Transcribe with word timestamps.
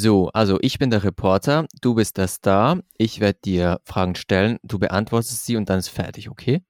So, 0.00 0.28
also 0.28 0.58
ich 0.60 0.78
bin 0.78 0.90
der 0.90 1.02
Reporter, 1.02 1.66
du 1.80 1.96
bist 1.96 2.18
der 2.18 2.28
Star. 2.28 2.84
Ich 2.98 3.18
werde 3.18 3.40
dir 3.44 3.80
Fragen 3.82 4.14
stellen, 4.14 4.60
du 4.62 4.78
beantwortest 4.78 5.44
sie 5.44 5.56
und 5.56 5.68
dann 5.68 5.80
ist 5.80 5.88
fertig, 5.88 6.30
okay? 6.30 6.62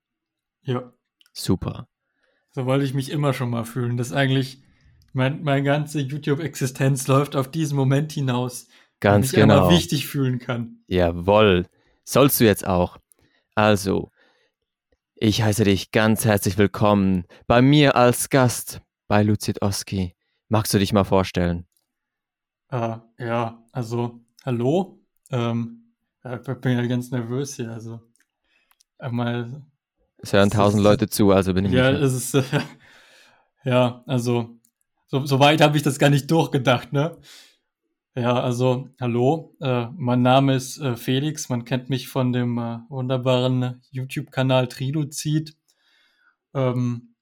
Ja. 0.62 0.94
Super. 1.34 1.88
So 2.52 2.64
wollte 2.64 2.86
ich 2.86 2.94
mich 2.94 3.10
immer 3.10 3.34
schon 3.34 3.50
mal 3.50 3.64
fühlen. 3.64 3.98
Das 3.98 4.14
eigentlich, 4.14 4.62
mein, 5.12 5.42
meine 5.42 5.62
ganze 5.62 6.00
YouTube-Existenz 6.00 7.06
läuft 7.06 7.36
auf 7.36 7.50
diesen 7.50 7.76
Moment 7.76 8.12
hinaus. 8.12 8.66
Ganz 8.98 9.26
ich 9.26 9.32
genau. 9.32 9.68
immer 9.68 9.76
wichtig 9.76 10.06
fühlen 10.06 10.38
kann. 10.38 10.78
Jawohl. 10.86 11.66
Sollst 12.04 12.40
du 12.40 12.46
jetzt 12.46 12.66
auch. 12.66 12.96
Also, 13.54 14.10
ich 15.16 15.42
heiße 15.42 15.64
dich 15.64 15.90
ganz 15.90 16.24
herzlich 16.24 16.56
willkommen 16.56 17.26
bei 17.46 17.60
mir 17.60 17.94
als 17.94 18.30
Gast 18.30 18.80
bei 19.06 19.22
Luzid 19.22 19.60
Oski. 19.60 20.14
Magst 20.48 20.72
du 20.72 20.78
dich 20.78 20.94
mal 20.94 21.04
vorstellen? 21.04 21.67
Äh, 22.70 22.96
ja, 23.18 23.64
also, 23.72 24.20
hallo. 24.44 25.00
Ähm, 25.30 25.92
ich 26.24 26.60
bin 26.60 26.76
ja 26.78 26.86
ganz 26.86 27.10
nervös 27.10 27.56
hier. 27.56 27.70
Also, 27.70 28.00
einmal. 28.98 29.62
Es 30.18 30.32
hören 30.32 30.50
tausend 30.50 30.82
Leute 30.82 31.08
zu, 31.08 31.30
also 31.32 31.54
bin 31.54 31.64
ich 31.64 31.72
Ja, 31.72 31.92
nicht. 31.92 32.02
es 32.02 32.12
ist. 32.14 32.34
Äh, 32.34 32.60
ja, 33.64 34.02
also, 34.06 34.58
so, 35.06 35.24
so 35.24 35.40
weit 35.40 35.60
habe 35.60 35.76
ich 35.76 35.82
das 35.82 35.98
gar 35.98 36.10
nicht 36.10 36.30
durchgedacht, 36.30 36.92
ne? 36.92 37.16
Ja, 38.14 38.40
also, 38.40 38.88
hallo. 39.00 39.54
Äh, 39.60 39.86
mein 39.96 40.22
Name 40.22 40.54
ist 40.56 40.78
äh, 40.78 40.96
Felix. 40.96 41.48
Man 41.48 41.64
kennt 41.64 41.88
mich 41.88 42.08
von 42.08 42.32
dem 42.32 42.58
äh, 42.58 42.80
wunderbaren 42.88 43.80
YouTube-Kanal 43.92 44.68
Triluzid. 44.68 45.56
Ähm, 46.54 47.14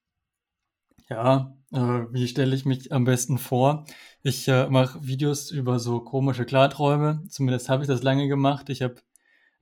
ja, 1.11 1.56
äh, 1.73 1.79
wie 2.11 2.29
stelle 2.29 2.55
ich 2.55 2.65
mich 2.65 2.93
am 2.93 3.05
besten 3.05 3.39
vor? 3.39 3.85
Ich 4.23 4.49
äh, 4.49 4.69
mache 4.69 5.07
Videos 5.07 5.51
über 5.51 5.79
so 5.79 6.01
komische 6.01 6.45
Klarträume. 6.45 7.25
Zumindest 7.29 7.69
habe 7.69 7.83
ich 7.83 7.89
das 7.89 8.03
lange 8.03 8.29
gemacht. 8.29 8.69
Ich 8.71 8.83
habe 8.83 8.97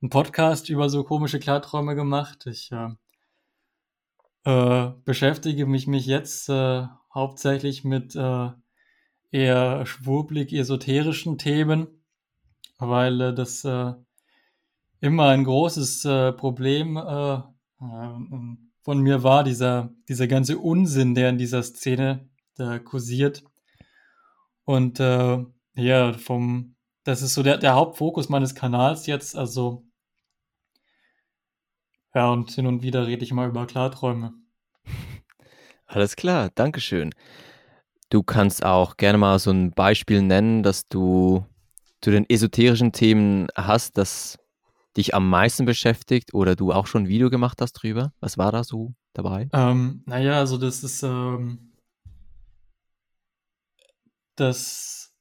einen 0.01 0.09
Podcast 0.09 0.69
über 0.69 0.89
so 0.89 1.03
komische 1.03 1.39
Klarträume 1.39 1.95
gemacht. 1.95 2.45
Ich 2.47 2.71
äh, 2.71 2.89
äh, 4.43 4.91
beschäftige 5.03 5.65
mich, 5.65 5.87
mich 5.87 6.05
jetzt 6.05 6.49
äh, 6.49 6.85
hauptsächlich 7.13 7.83
mit 7.83 8.15
äh, 8.15 8.49
eher 9.31 9.85
schwurblig 9.85 10.53
esoterischen 10.53 11.37
Themen, 11.37 11.87
weil 12.77 13.33
das 13.33 13.65
immer 15.01 15.27
ein 15.27 15.43
großes 15.43 16.03
Problem 16.37 16.95
äh, 16.95 17.41
von 18.85 18.99
mir 18.99 19.23
war, 19.23 19.43
dieser, 19.43 19.89
dieser 20.07 20.27
ganze 20.27 20.59
Unsinn, 20.59 21.15
der 21.15 21.29
in 21.29 21.39
dieser 21.39 21.63
Szene 21.63 22.29
da 22.55 22.77
kursiert. 22.77 23.43
Und 24.63 24.99
äh, 24.99 25.43
ja, 25.73 26.13
vom, 26.13 26.75
das 27.03 27.23
ist 27.23 27.33
so 27.33 27.41
der, 27.41 27.57
der 27.57 27.73
Hauptfokus 27.73 28.29
meines 28.29 28.53
Kanals 28.53 29.07
jetzt. 29.07 29.35
Also, 29.35 29.87
ja, 32.13 32.29
und 32.29 32.51
hin 32.51 32.67
und 32.67 32.83
wieder 32.83 33.07
rede 33.07 33.23
ich 33.23 33.33
mal 33.33 33.49
über 33.49 33.65
Klarträume. 33.65 34.35
Alles 35.87 36.15
klar, 36.15 36.51
Dankeschön. 36.53 37.09
Du 38.11 38.21
kannst 38.21 38.63
auch 38.63 38.97
gerne 38.97 39.17
mal 39.17 39.39
so 39.39 39.49
ein 39.49 39.71
Beispiel 39.71 40.21
nennen, 40.21 40.61
dass 40.61 40.87
du 40.87 41.43
zu 42.01 42.11
den 42.11 42.29
esoterischen 42.29 42.91
Themen 42.91 43.47
hast, 43.55 43.97
das 43.97 44.37
dich 44.97 45.13
am 45.13 45.29
meisten 45.29 45.65
beschäftigt 45.65 46.33
oder 46.33 46.55
du 46.55 46.71
auch 46.71 46.87
schon 46.87 47.03
ein 47.03 47.07
Video 47.07 47.29
gemacht 47.29 47.61
hast 47.61 47.73
drüber. 47.73 48.13
Was 48.19 48.37
war 48.37 48.51
da 48.51 48.63
so 48.63 48.93
dabei? 49.13 49.49
Ähm, 49.53 50.03
naja, 50.05 50.39
also 50.39 50.57
das 50.57 50.83
ist, 50.83 51.03
ähm, 51.03 51.73
das 54.35 55.13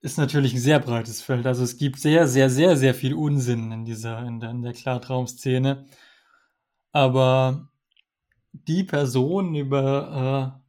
ist 0.00 0.18
natürlich 0.18 0.54
ein 0.54 0.60
sehr 0.60 0.78
breites 0.78 1.20
Feld. 1.20 1.46
Also 1.46 1.64
es 1.64 1.76
gibt 1.76 1.98
sehr, 1.98 2.28
sehr, 2.28 2.50
sehr, 2.50 2.76
sehr 2.76 2.94
viel 2.94 3.14
Unsinn 3.14 3.72
in 3.72 3.84
dieser, 3.84 4.24
in 4.26 4.40
der, 4.40 4.50
in 4.50 4.62
der 4.62 4.72
Klartraumszene. 4.72 5.86
Aber 6.92 7.68
die 8.52 8.84
Person, 8.84 9.54
über, 9.54 10.56
äh, 10.56 10.66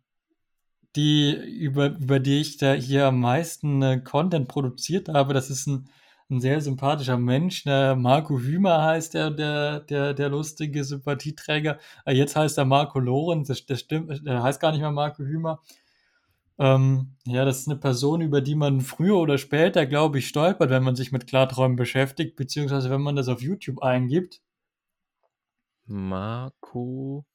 die, 0.96 1.34
über, 1.34 1.88
über 1.97 2.19
die 2.19 2.41
ich 2.41 2.58
da 2.58 2.74
hier 2.74 3.06
am 3.08 3.19
meisten 3.19 3.81
äh, 3.81 4.02
Content 4.02 4.47
produziert 4.47 5.09
habe, 5.09 5.34
das 5.34 5.50
ist 5.50 5.68
ein, 5.68 5.90
ein 6.30 6.42
sehr 6.42 6.62
sympathischer 6.62 7.18
Mensch. 7.18 7.64
Der 7.64 7.96
Marco 7.96 8.40
Hümer 8.40 8.84
heißt 8.84 9.14
der, 9.14 9.32
der, 9.32 9.80
der, 9.82 10.14
der 10.14 10.30
lustige 10.30 10.84
Sympathieträger. 10.84 11.80
Äh, 12.06 12.14
jetzt 12.14 12.36
heißt 12.36 12.58
er 12.58 12.66
Marco 12.66 13.00
Lorenz, 13.00 13.48
das, 13.48 13.66
das 13.66 13.80
stimmt, 13.82 14.26
der 14.26 14.44
heißt 14.44 14.60
gar 14.60 14.72
nicht 14.72 14.82
mehr 14.82 14.92
Marco 14.92 15.24
Hümer. 15.24 15.62
Ähm, 16.60 17.16
ja, 17.26 17.46
das 17.46 17.60
ist 17.60 17.68
eine 17.68 17.78
Person, 17.78 18.22
über 18.22 18.42
die 18.42 18.56
man 18.56 18.82
früher 18.82 19.18
oder 19.18 19.38
später, 19.38 19.86
glaube 19.86 20.20
ich, 20.20 20.28
stolpert, 20.28 20.70
wenn 20.70 20.84
man 20.84 20.96
sich 20.96 21.12
mit 21.12 21.28
Klarträumen 21.28 21.78
beschäftigt, 21.78 22.36
beziehungsweise 22.36 22.90
wenn 22.90 23.02
man 23.02 23.16
das 23.16 23.28
auf 23.28 23.42
YouTube 23.42 23.82
eingibt. 23.84 24.42
Marco 25.86 27.26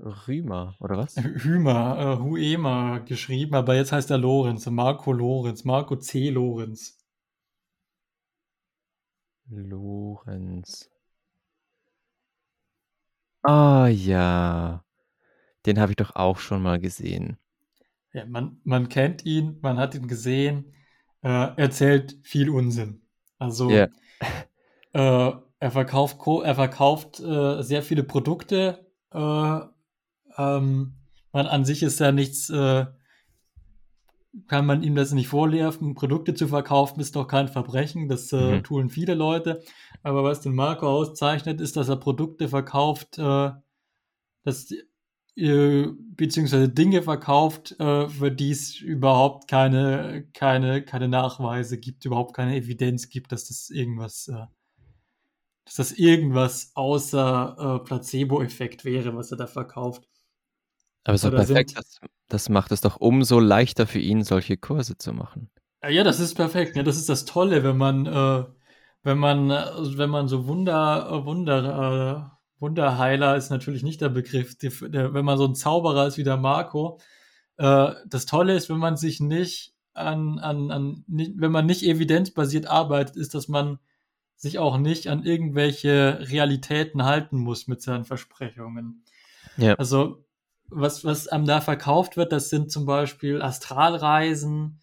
Rümer, 0.00 0.74
oder 0.80 0.96
was? 0.96 1.16
Hümer, 1.16 1.98
äh, 1.98 2.22
Huema 2.22 2.98
geschrieben, 2.98 3.54
aber 3.54 3.76
jetzt 3.76 3.92
heißt 3.92 4.10
er 4.10 4.18
Lorenz, 4.18 4.66
Marco 4.66 5.12
Lorenz, 5.12 5.64
Marco 5.64 5.96
C. 5.96 6.30
Lorenz. 6.30 7.03
Lorenz. 9.50 10.90
Ah 13.42 13.88
ja, 13.88 14.84
den 15.66 15.78
habe 15.80 15.92
ich 15.92 15.96
doch 15.96 16.16
auch 16.16 16.38
schon 16.38 16.62
mal 16.62 16.78
gesehen. 16.80 17.38
Ja, 18.12 18.24
man, 18.26 18.60
man 18.64 18.88
kennt 18.88 19.24
ihn, 19.24 19.58
man 19.60 19.78
hat 19.78 19.94
ihn 19.94 20.08
gesehen, 20.08 20.72
äh, 21.22 21.28
erzählt 21.56 22.16
viel 22.22 22.48
Unsinn. 22.50 23.02
Also 23.38 23.70
Ja. 23.70 23.88
äh, 24.92 25.32
er 25.60 25.70
verkauft, 25.70 26.18
er 26.44 26.54
verkauft 26.54 27.20
äh, 27.20 27.62
sehr 27.62 27.82
viele 27.82 28.02
Produkte. 28.04 28.86
Äh, 29.12 29.60
ähm, 30.38 30.94
man 31.32 31.46
an 31.46 31.64
sich 31.64 31.82
ist 31.82 32.00
ja 32.00 32.12
nichts, 32.12 32.50
äh, 32.50 32.86
kann 34.48 34.66
man 34.66 34.82
ihm 34.82 34.94
das 34.94 35.12
nicht 35.12 35.28
vorwerfen. 35.28 35.94
Produkte 35.94 36.34
zu 36.34 36.48
verkaufen 36.48 37.00
ist 37.00 37.16
doch 37.16 37.26
kein 37.26 37.48
Verbrechen, 37.48 38.08
das 38.08 38.32
äh, 38.32 38.58
Mhm. 38.58 38.64
tun 38.64 38.90
viele 38.90 39.14
Leute. 39.14 39.62
Aber 40.02 40.24
was 40.24 40.40
den 40.40 40.54
Marco 40.54 40.88
auszeichnet, 40.88 41.60
ist, 41.60 41.76
dass 41.76 41.88
er 41.88 41.96
Produkte 41.96 42.48
verkauft, 42.48 43.18
äh, 43.18 43.50
dass 44.42 44.68
äh, 45.36 45.86
beziehungsweise 46.16 46.68
Dinge 46.68 47.02
verkauft, 47.02 47.78
äh, 47.80 48.08
für 48.08 48.30
die 48.30 48.50
es 48.50 48.78
überhaupt 48.80 49.48
keine, 49.48 50.28
keine, 50.32 50.84
keine 50.84 51.08
Nachweise 51.08 51.78
gibt, 51.78 52.04
überhaupt 52.04 52.34
keine 52.34 52.56
Evidenz 52.56 53.08
gibt, 53.08 53.32
dass 53.32 53.48
das 53.48 53.70
irgendwas, 53.70 54.28
äh, 54.28 54.46
dass 55.64 55.74
das 55.76 55.92
irgendwas 55.92 56.72
außer 56.74 57.80
Placebo-Effekt 57.84 58.84
wäre, 58.84 59.16
was 59.16 59.30
er 59.30 59.38
da 59.38 59.46
verkauft. 59.46 60.06
Aber 61.04 61.18
so 61.18 61.28
Oder 61.28 61.38
perfekt, 61.38 61.76
das, 61.76 62.00
das 62.28 62.48
macht 62.48 62.72
es 62.72 62.80
doch 62.80 62.96
umso 62.96 63.38
leichter 63.38 63.86
für 63.86 63.98
ihn, 63.98 64.24
solche 64.24 64.56
Kurse 64.56 64.96
zu 64.96 65.12
machen. 65.12 65.50
Ja, 65.82 65.90
Ja, 65.90 66.04
das 66.04 66.20
ist 66.20 66.34
perfekt. 66.34 66.76
Ja, 66.76 66.82
das 66.82 66.96
ist 66.96 67.08
das 67.08 67.24
Tolle, 67.24 67.62
wenn 67.62 67.76
man, 67.76 68.06
äh, 68.06 68.44
wenn 69.02 69.18
man, 69.18 69.50
äh, 69.50 69.64
wenn 69.98 70.10
man 70.10 70.28
so 70.28 70.46
Wunder, 70.46 71.08
äh, 71.10 71.24
Wunder, 71.24 72.30
äh, 72.30 72.60
Wunderheiler 72.60 73.36
ist 73.36 73.50
natürlich 73.50 73.82
nicht 73.82 74.00
der 74.00 74.08
Begriff. 74.08 74.56
Die, 74.56 74.70
der, 74.88 75.12
wenn 75.12 75.24
man 75.24 75.36
so 75.36 75.44
ein 75.44 75.54
Zauberer 75.54 76.06
ist 76.06 76.16
wie 76.16 76.24
der 76.24 76.38
Marco, 76.38 76.98
äh, 77.58 77.92
das 78.06 78.26
Tolle 78.26 78.54
ist, 78.54 78.70
wenn 78.70 78.78
man 78.78 78.96
sich 78.96 79.20
nicht 79.20 79.74
an, 79.92 80.38
an, 80.38 80.70
an 80.70 81.04
nicht, 81.06 81.32
wenn 81.36 81.52
man 81.52 81.66
nicht 81.66 81.82
evidenzbasiert 81.82 82.66
arbeitet, 82.66 83.16
ist, 83.16 83.34
dass 83.34 83.48
man 83.48 83.78
sich 84.36 84.58
auch 84.58 84.78
nicht 84.78 85.08
an 85.08 85.24
irgendwelche 85.24 86.18
Realitäten 86.22 87.04
halten 87.04 87.38
muss 87.38 87.66
mit 87.66 87.82
seinen 87.82 88.04
Versprechungen. 88.04 89.04
Ja. 89.56 89.74
Also, 89.74 90.24
was, 90.70 91.04
was 91.04 91.28
einem 91.28 91.46
da 91.46 91.60
verkauft 91.60 92.16
wird, 92.16 92.32
das 92.32 92.50
sind 92.50 92.70
zum 92.70 92.86
Beispiel 92.86 93.42
Astralreisen, 93.42 94.80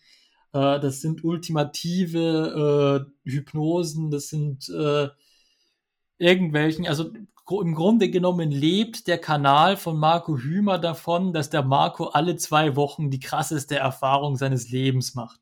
äh, 0.54 0.80
das 0.80 1.02
sind 1.02 1.24
ultimative 1.24 3.08
äh, 3.26 3.30
Hypnosen, 3.30 4.12
das 4.12 4.30
sind 4.30 4.70
äh, 4.70 5.10
irgendwelchen, 6.18 6.88
also 6.88 7.12
im 7.50 7.76
Grunde 7.76 8.10
genommen 8.10 8.52
lebt 8.52 9.08
der 9.08 9.18
Kanal 9.18 9.76
von 9.76 9.98
Marco 9.98 10.38
Hümer 10.38 10.78
davon, 10.78 11.34
dass 11.34 11.50
der 11.50 11.64
Marco 11.64 12.06
alle 12.06 12.38
zwei 12.38 12.76
Wochen 12.76 13.10
die 13.10 13.20
krasseste 13.20 13.76
Erfahrung 13.76 14.38
seines 14.38 14.70
Lebens 14.70 15.16
macht. 15.16 15.42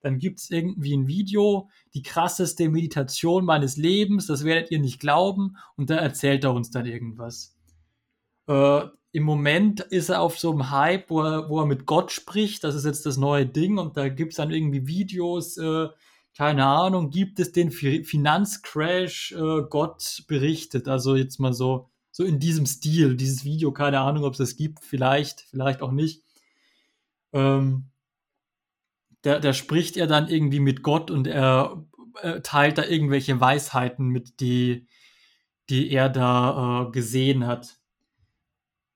Dann 0.00 0.18
gibt 0.18 0.38
es 0.38 0.50
irgendwie 0.50 0.96
ein 0.96 1.08
Video, 1.08 1.68
die 1.92 2.02
krasseste 2.02 2.68
Meditation 2.68 3.44
meines 3.44 3.76
Lebens, 3.76 4.26
das 4.26 4.44
werdet 4.44 4.70
ihr 4.70 4.78
nicht 4.78 5.00
glauben, 5.00 5.56
und 5.76 5.90
da 5.90 5.96
erzählt 5.96 6.44
er 6.44 6.54
uns 6.54 6.70
dann 6.70 6.86
irgendwas. 6.86 7.55
Äh, 8.48 8.80
Im 9.12 9.22
Moment 9.22 9.80
ist 9.80 10.10
er 10.10 10.20
auf 10.20 10.38
so 10.38 10.52
einem 10.52 10.70
Hype, 10.70 11.08
wo 11.10 11.22
er, 11.22 11.48
wo 11.48 11.60
er 11.60 11.66
mit 11.66 11.86
Gott 11.86 12.12
spricht, 12.12 12.64
das 12.64 12.74
ist 12.74 12.84
jetzt 12.84 13.06
das 13.06 13.16
neue 13.16 13.46
Ding, 13.46 13.78
und 13.78 13.96
da 13.96 14.08
gibt 14.08 14.32
es 14.32 14.36
dann 14.36 14.50
irgendwie 14.50 14.86
Videos, 14.86 15.56
äh, 15.56 15.88
keine 16.36 16.66
Ahnung, 16.66 17.08
gibt 17.10 17.40
es 17.40 17.52
den 17.52 17.70
Fi- 17.70 18.04
Finanzcrash, 18.04 19.32
äh, 19.32 19.62
Gott 19.70 20.24
berichtet, 20.28 20.86
also 20.86 21.16
jetzt 21.16 21.40
mal 21.40 21.54
so, 21.54 21.88
so 22.10 22.24
in 22.24 22.38
diesem 22.38 22.66
Stil, 22.66 23.16
dieses 23.16 23.44
Video, 23.44 23.72
keine 23.72 24.00
Ahnung, 24.00 24.24
ob 24.24 24.32
es 24.32 24.38
das 24.38 24.56
gibt, 24.56 24.84
vielleicht, 24.84 25.40
vielleicht 25.40 25.80
auch 25.80 25.92
nicht. 25.92 26.22
Ähm, 27.32 27.86
da, 29.22 29.38
da 29.38 29.52
spricht 29.54 29.96
er 29.96 30.06
dann 30.06 30.28
irgendwie 30.28 30.60
mit 30.60 30.82
Gott 30.82 31.10
und 31.10 31.26
er 31.26 31.84
äh, 32.22 32.40
teilt 32.42 32.78
da 32.78 32.84
irgendwelche 32.84 33.40
Weisheiten 33.40 34.08
mit, 34.08 34.40
die, 34.40 34.86
die 35.70 35.90
er 35.90 36.08
da 36.08 36.86
äh, 36.88 36.90
gesehen 36.90 37.46
hat. 37.46 37.75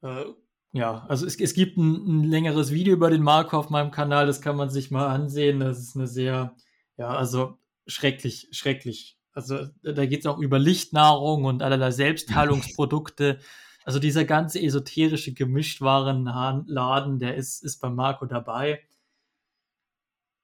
Äh, 0.02 0.25
ja, 0.73 1.05
also 1.08 1.26
es, 1.26 1.38
es 1.41 1.55
gibt 1.55 1.76
ein, 1.76 2.23
ein, 2.23 2.25
längeres 2.25 2.70
Video 2.70 2.94
über 2.94 3.11
den 3.11 3.23
Marco 3.23 3.58
auf 3.58 3.70
meinem 3.70 3.91
Kanal, 3.91 4.26
das 4.26 4.41
kann 4.41 4.56
man 4.56 4.70
sich 4.70 4.91
mal 4.91 5.08
ansehen. 5.08 5.61
Das 5.61 5.79
ist 5.79 5.97
eine 5.97 6.06
sehr, 6.06 6.55
ja, 6.97 7.08
also 7.08 7.58
schrecklich, 7.87 8.49
schrecklich. 8.52 9.19
Also 9.32 9.67
da 9.82 10.06
geht 10.06 10.20
es 10.20 10.26
auch 10.26 10.38
über 10.38 10.58
Lichtnahrung 10.58 11.44
und 11.44 11.62
allerlei 11.62 11.91
Selbstheilungsprodukte. 11.91 13.38
Also 13.85 13.99
dieser 13.99 14.25
ganze 14.25 14.61
esoterische 14.61 15.32
Gemischtwarenladen, 15.32 17.19
der 17.19 17.37
ist, 17.37 17.64
ist 17.64 17.81
bei 17.81 17.91
Marco 17.91 18.26
dabei. 18.26 18.82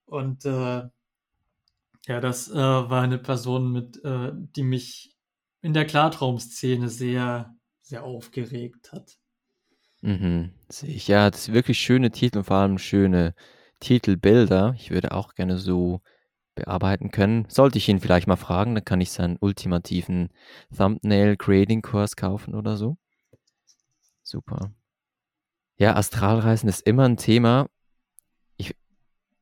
Und 0.06 0.44
äh, 0.44 0.88
ja, 2.06 2.20
das 2.20 2.48
äh, 2.48 2.54
war 2.54 3.02
eine 3.02 3.18
Person, 3.18 3.72
mit, 3.72 4.02
äh, 4.04 4.32
die 4.34 4.62
mich 4.62 5.16
in 5.60 5.74
der 5.74 5.84
Klartraumszene 5.84 6.88
sehr, 6.88 7.56
sehr 7.82 8.04
aufgeregt 8.04 8.92
hat. 8.92 9.18
Mhm, 10.06 10.52
sehe 10.68 10.90
ich. 10.90 11.08
Ja, 11.08 11.30
das 11.30 11.46
sind 11.46 11.54
wirklich 11.54 11.80
schöne 11.80 12.12
Titel 12.12 12.38
und 12.38 12.44
vor 12.44 12.58
allem 12.58 12.78
schöne 12.78 13.34
Titelbilder. 13.80 14.72
Ich 14.76 14.90
würde 14.92 15.10
auch 15.10 15.34
gerne 15.34 15.58
so 15.58 16.00
bearbeiten 16.54 17.10
können. 17.10 17.46
Sollte 17.48 17.78
ich 17.78 17.88
ihn 17.88 17.98
vielleicht 17.98 18.28
mal 18.28 18.36
fragen, 18.36 18.76
dann 18.76 18.84
kann 18.84 19.00
ich 19.00 19.10
seinen 19.10 19.36
ultimativen 19.40 20.28
Thumbnail-Creating-Kurs 20.76 22.14
kaufen 22.14 22.54
oder 22.54 22.76
so. 22.76 22.98
Super. 24.22 24.70
Ja, 25.76 25.96
Astralreisen 25.96 26.68
ist 26.68 26.86
immer 26.86 27.06
ein 27.08 27.16
Thema. 27.16 27.66
Ich, 28.58 28.76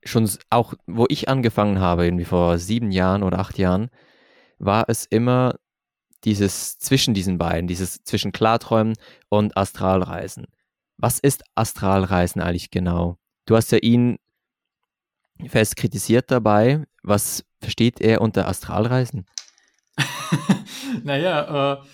schon 0.02 0.30
auch, 0.48 0.72
wo 0.86 1.04
ich 1.10 1.28
angefangen 1.28 1.78
habe, 1.78 2.06
irgendwie 2.06 2.24
vor 2.24 2.58
sieben 2.58 2.90
Jahren 2.90 3.22
oder 3.22 3.38
acht 3.38 3.58
Jahren, 3.58 3.90
war 4.58 4.86
es 4.88 5.04
immer 5.04 5.56
dieses 6.24 6.78
zwischen 6.78 7.12
diesen 7.12 7.36
beiden, 7.36 7.68
dieses 7.68 8.02
zwischen 8.02 8.32
Klarträumen 8.32 8.94
und 9.28 9.58
Astralreisen. 9.58 10.46
Was 10.96 11.18
ist 11.18 11.44
Astralreisen 11.54 12.40
eigentlich 12.40 12.70
genau? 12.70 13.18
Du 13.46 13.56
hast 13.56 13.72
ja 13.72 13.78
ihn 13.78 14.18
fest 15.48 15.76
kritisiert 15.76 16.30
dabei. 16.30 16.84
Was 17.02 17.44
versteht 17.60 18.00
er 18.00 18.20
unter 18.20 18.48
Astralreisen? 18.48 19.26
naja, 21.02 21.74
äh, 21.74 21.84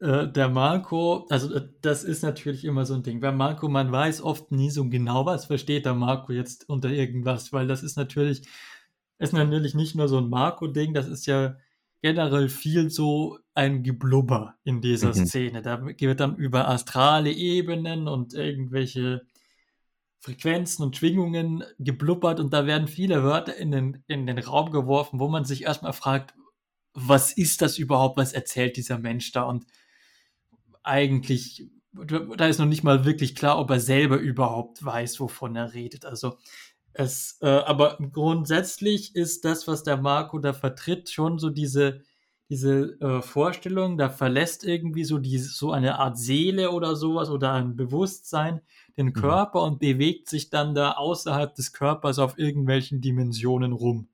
äh, 0.00 0.30
der 0.30 0.48
Marco, 0.48 1.26
also 1.28 1.52
äh, 1.54 1.68
das 1.80 2.04
ist 2.04 2.22
natürlich 2.22 2.64
immer 2.64 2.84
so 2.84 2.94
ein 2.94 3.02
Ding. 3.02 3.20
Bei 3.20 3.32
Marco, 3.32 3.68
man 3.68 3.90
weiß 3.90 4.22
oft 4.22 4.52
nie 4.52 4.70
so 4.70 4.88
genau, 4.88 5.26
was 5.26 5.46
versteht 5.46 5.86
der 5.86 5.94
Marco 5.94 6.32
jetzt 6.32 6.68
unter 6.68 6.90
irgendwas, 6.90 7.52
weil 7.52 7.66
das 7.66 7.82
ist 7.82 7.96
natürlich, 7.96 8.42
ist 9.18 9.32
natürlich 9.32 9.74
nicht 9.74 9.96
nur 9.96 10.08
so 10.08 10.18
ein 10.18 10.28
Marco-Ding, 10.28 10.94
das 10.94 11.08
ist 11.08 11.26
ja 11.26 11.56
generell 12.02 12.48
viel 12.48 12.90
so 12.90 13.38
ein 13.54 13.82
Geblubber 13.82 14.54
in 14.64 14.80
dieser 14.80 15.08
mhm. 15.08 15.26
Szene. 15.26 15.62
Da 15.62 15.84
wird 15.84 16.20
dann 16.20 16.36
über 16.36 16.68
astrale 16.68 17.32
Ebenen 17.32 18.08
und 18.08 18.34
irgendwelche 18.34 19.22
Frequenzen 20.20 20.82
und 20.82 20.96
Schwingungen 20.96 21.64
geblubbert 21.78 22.40
und 22.40 22.52
da 22.52 22.66
werden 22.66 22.88
viele 22.88 23.22
Wörter 23.22 23.56
in 23.56 23.70
den, 23.70 24.04
in 24.08 24.26
den 24.26 24.38
Raum 24.38 24.70
geworfen, 24.70 25.20
wo 25.20 25.28
man 25.28 25.44
sich 25.44 25.62
erstmal 25.62 25.92
fragt, 25.92 26.34
was 26.92 27.32
ist 27.32 27.62
das 27.62 27.78
überhaupt, 27.78 28.16
was 28.16 28.32
erzählt 28.32 28.76
dieser 28.76 28.98
Mensch 28.98 29.30
da? 29.30 29.44
Und 29.44 29.66
eigentlich, 30.82 31.68
da 31.92 32.46
ist 32.46 32.58
noch 32.58 32.66
nicht 32.66 32.82
mal 32.82 33.04
wirklich 33.04 33.36
klar, 33.36 33.58
ob 33.58 33.70
er 33.70 33.80
selber 33.80 34.16
überhaupt 34.16 34.84
weiß, 34.84 35.20
wovon 35.20 35.54
er 35.54 35.74
redet. 35.74 36.04
Also 36.04 36.38
es, 36.98 37.38
äh, 37.42 37.46
aber 37.46 37.96
grundsätzlich 38.12 39.14
ist 39.14 39.44
das, 39.44 39.68
was 39.68 39.84
der 39.84 39.96
Marco 39.98 40.40
da 40.40 40.52
vertritt, 40.52 41.10
schon 41.10 41.38
so 41.38 41.48
diese, 41.48 42.02
diese 42.48 43.00
äh, 43.00 43.22
Vorstellung, 43.22 43.96
da 43.96 44.08
verlässt 44.10 44.64
irgendwie 44.64 45.04
so, 45.04 45.18
die, 45.18 45.38
so 45.38 45.70
eine 45.70 46.00
Art 46.00 46.18
Seele 46.18 46.72
oder 46.72 46.96
sowas 46.96 47.30
oder 47.30 47.52
ein 47.52 47.76
Bewusstsein 47.76 48.62
den 48.96 49.06
mhm. 49.06 49.12
Körper 49.12 49.60
mhm. 49.60 49.72
und 49.72 49.78
bewegt 49.78 50.28
sich 50.28 50.50
dann 50.50 50.74
da 50.74 50.92
außerhalb 50.92 51.54
des 51.54 51.72
Körpers 51.72 52.18
auf 52.18 52.36
irgendwelchen 52.36 53.00
Dimensionen 53.00 53.72
rum. 53.72 54.08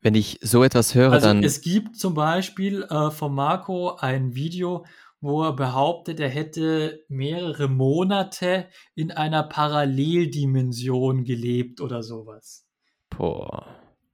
Wenn 0.00 0.14
ich 0.14 0.38
so 0.40 0.62
etwas 0.62 0.94
höre, 0.94 1.10
also 1.10 1.26
dann. 1.26 1.42
Es 1.42 1.60
gibt 1.60 1.96
zum 1.96 2.14
Beispiel 2.14 2.84
äh, 2.84 3.10
von 3.10 3.34
Marco 3.34 3.96
ein 3.96 4.36
Video, 4.36 4.86
wo 5.20 5.42
er 5.42 5.52
behauptet, 5.52 6.20
er 6.20 6.28
hätte 6.28 7.04
mehrere 7.08 7.68
Monate 7.68 8.68
in 8.94 9.10
einer 9.10 9.42
Paralleldimension 9.42 11.24
gelebt 11.24 11.80
oder 11.80 12.02
sowas. 12.02 12.66
Boah. 13.10 13.66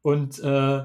Und 0.02 0.38
äh, 0.38 0.82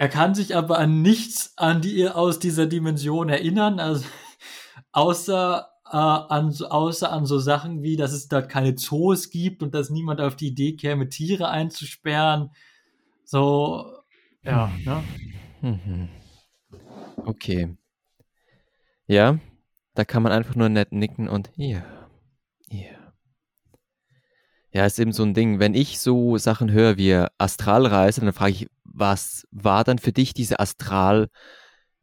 er 0.00 0.08
kann 0.08 0.34
sich 0.34 0.56
aber 0.56 0.78
an 0.78 1.02
nichts 1.02 1.54
an 1.56 1.80
die, 1.80 2.08
aus 2.08 2.38
dieser 2.38 2.66
Dimension 2.66 3.28
erinnern, 3.28 3.80
also 3.80 4.04
außer 4.92 5.68
äh, 5.90 5.96
an, 5.96 6.54
außer 6.68 7.12
an 7.12 7.24
so 7.24 7.38
Sachen 7.38 7.82
wie, 7.82 7.96
dass 7.96 8.12
es 8.12 8.28
da 8.28 8.42
keine 8.42 8.74
Zoos 8.74 9.30
gibt 9.30 9.62
und 9.62 9.74
dass 9.74 9.90
niemand 9.90 10.20
auf 10.20 10.36
die 10.36 10.48
Idee 10.48 10.76
käme, 10.76 11.08
Tiere 11.08 11.48
einzusperren. 11.48 12.50
So, 13.24 13.92
ja, 14.42 14.70
ne? 14.84 15.04
Mhm. 15.62 16.08
Okay. 17.24 17.77
Ja, 19.08 19.38
da 19.94 20.04
kann 20.04 20.22
man 20.22 20.30
einfach 20.30 20.54
nur 20.54 20.68
nett 20.68 20.92
nicken 20.92 21.28
und 21.28 21.50
ja, 21.56 21.82
ja. 22.68 23.12
Ja, 24.70 24.84
ist 24.84 24.98
eben 24.98 25.12
so 25.12 25.24
ein 25.24 25.34
Ding. 25.34 25.58
Wenn 25.58 25.74
ich 25.74 25.98
so 25.98 26.36
Sachen 26.36 26.70
höre 26.70 26.98
wie 26.98 27.24
Astralreise, 27.38 28.20
dann 28.20 28.32
frage 28.34 28.52
ich, 28.52 28.68
was 28.84 29.48
war 29.50 29.82
dann 29.82 29.98
für 29.98 30.12
dich 30.12 30.34
diese 30.34 30.60
Astral- 30.60 31.28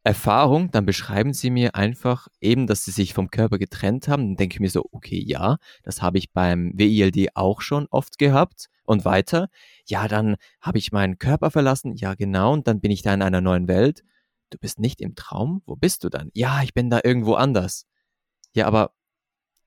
Erfahrung, 0.05 0.69
dann 0.69 0.85
beschreiben 0.85 1.33
sie 1.33 1.49
mir 1.49 1.73
einfach 1.73 2.27
eben, 2.39 2.67
dass 2.67 2.85
sie 2.85 2.91
sich 2.91 3.15
vom 3.15 3.31
Körper 3.31 3.57
getrennt 3.57 4.07
haben. 4.07 4.21
Dann 4.27 4.35
denke 4.35 4.53
ich 4.53 4.59
mir 4.59 4.69
so, 4.69 4.85
okay, 4.91 5.19
ja, 5.25 5.57
das 5.81 6.03
habe 6.03 6.19
ich 6.19 6.31
beim 6.31 6.73
WILD 6.75 7.35
auch 7.35 7.61
schon 7.61 7.87
oft 7.89 8.19
gehabt. 8.19 8.67
Und 8.83 9.03
weiter, 9.03 9.49
ja, 9.87 10.07
dann 10.07 10.35
habe 10.61 10.77
ich 10.77 10.91
meinen 10.91 11.17
Körper 11.17 11.49
verlassen. 11.49 11.95
Ja, 11.95 12.13
genau. 12.13 12.53
Und 12.53 12.67
dann 12.67 12.81
bin 12.81 12.91
ich 12.91 13.01
da 13.01 13.15
in 13.15 13.23
einer 13.23 13.41
neuen 13.41 13.67
Welt. 13.67 14.03
Du 14.55 14.59
bist 14.59 14.79
nicht 14.79 15.01
im 15.01 15.15
Traum? 15.15 15.61
Wo 15.65 15.75
bist 15.75 16.05
du 16.05 16.09
dann? 16.09 16.31
Ja, 16.33 16.63
ich 16.63 16.73
bin 16.73 16.89
da 16.89 17.01
irgendwo 17.03 17.33
anders. 17.33 17.85
Ja, 18.53 18.67
aber 18.67 18.93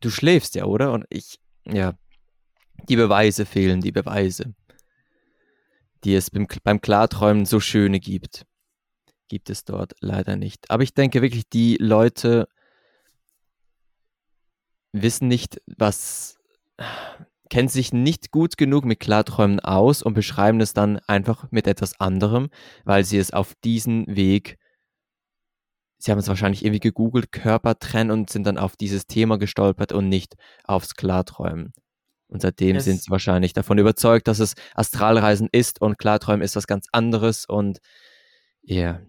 du 0.00 0.08
schläfst 0.08 0.54
ja, 0.54 0.64
oder? 0.64 0.92
Und 0.92 1.04
ich, 1.10 1.38
ja, 1.66 1.92
die 2.88 2.96
Beweise 2.96 3.44
fehlen, 3.44 3.82
die 3.82 3.92
Beweise, 3.92 4.54
die 6.04 6.14
es 6.14 6.30
beim, 6.30 6.46
beim 6.64 6.80
Klarträumen 6.80 7.44
so 7.44 7.60
schöne 7.60 8.00
gibt 8.00 8.46
gibt 9.28 9.50
es 9.50 9.66
dort 9.66 9.92
leider 10.00 10.36
nicht. 10.36 10.70
Aber 10.70 10.82
ich 10.82 10.94
denke 10.94 11.20
wirklich, 11.20 11.50
die 11.50 11.76
Leute 11.76 12.48
wissen 14.92 15.28
nicht, 15.28 15.60
was, 15.66 16.38
kennen 17.50 17.68
sich 17.68 17.92
nicht 17.92 18.30
gut 18.30 18.56
genug 18.56 18.84
mit 18.84 19.00
Klarträumen 19.00 19.60
aus 19.60 20.02
und 20.02 20.14
beschreiben 20.14 20.60
es 20.60 20.72
dann 20.72 20.98
einfach 21.06 21.50
mit 21.50 21.66
etwas 21.66 21.98
anderem, 22.00 22.48
weil 22.84 23.04
sie 23.04 23.18
es 23.18 23.32
auf 23.32 23.54
diesen 23.64 24.06
Weg, 24.06 24.58
sie 25.98 26.10
haben 26.10 26.18
es 26.18 26.28
wahrscheinlich 26.28 26.64
irgendwie 26.64 26.80
gegoogelt, 26.80 27.32
Körper 27.32 27.78
trennen 27.78 28.10
und 28.10 28.30
sind 28.30 28.46
dann 28.46 28.58
auf 28.58 28.76
dieses 28.76 29.06
Thema 29.06 29.38
gestolpert 29.38 29.92
und 29.92 30.08
nicht 30.08 30.36
aufs 30.64 30.94
Klarträumen. 30.94 31.72
Und 32.28 32.42
seitdem 32.42 32.76
es 32.76 32.84
sind 32.84 33.02
sie 33.02 33.10
wahrscheinlich 33.10 33.52
davon 33.52 33.78
überzeugt, 33.78 34.28
dass 34.28 34.38
es 34.38 34.54
Astralreisen 34.74 35.48
ist 35.50 35.80
und 35.80 35.98
Klarträumen 35.98 36.42
ist 36.42 36.56
was 36.56 36.66
ganz 36.66 36.86
anderes 36.92 37.46
und 37.46 37.78
ja, 38.62 38.76
yeah. 38.76 39.00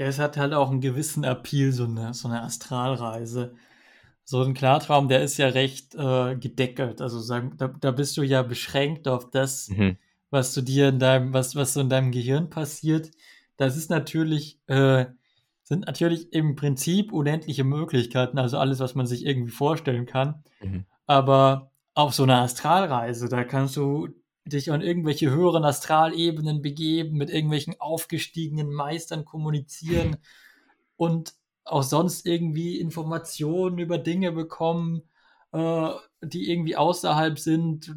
Ja, 0.00 0.06
es 0.06 0.18
hat 0.18 0.38
halt 0.38 0.54
auch 0.54 0.70
einen 0.70 0.80
gewissen 0.80 1.24
Appeal, 1.24 1.72
so 1.72 1.84
eine, 1.84 2.14
so 2.14 2.26
eine 2.26 2.42
Astralreise. 2.42 3.54
So 4.24 4.42
ein 4.42 4.54
Klartraum, 4.54 5.08
der 5.08 5.22
ist 5.22 5.36
ja 5.36 5.48
recht 5.48 5.94
äh, 5.94 6.36
gedeckelt. 6.36 7.02
Also 7.02 7.20
sagen, 7.20 7.52
da, 7.58 7.68
da 7.68 7.90
bist 7.90 8.16
du 8.16 8.22
ja 8.22 8.42
beschränkt 8.42 9.08
auf 9.08 9.30
das, 9.30 9.68
mhm. 9.68 9.98
was 10.30 10.54
du 10.54 10.62
dir 10.62 10.88
in 10.88 11.00
deinem, 11.00 11.34
was, 11.34 11.54
was 11.54 11.74
so 11.74 11.82
in 11.82 11.90
deinem 11.90 12.12
Gehirn 12.12 12.48
passiert. 12.48 13.10
Das 13.58 13.76
ist 13.76 13.90
natürlich, 13.90 14.58
äh, 14.68 15.04
sind 15.70 15.86
natürlich 15.86 16.32
im 16.32 16.56
Prinzip 16.56 17.12
unendliche 17.12 17.62
Möglichkeiten, 17.62 18.38
also 18.38 18.58
alles, 18.58 18.80
was 18.80 18.96
man 18.96 19.06
sich 19.06 19.24
irgendwie 19.24 19.52
vorstellen 19.52 20.04
kann. 20.04 20.42
Mhm. 20.60 20.84
Aber 21.06 21.70
auf 21.94 22.12
so 22.12 22.24
einer 22.24 22.42
Astralreise, 22.42 23.28
da 23.28 23.44
kannst 23.44 23.76
du 23.76 24.08
dich 24.44 24.72
an 24.72 24.80
irgendwelche 24.80 25.30
höheren 25.30 25.64
Astralebenen 25.64 26.60
begeben, 26.60 27.16
mit 27.16 27.30
irgendwelchen 27.30 27.76
aufgestiegenen 27.78 28.72
Meistern 28.72 29.24
kommunizieren 29.24 30.16
und 30.96 31.34
auch 31.64 31.84
sonst 31.84 32.26
irgendwie 32.26 32.80
Informationen 32.80 33.78
über 33.78 33.96
Dinge 33.96 34.32
bekommen, 34.32 35.02
äh, 35.52 35.90
die 36.20 36.50
irgendwie 36.50 36.76
außerhalb 36.76 37.38
sind, 37.38 37.94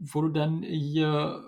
wo 0.00 0.22
du 0.22 0.30
dann 0.30 0.64
hier 0.64 1.44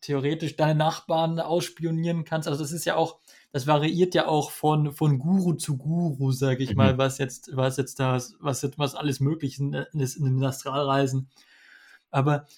theoretisch 0.00 0.56
deine 0.56 0.74
Nachbarn 0.74 1.40
ausspionieren 1.40 2.24
kannst. 2.24 2.48
Also 2.48 2.62
das 2.62 2.72
ist 2.72 2.86
ja 2.86 2.96
auch, 2.96 3.18
das 3.54 3.68
variiert 3.68 4.16
ja 4.16 4.26
auch 4.26 4.50
von, 4.50 4.90
von 4.90 5.20
Guru 5.20 5.52
zu 5.52 5.76
Guru, 5.76 6.32
sage 6.32 6.64
ich 6.64 6.70
mhm. 6.70 6.76
mal, 6.76 6.98
was 6.98 7.18
jetzt, 7.18 7.56
was 7.56 7.76
jetzt 7.76 8.00
das, 8.00 8.34
was 8.40 8.62
jetzt 8.62 8.80
was 8.80 8.96
alles 8.96 9.20
möglich 9.20 9.60
ist 9.92 10.16
in, 10.16 10.24
den 10.24 10.42
Astralreisen. 10.42 11.30
Aber 12.10 12.48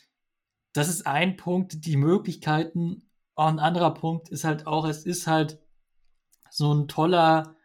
das 0.73 0.89
ist 0.89 1.07
ein 1.07 1.37
Punkt, 1.37 1.85
die 1.85 1.99
Möglichkeiten. 1.99 3.11
Ein 3.35 3.59
anderer 3.59 3.93
Punkt 3.93 4.31
ist 4.31 4.45
halt 4.45 4.67
auch, 4.67 4.89
es 4.89 5.05
ist 5.05 5.27
halt 5.27 5.61
so 6.49 6.73
ein 6.73 6.89
toller 6.89 7.57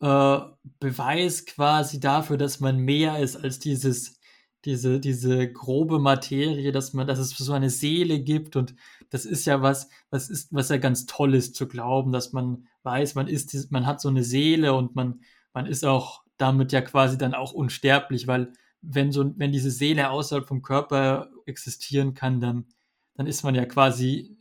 äh, 0.00 0.40
Beweis 0.80 1.46
quasi 1.46 2.00
dafür, 2.00 2.38
dass 2.38 2.58
man 2.58 2.76
mehr 2.76 3.20
ist 3.20 3.36
als 3.36 3.60
dieses, 3.60 4.18
diese, 4.64 4.98
diese 4.98 5.52
grobe 5.52 6.00
Materie, 6.00 6.72
dass 6.72 6.92
man, 6.92 7.06
dass 7.06 7.20
es 7.20 7.30
so 7.30 7.52
eine 7.52 7.70
Seele 7.70 8.18
gibt 8.18 8.56
und 8.56 8.74
das 9.10 9.26
ist 9.26 9.44
ja 9.44 9.62
was, 9.62 9.88
was 10.10 10.28
ist, 10.28 10.52
was 10.52 10.70
ja 10.70 10.78
ganz 10.78 11.06
toll 11.06 11.36
ist 11.36 11.54
zu 11.54 11.68
glauben, 11.68 12.10
dass 12.10 12.32
man 12.32 12.66
weiß, 12.82 13.14
man 13.14 13.28
ist, 13.28 13.70
man 13.70 13.86
hat 13.86 14.00
so 14.00 14.08
eine 14.08 14.24
Seele 14.24 14.74
und 14.74 14.94
man, 14.94 15.20
man 15.52 15.66
ist 15.66 15.84
auch 15.84 16.22
damit 16.36 16.72
ja 16.72 16.80
quasi 16.80 17.18
dann 17.18 17.34
auch 17.34 17.52
unsterblich, 17.52 18.26
weil 18.26 18.52
wenn 18.82 19.12
so, 19.12 19.32
wenn 19.36 19.52
diese 19.52 19.70
Seele 19.70 20.10
außerhalb 20.10 20.48
vom 20.48 20.62
Körper 20.62 21.30
existieren 21.44 22.14
kann, 22.14 22.40
dann, 22.40 22.66
dann 23.14 23.26
ist 23.26 23.42
man 23.42 23.54
ja 23.54 23.66
quasi 23.66 24.36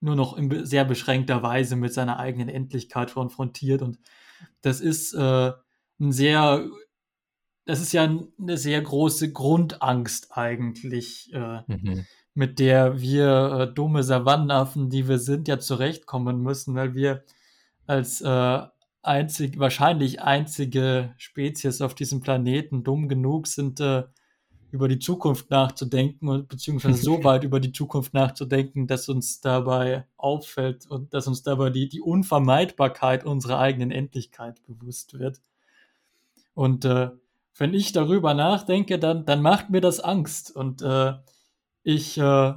nur 0.00 0.16
noch 0.16 0.36
in 0.36 0.64
sehr 0.66 0.84
beschränkter 0.84 1.42
Weise 1.42 1.76
mit 1.76 1.92
seiner 1.92 2.18
eigenen 2.18 2.48
Endlichkeit 2.48 3.12
konfrontiert 3.14 3.82
und 3.82 3.98
das 4.60 4.80
ist 4.80 5.14
äh, 5.14 5.52
ein 6.00 6.12
sehr, 6.12 6.68
das 7.64 7.80
ist 7.80 7.92
ja 7.92 8.02
eine 8.02 8.56
sehr 8.56 8.80
große 8.80 9.32
Grundangst 9.32 10.36
eigentlich, 10.36 11.32
äh, 11.32 11.60
mhm. 11.66 12.04
mit 12.34 12.58
der 12.58 13.00
wir 13.00 13.68
äh, 13.70 13.74
dumme 13.74 14.02
Savannenaffen, 14.02 14.90
die 14.90 15.08
wir 15.08 15.18
sind, 15.18 15.46
ja 15.48 15.58
zurechtkommen 15.58 16.42
müssen, 16.42 16.74
weil 16.74 16.94
wir 16.94 17.24
als 17.86 18.20
äh, 18.20 18.62
einzig, 19.02 19.58
wahrscheinlich 19.58 20.22
einzige 20.22 21.14
Spezies 21.16 21.80
auf 21.80 21.94
diesem 21.94 22.20
Planeten 22.20 22.84
dumm 22.84 23.08
genug 23.08 23.46
sind, 23.46 23.80
äh, 23.80 24.04
über 24.70 24.88
die 24.88 24.98
Zukunft 24.98 25.50
nachzudenken, 25.50 26.46
beziehungsweise 26.48 27.02
so 27.02 27.22
weit 27.24 27.44
über 27.44 27.60
die 27.60 27.72
Zukunft 27.72 28.14
nachzudenken, 28.14 28.86
dass 28.86 29.08
uns 29.08 29.40
dabei 29.40 30.06
auffällt 30.16 30.86
und 30.86 31.12
dass 31.12 31.28
uns 31.28 31.42
dabei 31.42 31.70
die, 31.70 31.88
die 31.88 32.00
Unvermeidbarkeit 32.00 33.24
unserer 33.24 33.58
eigenen 33.58 33.90
Endlichkeit 33.90 34.62
bewusst 34.66 35.18
wird. 35.18 35.42
Und 36.54 36.86
äh, 36.86 37.10
wenn 37.58 37.74
ich 37.74 37.92
darüber 37.92 38.32
nachdenke, 38.32 38.98
dann, 38.98 39.26
dann 39.26 39.42
macht 39.42 39.68
mir 39.68 39.82
das 39.82 40.00
Angst. 40.00 40.54
Und 40.54 40.80
äh, 40.80 41.14
ich 41.82 42.16
äh, 42.16 42.54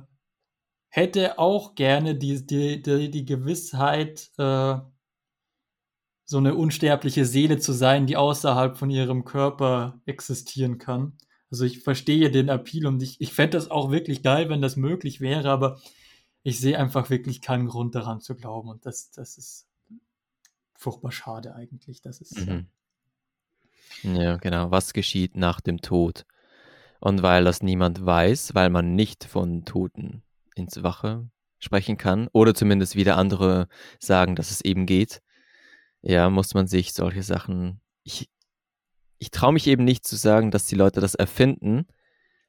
hätte 0.87 1.37
auch 1.37 1.75
gerne 1.75 2.15
die, 2.15 2.45
die, 2.45 2.81
die, 2.81 3.11
die 3.11 3.25
Gewissheit, 3.25 4.31
äh, 4.37 4.77
so 6.25 6.37
eine 6.37 6.55
unsterbliche 6.55 7.25
Seele 7.25 7.59
zu 7.59 7.71
sein, 7.71 8.07
die 8.07 8.17
außerhalb 8.17 8.77
von 8.77 8.89
ihrem 8.89 9.25
Körper 9.25 10.01
existieren 10.05 10.79
kann. 10.79 11.13
Also 11.51 11.65
ich 11.65 11.79
verstehe 11.79 12.31
den 12.31 12.49
Appeal 12.49 12.87
und 12.87 13.01
ich, 13.01 13.21
ich 13.21 13.33
fände 13.33 13.57
das 13.57 13.69
auch 13.69 13.91
wirklich 13.91 14.23
geil, 14.23 14.49
wenn 14.49 14.61
das 14.61 14.75
möglich 14.75 15.21
wäre, 15.21 15.49
aber 15.49 15.79
ich 16.41 16.59
sehe 16.59 16.77
einfach 16.77 17.09
wirklich 17.09 17.41
keinen 17.41 17.67
Grund 17.67 17.95
daran 17.95 18.21
zu 18.21 18.35
glauben 18.35 18.69
und 18.69 18.85
das, 18.85 19.11
das 19.11 19.37
ist 19.37 19.67
furchtbar 20.73 21.11
schade 21.11 21.55
eigentlich. 21.55 22.01
Das 22.01 22.21
ist. 22.21 22.37
Mhm. 22.37 22.67
Ja, 24.03 24.37
genau. 24.37 24.71
Was 24.71 24.93
geschieht 24.93 25.35
nach 25.37 25.61
dem 25.61 25.81
Tod? 25.81 26.25
Und 26.99 27.21
weil 27.21 27.43
das 27.43 27.61
niemand 27.61 28.05
weiß, 28.05 28.55
weil 28.55 28.69
man 28.69 28.95
nicht 28.95 29.25
von 29.25 29.65
Toten 29.65 30.23
ins 30.55 30.83
Wache 30.83 31.29
sprechen 31.59 31.97
kann, 31.97 32.27
oder 32.33 32.53
zumindest 32.53 32.95
wieder 32.95 33.17
andere 33.17 33.67
sagen, 33.99 34.35
dass 34.35 34.51
es 34.51 34.61
eben 34.61 34.85
geht, 34.85 35.21
ja, 36.05 36.29
muss 36.29 36.53
man 36.53 36.67
sich 36.67 36.93
solche 36.93 37.23
Sachen. 37.23 37.81
Ich, 38.03 38.29
ich 39.17 39.31
traue 39.31 39.53
mich 39.53 39.65
eben 39.65 39.83
nicht 39.83 40.05
zu 40.05 40.15
sagen, 40.15 40.51
dass 40.51 40.67
die 40.67 40.75
Leute 40.75 41.01
das 41.01 41.15
erfinden, 41.15 41.87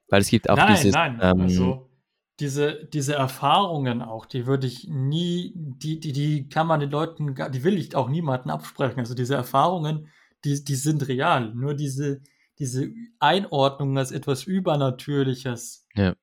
weil 0.09 0.21
es 0.21 0.29
gibt 0.29 0.51
auch 0.51 0.57
nein, 0.57 0.75
dieses. 0.75 0.93
Nein, 0.93 1.19
ähm, 1.23 1.41
also 1.41 1.91
diese, 2.39 2.85
diese 2.93 3.15
Erfahrungen 3.15 4.03
auch, 4.03 4.27
die 4.27 4.47
würde 4.47 4.67
ich 4.67 4.89
nie, 4.89 5.55
die, 5.57 5.99
die, 6.01 6.13
die 6.13 6.49
kann 6.51 6.67
man 6.67 6.81
den 6.81 6.91
Leuten, 6.91 7.35
die 7.35 7.65
will 7.65 7.79
ich 7.79 7.97
auch 7.97 8.11
niemanden 8.11 8.51
absprechen. 8.51 8.99
Also 8.99 9.15
diese 9.15 9.35
Erfahrungen, 9.35 10.09
die, 10.45 10.63
die 10.63 10.75
sind 10.75 11.09
real. 11.09 11.55
Nur 11.55 11.73
diese, 11.73 12.21
diese 12.59 12.93
Einordnung 13.21 13.97
als 13.97 14.13
etwas 14.13 14.45
Übernatürliches, 14.45 15.87
ja. 15.95 16.15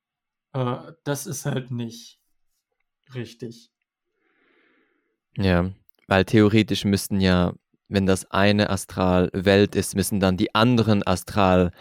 äh, 0.52 0.92
das 1.02 1.26
ist 1.26 1.46
halt 1.46 1.72
nicht 1.72 2.20
richtig. 3.12 3.72
Ja, 5.36 5.72
weil 6.08 6.24
theoretisch 6.24 6.84
müssten 6.84 7.20
ja 7.20 7.54
wenn 7.88 8.06
das 8.06 8.30
eine 8.30 8.70
Astralwelt 8.70 9.76
ist, 9.76 9.94
müssen 9.94 10.20
dann 10.20 10.36
die 10.36 10.54
anderen 10.54 11.06
Astralreisende 11.06 11.72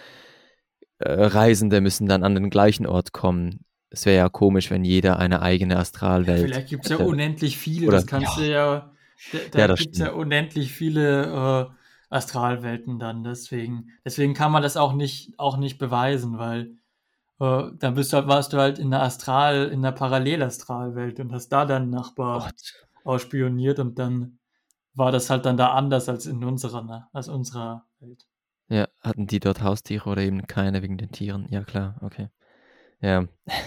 äh, 1.77 1.81
müssen 1.81 2.07
dann 2.07 2.23
an 2.23 2.35
den 2.35 2.49
gleichen 2.49 2.85
Ort 2.85 3.11
kommen. 3.13 3.65
Es 3.89 4.05
wäre 4.05 4.17
ja 4.17 4.29
komisch, 4.29 4.71
wenn 4.71 4.83
jeder 4.83 5.19
eine 5.19 5.41
eigene 5.41 5.77
Astralwelt. 5.77 6.41
Ja, 6.41 6.47
vielleicht 6.47 6.69
gibt 6.69 6.85
es 6.85 6.91
ja 6.91 6.97
unendlich 6.97 7.57
viele, 7.57 7.87
Oder, 7.87 7.97
das 7.97 8.07
kannst 8.07 8.37
ja. 8.37 8.43
du 8.43 8.51
ja. 8.51 8.89
Da, 9.31 9.37
da 9.51 9.59
ja, 9.59 9.75
gibt 9.75 9.93
es 9.93 9.99
ja 9.99 10.11
unendlich 10.11 10.73
viele 10.73 11.69
äh, 11.71 12.15
Astralwelten 12.15 12.99
dann, 12.99 13.23
deswegen. 13.23 13.91
Deswegen 14.03 14.33
kann 14.33 14.51
man 14.51 14.63
das 14.63 14.75
auch 14.77 14.93
nicht, 14.93 15.37
auch 15.37 15.57
nicht 15.57 15.77
beweisen, 15.77 16.37
weil 16.37 16.75
äh, 17.39 17.71
dann 17.77 17.93
bist 17.93 18.11
du, 18.11 18.27
warst 18.27 18.53
du 18.53 18.57
halt 18.57 18.79
in 18.79 18.91
der 18.91 19.01
Astral, 19.01 19.69
in 19.69 19.81
der 19.81 19.91
Parallelastralwelt 19.91 21.19
und 21.19 21.31
hast 21.31 21.49
da 21.49 21.65
deinen 21.65 21.89
Nachbar 21.89 22.39
Gott. 22.39 22.82
Ausspioniert 23.03 23.79
und 23.79 23.99
dann 23.99 24.39
war 24.93 25.11
das 25.11 25.29
halt 25.29 25.45
dann 25.45 25.57
da 25.57 25.73
anders 25.73 26.09
als 26.09 26.25
in 26.25 26.43
unserer, 26.43 26.83
ne? 26.83 27.07
als 27.13 27.27
unserer 27.27 27.85
Welt. 27.99 28.25
Ja, 28.69 28.87
hatten 29.01 29.27
die 29.27 29.39
dort 29.39 29.61
Haustiere 29.61 30.09
oder 30.09 30.21
eben 30.21 30.47
keine 30.47 30.81
wegen 30.81 30.97
den 30.97 31.11
Tieren? 31.11 31.47
Ja, 31.49 31.63
klar, 31.63 31.99
okay. 32.01 32.29
Ja. 33.01 33.27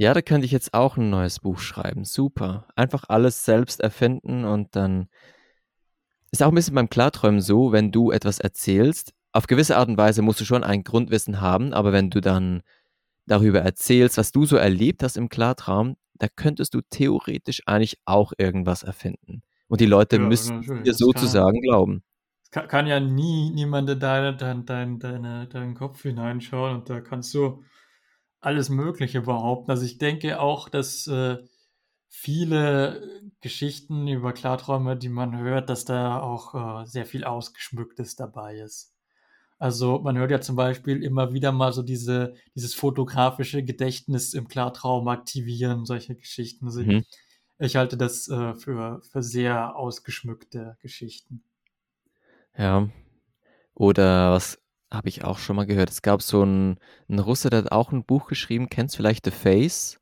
Ja, 0.00 0.14
da 0.14 0.22
könnte 0.22 0.44
ich 0.44 0.52
jetzt 0.52 0.74
auch 0.74 0.96
ein 0.96 1.10
neues 1.10 1.40
Buch 1.40 1.58
schreiben. 1.58 2.04
Super. 2.04 2.68
Einfach 2.76 3.06
alles 3.08 3.44
selbst 3.44 3.80
erfinden 3.80 4.44
und 4.44 4.76
dann 4.76 5.08
ist 6.30 6.40
auch 6.40 6.50
ein 6.50 6.54
bisschen 6.54 6.76
beim 6.76 6.88
Klarträumen 6.88 7.40
so, 7.40 7.72
wenn 7.72 7.90
du 7.90 8.12
etwas 8.12 8.38
erzählst, 8.38 9.12
auf 9.32 9.48
gewisse 9.48 9.76
Art 9.76 9.88
und 9.88 9.98
Weise 9.98 10.22
musst 10.22 10.40
du 10.40 10.44
schon 10.44 10.62
ein 10.62 10.84
Grundwissen 10.84 11.40
haben, 11.40 11.72
aber 11.72 11.92
wenn 11.92 12.10
du 12.10 12.20
dann 12.20 12.62
darüber 13.26 13.60
erzählst, 13.60 14.18
was 14.18 14.32
du 14.32 14.46
so 14.46 14.56
erlebt 14.56 15.02
hast 15.02 15.16
im 15.16 15.28
Klartraum, 15.28 15.96
da 16.18 16.28
könntest 16.28 16.74
du 16.74 16.80
theoretisch 16.82 17.62
eigentlich 17.66 17.98
auch 18.04 18.32
irgendwas 18.38 18.82
erfinden. 18.82 19.42
Und 19.68 19.80
die 19.80 19.86
Leute 19.86 20.16
ja, 20.16 20.22
müssen 20.22 20.82
dir 20.82 20.94
sozusagen 20.94 21.60
glauben. 21.60 22.02
Es 22.42 22.50
kann, 22.50 22.68
kann, 22.68 22.86
ja 22.86 23.00
nie 23.00 23.50
niemand 23.50 23.90
in 23.90 24.00
deine, 24.00 24.36
dein, 24.36 24.64
dein, 24.64 24.98
deine, 24.98 25.46
deinen 25.48 25.74
Kopf 25.74 26.02
hineinschauen 26.02 26.76
und 26.76 26.88
da 26.88 27.00
kannst 27.00 27.34
du 27.34 27.62
alles 28.40 28.70
Mögliche 28.70 29.22
behaupten. 29.22 29.70
Also 29.70 29.84
ich 29.84 29.98
denke 29.98 30.40
auch, 30.40 30.68
dass 30.68 31.06
äh, 31.06 31.38
viele 32.08 33.30
Geschichten 33.40 34.08
über 34.08 34.32
Klarträume, 34.32 34.96
die 34.96 35.08
man 35.08 35.38
hört, 35.38 35.68
dass 35.68 35.84
da 35.84 36.20
auch 36.20 36.82
äh, 36.82 36.86
sehr 36.86 37.06
viel 37.06 37.24
Ausgeschmücktes 37.24 38.16
dabei 38.16 38.56
ist. 38.58 38.94
Also 39.58 39.98
man 39.98 40.16
hört 40.16 40.30
ja 40.30 40.40
zum 40.40 40.56
Beispiel 40.56 41.02
immer 41.02 41.32
wieder 41.32 41.52
mal 41.52 41.72
so 41.72 41.82
diese, 41.82 42.34
dieses 42.54 42.74
fotografische 42.74 43.64
Gedächtnis 43.64 44.34
im 44.34 44.48
Klartraum 44.48 45.08
aktivieren, 45.08 45.84
solche 45.84 46.14
Geschichten. 46.14 46.66
Also 46.66 46.82
mhm. 46.82 47.04
Ich 47.58 47.74
halte 47.76 47.96
das 47.96 48.28
äh, 48.28 48.54
für, 48.54 49.02
für 49.10 49.22
sehr 49.22 49.76
ausgeschmückte 49.76 50.76
Geschichten. 50.80 51.42
Ja. 52.56 52.88
Oder 53.74 54.32
was 54.32 54.60
habe 54.90 55.08
ich 55.08 55.24
auch 55.24 55.38
schon 55.38 55.56
mal 55.56 55.66
gehört? 55.66 55.90
Es 55.90 56.02
gab 56.02 56.22
so 56.22 56.42
einen, 56.42 56.78
einen 57.08 57.18
Russe, 57.18 57.50
der 57.50 57.60
hat 57.60 57.72
auch 57.72 57.90
ein 57.90 58.04
Buch 58.04 58.28
geschrieben. 58.28 58.68
Kennst 58.70 58.94
du 58.94 58.98
vielleicht 58.98 59.24
The 59.24 59.32
Face? 59.32 59.97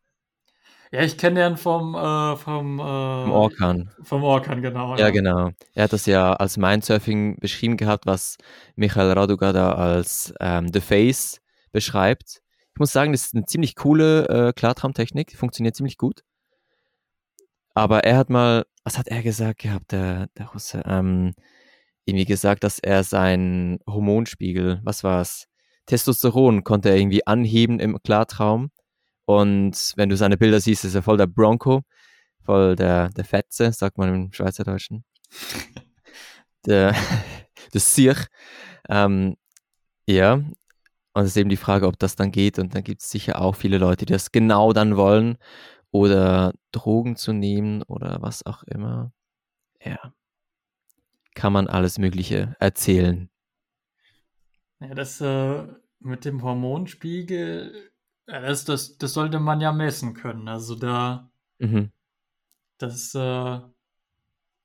Ja, 0.93 1.03
ich 1.03 1.19
kenne 1.19 1.41
den 1.41 1.57
vom, 1.57 1.95
äh, 1.95 2.37
vom, 2.37 2.79
äh, 2.79 2.83
vom 2.83 3.31
Orkan. 3.33 3.91
Vom 4.03 4.23
Orkan, 4.23 4.63
genau. 4.63 4.95
Ja, 4.95 5.07
ja, 5.07 5.11
genau. 5.11 5.51
Er 5.75 5.85
hat 5.85 5.93
das 5.93 6.07
ja 6.07 6.33
als 6.35 6.57
Mindsurfing 6.57 7.39
beschrieben 7.41 7.77
gehabt, 7.77 8.07
was 8.07 8.37
Michael 8.77 9.13
Raduga 9.13 9.53
da 9.53 9.73
als 9.73 10.33
ähm, 10.41 10.69
The 10.73 10.81
Face 10.81 11.41
beschreibt. 11.73 12.41
Ich 12.75 12.79
muss 12.79 12.93
sagen, 12.93 13.13
das 13.13 13.27
ist 13.27 13.35
eine 13.35 13.47
ziemlich 13.47 13.75
coole 13.75 14.29
äh, 14.29 14.53
Klartraumtechnik, 14.53 15.29
die 15.29 15.37
funktioniert 15.37 15.75
ziemlich 15.75 15.97
gut. 15.97 16.23
Aber 17.75 18.05
er 18.05 18.17
hat 18.17 18.31
mal, 18.31 18.65
was 18.85 18.99
hat 18.99 19.09
er 19.09 19.23
gesagt 19.23 19.61
gehabt, 19.61 19.93
der, 19.93 20.29
der 20.39 20.47
Russe? 20.47 20.83
Ähm, 20.87 21.35
irgendwie 22.07 22.25
gesagt, 22.25 22.65
dass 22.65 22.79
er 22.79 23.03
seinen 23.03 23.81
Hormonspiegel, 23.87 24.81
was 24.85 25.05
war 25.05 25.21
es? 25.21 25.49
Testosteron 25.87 26.65
konnte 26.65 26.91
er 26.91 26.97
irgendwie 26.97 27.27
anheben 27.27 27.81
im 27.81 27.99
Klartraum. 28.03 28.71
Und 29.27 29.93
wenn 29.97 30.09
du 30.09 30.17
seine 30.17 30.39
Bilder 30.39 30.61
siehst, 30.61 30.85
ist 30.85 30.95
er 30.95 31.03
voll 31.03 31.17
der 31.19 31.27
Bronco, 31.27 31.83
voll 32.45 32.77
der, 32.77 33.11
der 33.11 33.25
Fetze, 33.25 33.73
sagt 33.73 33.99
man 33.99 34.15
im 34.15 34.33
Schweizerdeutschen. 34.33 35.05
der, 36.67 36.95
der 37.75 37.81
Siech. 37.81 38.27
Ähm, 38.89 39.37
ja, 40.07 40.35
und 40.35 41.23
es 41.25 41.31
ist 41.31 41.37
eben 41.39 41.51
die 41.51 41.57
Frage, 41.57 41.87
ob 41.87 41.99
das 41.99 42.15
dann 42.15 42.31
geht. 42.31 42.59
Und 42.59 42.75
dann 42.75 42.85
gibt 42.85 43.03
es 43.03 43.11
sicher 43.11 43.41
auch 43.41 43.57
viele 43.57 43.79
Leute, 43.79 44.07
die 44.07 44.13
das 44.13 44.33
genau 44.33 44.73
dann 44.73 44.97
wollen 44.97 45.39
oder 45.91 46.53
Drogen 46.73 47.17
zu 47.17 47.33
nehmen 47.33 47.83
oder 47.83 48.19
was 48.21 48.45
auch 48.47 48.63
immer. 48.65 49.13
Ja. 49.83 50.13
Kann 51.35 51.53
man 51.53 51.69
alles 51.69 51.99
Mögliche 51.99 52.55
erzählen. 52.61 53.31
Ja, 54.79 54.95
das 54.95 55.21
äh, 55.21 55.65
mit 56.01 56.25
dem 56.27 56.43
Hormonspiegel 56.43 57.91
das, 58.27 58.65
das, 58.65 58.99
das 58.99 59.13
sollte 59.13 59.41
man 59.41 59.61
ja 59.61 59.73
messen 59.73 60.15
können. 60.15 60.49
Also 60.49 60.75
da, 60.75 61.31
Mhm. 61.59 61.91
das, 62.79 63.15
äh, 63.15 63.61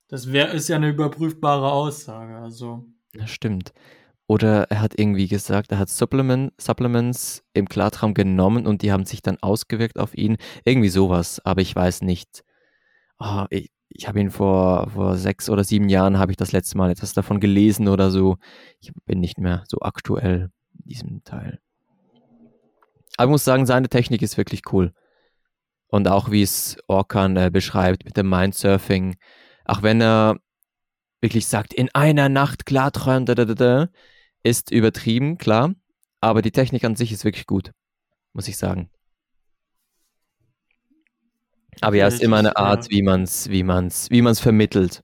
das 0.08 0.30
wär, 0.32 0.52
ist 0.52 0.68
ja 0.68 0.76
eine 0.76 0.90
überprüfbare 0.90 1.70
Aussage. 1.72 2.36
Also, 2.36 2.86
Ja, 3.14 3.26
stimmt. 3.26 3.72
Oder 4.26 4.70
er 4.70 4.80
hat 4.80 4.98
irgendwie 4.98 5.28
gesagt, 5.28 5.72
er 5.72 5.78
hat 5.78 5.90
Supplement, 5.90 6.52
Supplements 6.60 7.44
im 7.52 7.68
Klartraum 7.68 8.14
genommen 8.14 8.66
und 8.66 8.82
die 8.82 8.92
haben 8.92 9.04
sich 9.04 9.20
dann 9.22 9.38
ausgewirkt 9.42 9.98
auf 9.98 10.16
ihn. 10.16 10.38
Irgendwie 10.64 10.88
sowas, 10.88 11.40
aber 11.44 11.60
ich 11.60 11.74
weiß 11.74 12.02
nicht. 12.02 12.44
Ah, 13.18 13.46
ich 13.50 13.70
ich 13.94 14.08
habe 14.08 14.20
ihn 14.20 14.30
vor, 14.30 14.88
vor 14.90 15.16
sechs 15.16 15.50
oder 15.50 15.64
sieben 15.64 15.90
Jahren, 15.90 16.18
habe 16.18 16.32
ich 16.32 16.38
das 16.38 16.52
letzte 16.52 16.78
Mal 16.78 16.90
etwas 16.90 17.12
davon 17.12 17.40
gelesen 17.40 17.88
oder 17.88 18.10
so. 18.10 18.38
Ich 18.80 18.90
bin 19.04 19.20
nicht 19.20 19.38
mehr 19.38 19.64
so 19.68 19.80
aktuell 19.82 20.50
in 20.78 20.84
diesem 20.88 21.24
Teil. 21.24 21.60
Aber 23.16 23.28
ich 23.28 23.32
muss 23.32 23.44
sagen, 23.44 23.66
seine 23.66 23.88
Technik 23.88 24.22
ist 24.22 24.36
wirklich 24.36 24.62
cool. 24.72 24.92
Und 25.88 26.08
auch 26.08 26.30
wie 26.30 26.42
es 26.42 26.78
Orkan 26.86 27.36
äh, 27.36 27.50
beschreibt 27.52 28.04
mit 28.04 28.16
dem 28.16 28.28
Mindsurfing, 28.28 29.16
auch 29.64 29.82
wenn 29.82 30.00
er 30.00 30.36
wirklich 31.20 31.46
sagt, 31.46 31.74
in 31.74 31.88
einer 31.94 32.28
Nacht 32.28 32.66
klarträumen, 32.66 33.26
da, 33.26 33.34
da, 33.34 33.44
da, 33.44 33.54
da, 33.54 33.88
ist 34.42 34.70
übertrieben, 34.70 35.38
klar. 35.38 35.74
Aber 36.20 36.42
die 36.42 36.50
Technik 36.50 36.84
an 36.84 36.96
sich 36.96 37.12
ist 37.12 37.24
wirklich 37.24 37.46
gut, 37.46 37.72
muss 38.32 38.48
ich 38.48 38.56
sagen. 38.56 38.90
Aber 41.80 41.96
ja, 41.96 42.06
es 42.06 42.14
ist 42.14 42.22
immer 42.22 42.38
eine 42.38 42.56
Art, 42.56 42.90
wie 42.90 43.02
man 43.02 43.22
es 43.22 43.48
wie 43.50 43.62
man's, 43.62 44.08
wie 44.10 44.22
man's 44.22 44.40
vermittelt. 44.40 45.02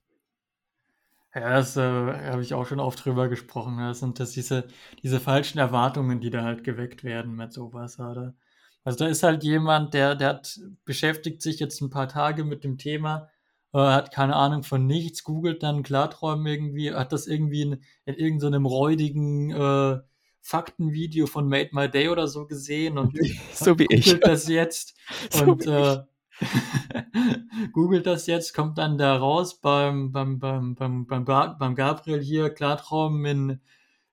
Ja, 1.39 1.53
das 1.53 1.77
äh, 1.77 1.81
habe 1.81 2.41
ich 2.41 2.53
auch 2.53 2.65
schon 2.65 2.81
oft 2.81 3.03
drüber 3.05 3.29
gesprochen. 3.29 3.77
Das 3.77 3.99
sind 3.99 4.19
das 4.19 4.31
diese, 4.31 4.67
diese 5.03 5.19
falschen 5.21 5.57
Erwartungen, 5.57 6.19
die 6.19 6.29
da 6.29 6.43
halt 6.43 6.63
geweckt 6.65 7.03
werden 7.03 7.35
mit 7.35 7.53
sowas. 7.53 7.97
Oder? 7.99 8.35
Also 8.83 8.99
da 8.99 9.07
ist 9.07 9.23
halt 9.23 9.43
jemand, 9.43 9.93
der, 9.93 10.15
der 10.15 10.29
hat, 10.29 10.59
beschäftigt 10.83 11.41
sich 11.41 11.59
jetzt 11.59 11.79
ein 11.81 11.89
paar 11.89 12.09
Tage 12.09 12.43
mit 12.43 12.65
dem 12.65 12.77
Thema, 12.77 13.29
äh, 13.73 13.77
hat 13.77 14.11
keine 14.13 14.35
Ahnung 14.35 14.63
von 14.63 14.85
nichts, 14.85 15.23
googelt 15.23 15.63
dann 15.63 15.83
Klarträumen 15.83 16.45
irgendwie, 16.45 16.93
hat 16.93 17.13
das 17.13 17.27
irgendwie 17.27 17.61
in, 17.61 17.83
in 18.05 18.15
irgendeinem 18.15 18.63
so 18.63 18.69
räudigen 18.75 19.51
äh, 19.51 19.99
Faktenvideo 20.41 21.25
von 21.25 21.47
Made 21.47 21.69
My 21.71 21.89
Day 21.89 22.09
oder 22.09 22.27
so 22.27 22.47
gesehen 22.47 22.97
und 22.97 23.17
so 23.53 23.79
wie 23.79 23.87
ich. 23.89 24.05
googelt 24.05 24.27
das 24.27 24.47
jetzt 24.49 24.97
So 25.31 25.43
und 25.43 25.65
äh, 25.67 25.99
googelt 27.73 28.05
das 28.05 28.27
jetzt, 28.27 28.53
kommt 28.53 28.77
dann 28.77 28.97
da 28.97 29.15
raus 29.17 29.59
beim, 29.59 30.11
beim, 30.11 30.39
beim, 30.39 30.75
beim, 30.75 31.05
beim, 31.05 31.25
beim 31.25 31.75
Gabriel 31.75 32.21
hier, 32.21 32.49
Klartraum 32.49 33.25
in, 33.25 33.61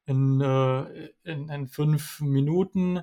in, 0.07 0.41
äh, 0.41 1.11
in, 1.25 1.49
in 1.49 1.67
fünf 1.67 2.21
Minuten 2.21 3.03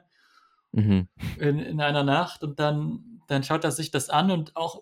Mhm. 0.73 1.07
in, 1.39 1.59
in 1.59 1.81
einer 1.81 2.03
Nacht 2.03 2.43
und 2.43 2.59
dann, 2.59 3.21
dann 3.27 3.43
schaut 3.43 3.63
er 3.63 3.71
sich 3.71 3.91
das 3.91 4.09
an 4.09 4.31
und 4.31 4.55
auch, 4.55 4.81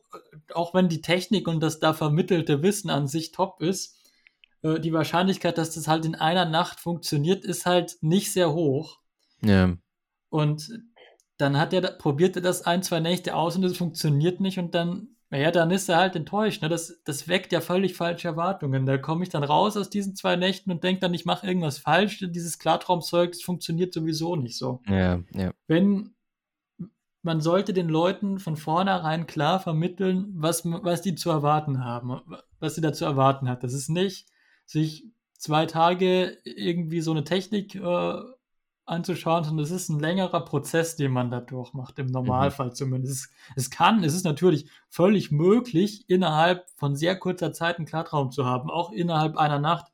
auch 0.54 0.74
wenn 0.74 0.88
die 0.88 1.02
Technik 1.02 1.50
und 1.50 1.60
das 1.60 1.80
da 1.80 1.94
vermittelte 1.94 2.64
Wissen 2.64 2.90
an 2.90 3.08
sich 3.08 3.34
top 3.34 3.62
ist, 3.62 3.98
äh, 4.62 4.80
die 4.80 4.94
Wahrscheinlichkeit, 4.94 5.58
dass 5.58 5.76
das 5.76 5.90
halt 5.90 6.06
in 6.06 6.16
einer 6.16 6.46
Nacht 6.46 6.80
funktioniert, 6.80 7.44
ist 7.44 7.66
halt 7.66 7.98
nicht 8.00 8.32
sehr 8.32 8.54
hoch. 8.54 9.00
Ja. 9.42 9.76
Und 10.30 10.72
dann 11.42 11.58
hat 11.58 11.74
er, 11.74 11.82
probiert 11.82 12.36
er 12.36 12.42
das 12.42 12.66
ein, 12.66 12.84
zwei 12.84 13.00
Nächte 13.00 13.36
aus 13.36 13.56
und 13.56 13.64
es 13.64 13.78
funktioniert 13.78 14.40
nicht 14.40 14.60
und 14.60 14.76
dann, 14.76 15.10
naja, 15.30 15.52
dann 15.52 15.72
ist 15.72 15.90
er 15.90 15.98
halt 15.98 16.16
enttäuscht. 16.16 16.62
Ne? 16.62 16.70
Das, 16.70 17.02
das 17.04 17.28
weckt 17.28 17.52
ja 17.52 17.62
völlig 17.62 17.96
falsche 17.96 18.28
Erwartungen. 18.28 18.86
Da 18.86 18.98
komme 18.98 19.24
ich 19.24 19.30
dann 19.30 19.44
raus 19.44 19.76
aus 19.76 19.90
diesen 19.90 20.16
zwei 20.16 20.36
Nächten 20.36 20.72
und 20.72 20.84
denke 20.84 21.02
dann, 21.02 21.14
ich 21.14 21.26
mache 21.26 21.48
irgendwas 21.48 21.80
falsch. 21.80 22.24
Dieses 22.30 22.60
Klartraumzeug 22.60 23.36
funktioniert 23.36 23.94
sowieso 23.94 24.36
nicht 24.36 24.58
so. 24.58 24.82
Ja, 24.88 25.22
ja. 25.34 25.52
Wenn 25.68 26.14
man 27.24 27.42
sollte 27.42 27.74
den 27.74 27.90
Leuten 27.90 28.40
von 28.40 28.56
vornherein 28.56 29.28
klar 29.28 29.60
vermitteln, 29.60 30.34
was, 30.36 30.64
was 30.66 31.02
die 31.02 31.16
zu 31.16 31.30
erwarten 31.30 31.84
haben, 31.84 32.20
was 32.60 32.76
sie 32.76 32.82
da 32.82 32.94
zu 32.94 33.06
erwarten 33.06 33.48
hat. 33.48 33.64
Das 33.64 33.74
ist 33.74 33.90
nicht, 33.90 34.28
sich 34.66 35.06
zwei 35.38 35.66
Tage 35.66 36.38
irgendwie 36.44 37.02
so 37.02 37.12
eine 37.12 37.24
Technik 37.24 37.76
äh, 37.76 38.22
anzuschauen, 38.86 39.44
sondern 39.44 39.64
es 39.64 39.72
ist 39.72 39.90
ein 39.90 40.00
längerer 40.00 40.44
Prozess, 40.44 40.96
den 40.96 41.12
man 41.12 41.32
da 41.32 41.40
durchmacht, 41.40 41.98
im 42.00 42.08
Normalfall 42.08 42.74
zumindest. 42.74 43.30
Es, 43.56 43.66
es 43.66 43.70
kann, 43.70 44.04
es 44.04 44.14
ist 44.14 44.26
natürlich 44.26 44.70
völlig 44.90 45.32
möglich, 45.32 46.06
innerhalb 46.08 46.70
von 46.76 46.96
sehr 46.96 47.18
kurzer 47.18 47.54
Zeit 47.54 47.78
einen 47.78 47.86
Klartraum 47.86 48.32
zu 48.32 48.46
haben, 48.46 48.70
auch 48.70 48.92
innerhalb 48.92 49.38
einer 49.38 49.60
Nacht. 49.60 49.92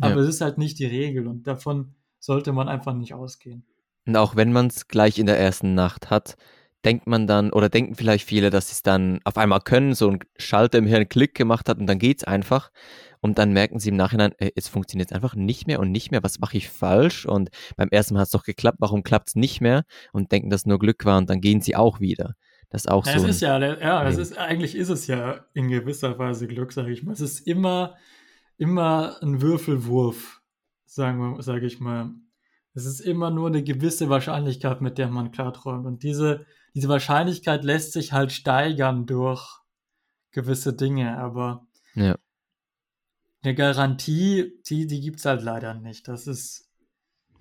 Aber 0.00 0.16
Ja. 0.16 0.20
es 0.22 0.28
ist 0.28 0.40
halt 0.40 0.58
nicht 0.58 0.78
die 0.78 0.86
Regel 0.86 1.26
und 1.26 1.46
davon 1.46 1.94
sollte 2.18 2.52
man 2.52 2.68
einfach 2.68 2.94
nicht 2.94 3.14
ausgehen. 3.14 3.64
Und 4.06 4.16
auch 4.16 4.36
wenn 4.36 4.52
man 4.52 4.68
es 4.68 4.88
gleich 4.88 5.18
in 5.18 5.26
der 5.26 5.38
ersten 5.38 5.74
Nacht 5.74 6.10
hat, 6.10 6.36
denkt 6.84 7.06
man 7.06 7.26
dann, 7.26 7.52
oder 7.52 7.68
denken 7.68 7.94
vielleicht 7.96 8.24
viele, 8.26 8.50
dass 8.50 8.68
sie 8.68 8.72
es 8.74 8.82
dann 8.82 9.20
auf 9.24 9.36
einmal 9.36 9.60
können, 9.60 9.94
so 9.94 10.10
ein 10.10 10.20
Schalter 10.36 10.78
im 10.78 10.86
Hirn 10.86 11.08
Klick 11.08 11.34
gemacht 11.34 11.68
hat 11.68 11.78
und 11.78 11.86
dann 11.86 11.98
geht's 11.98 12.24
einfach. 12.24 12.70
Und 13.20 13.38
dann 13.38 13.52
merken 13.52 13.78
sie 13.78 13.90
im 13.90 13.96
Nachhinein, 13.96 14.32
äh, 14.38 14.50
es 14.56 14.68
funktioniert 14.68 15.12
einfach 15.12 15.34
nicht 15.34 15.66
mehr 15.66 15.80
und 15.80 15.90
nicht 15.90 16.10
mehr, 16.10 16.22
was 16.22 16.38
mache 16.38 16.56
ich 16.56 16.68
falsch? 16.68 17.26
Und 17.26 17.50
beim 17.76 17.88
ersten 17.90 18.14
Mal 18.14 18.20
hat 18.20 18.26
es 18.26 18.32
doch 18.32 18.44
geklappt, 18.44 18.78
warum 18.80 19.02
klappt 19.02 19.28
es 19.28 19.34
nicht 19.34 19.60
mehr? 19.60 19.84
Und 20.12 20.32
denken, 20.32 20.50
dass 20.50 20.66
nur 20.66 20.78
Glück 20.78 21.04
war 21.04 21.18
und 21.18 21.28
dann 21.30 21.40
gehen 21.40 21.60
sie 21.60 21.76
auch 21.76 22.00
wieder. 22.00 22.34
Das 22.70 22.82
ist 22.82 22.90
auch 22.90 23.06
Ja, 23.06 23.18
so. 23.18 23.26
ist 23.26 23.40
ja, 23.40 23.58
ja, 23.58 24.08
Ding. 24.10 24.18
ist, 24.18 24.36
eigentlich 24.36 24.74
ist 24.74 24.90
es 24.90 25.06
ja 25.06 25.46
in 25.54 25.68
gewisser 25.68 26.18
Weise 26.18 26.46
Glück, 26.46 26.72
sage 26.72 26.92
ich 26.92 27.02
mal. 27.02 27.12
Es 27.12 27.20
ist 27.20 27.46
immer, 27.46 27.96
immer 28.58 29.16
ein 29.22 29.40
Würfelwurf, 29.40 30.42
sage 30.84 31.66
ich 31.66 31.80
mal. 31.80 32.10
Es 32.74 32.84
ist 32.84 33.00
immer 33.00 33.30
nur 33.30 33.48
eine 33.48 33.62
gewisse 33.64 34.08
Wahrscheinlichkeit, 34.08 34.80
mit 34.82 34.98
der 34.98 35.08
man 35.08 35.32
klarträumt. 35.32 35.86
Und 35.86 36.02
diese, 36.02 36.44
diese 36.74 36.88
Wahrscheinlichkeit 36.88 37.64
lässt 37.64 37.92
sich 37.92 38.12
halt 38.12 38.32
steigern 38.32 39.06
durch 39.06 39.60
gewisse 40.30 40.74
Dinge, 40.74 41.18
aber 41.18 41.66
Ja. 41.94 42.16
Eine 43.42 43.54
Garantie, 43.54 44.52
die, 44.68 44.86
die 44.86 45.00
gibt 45.00 45.18
es 45.18 45.24
halt 45.24 45.42
leider 45.42 45.74
nicht. 45.74 46.08
Das 46.08 46.26
ist 46.26 46.68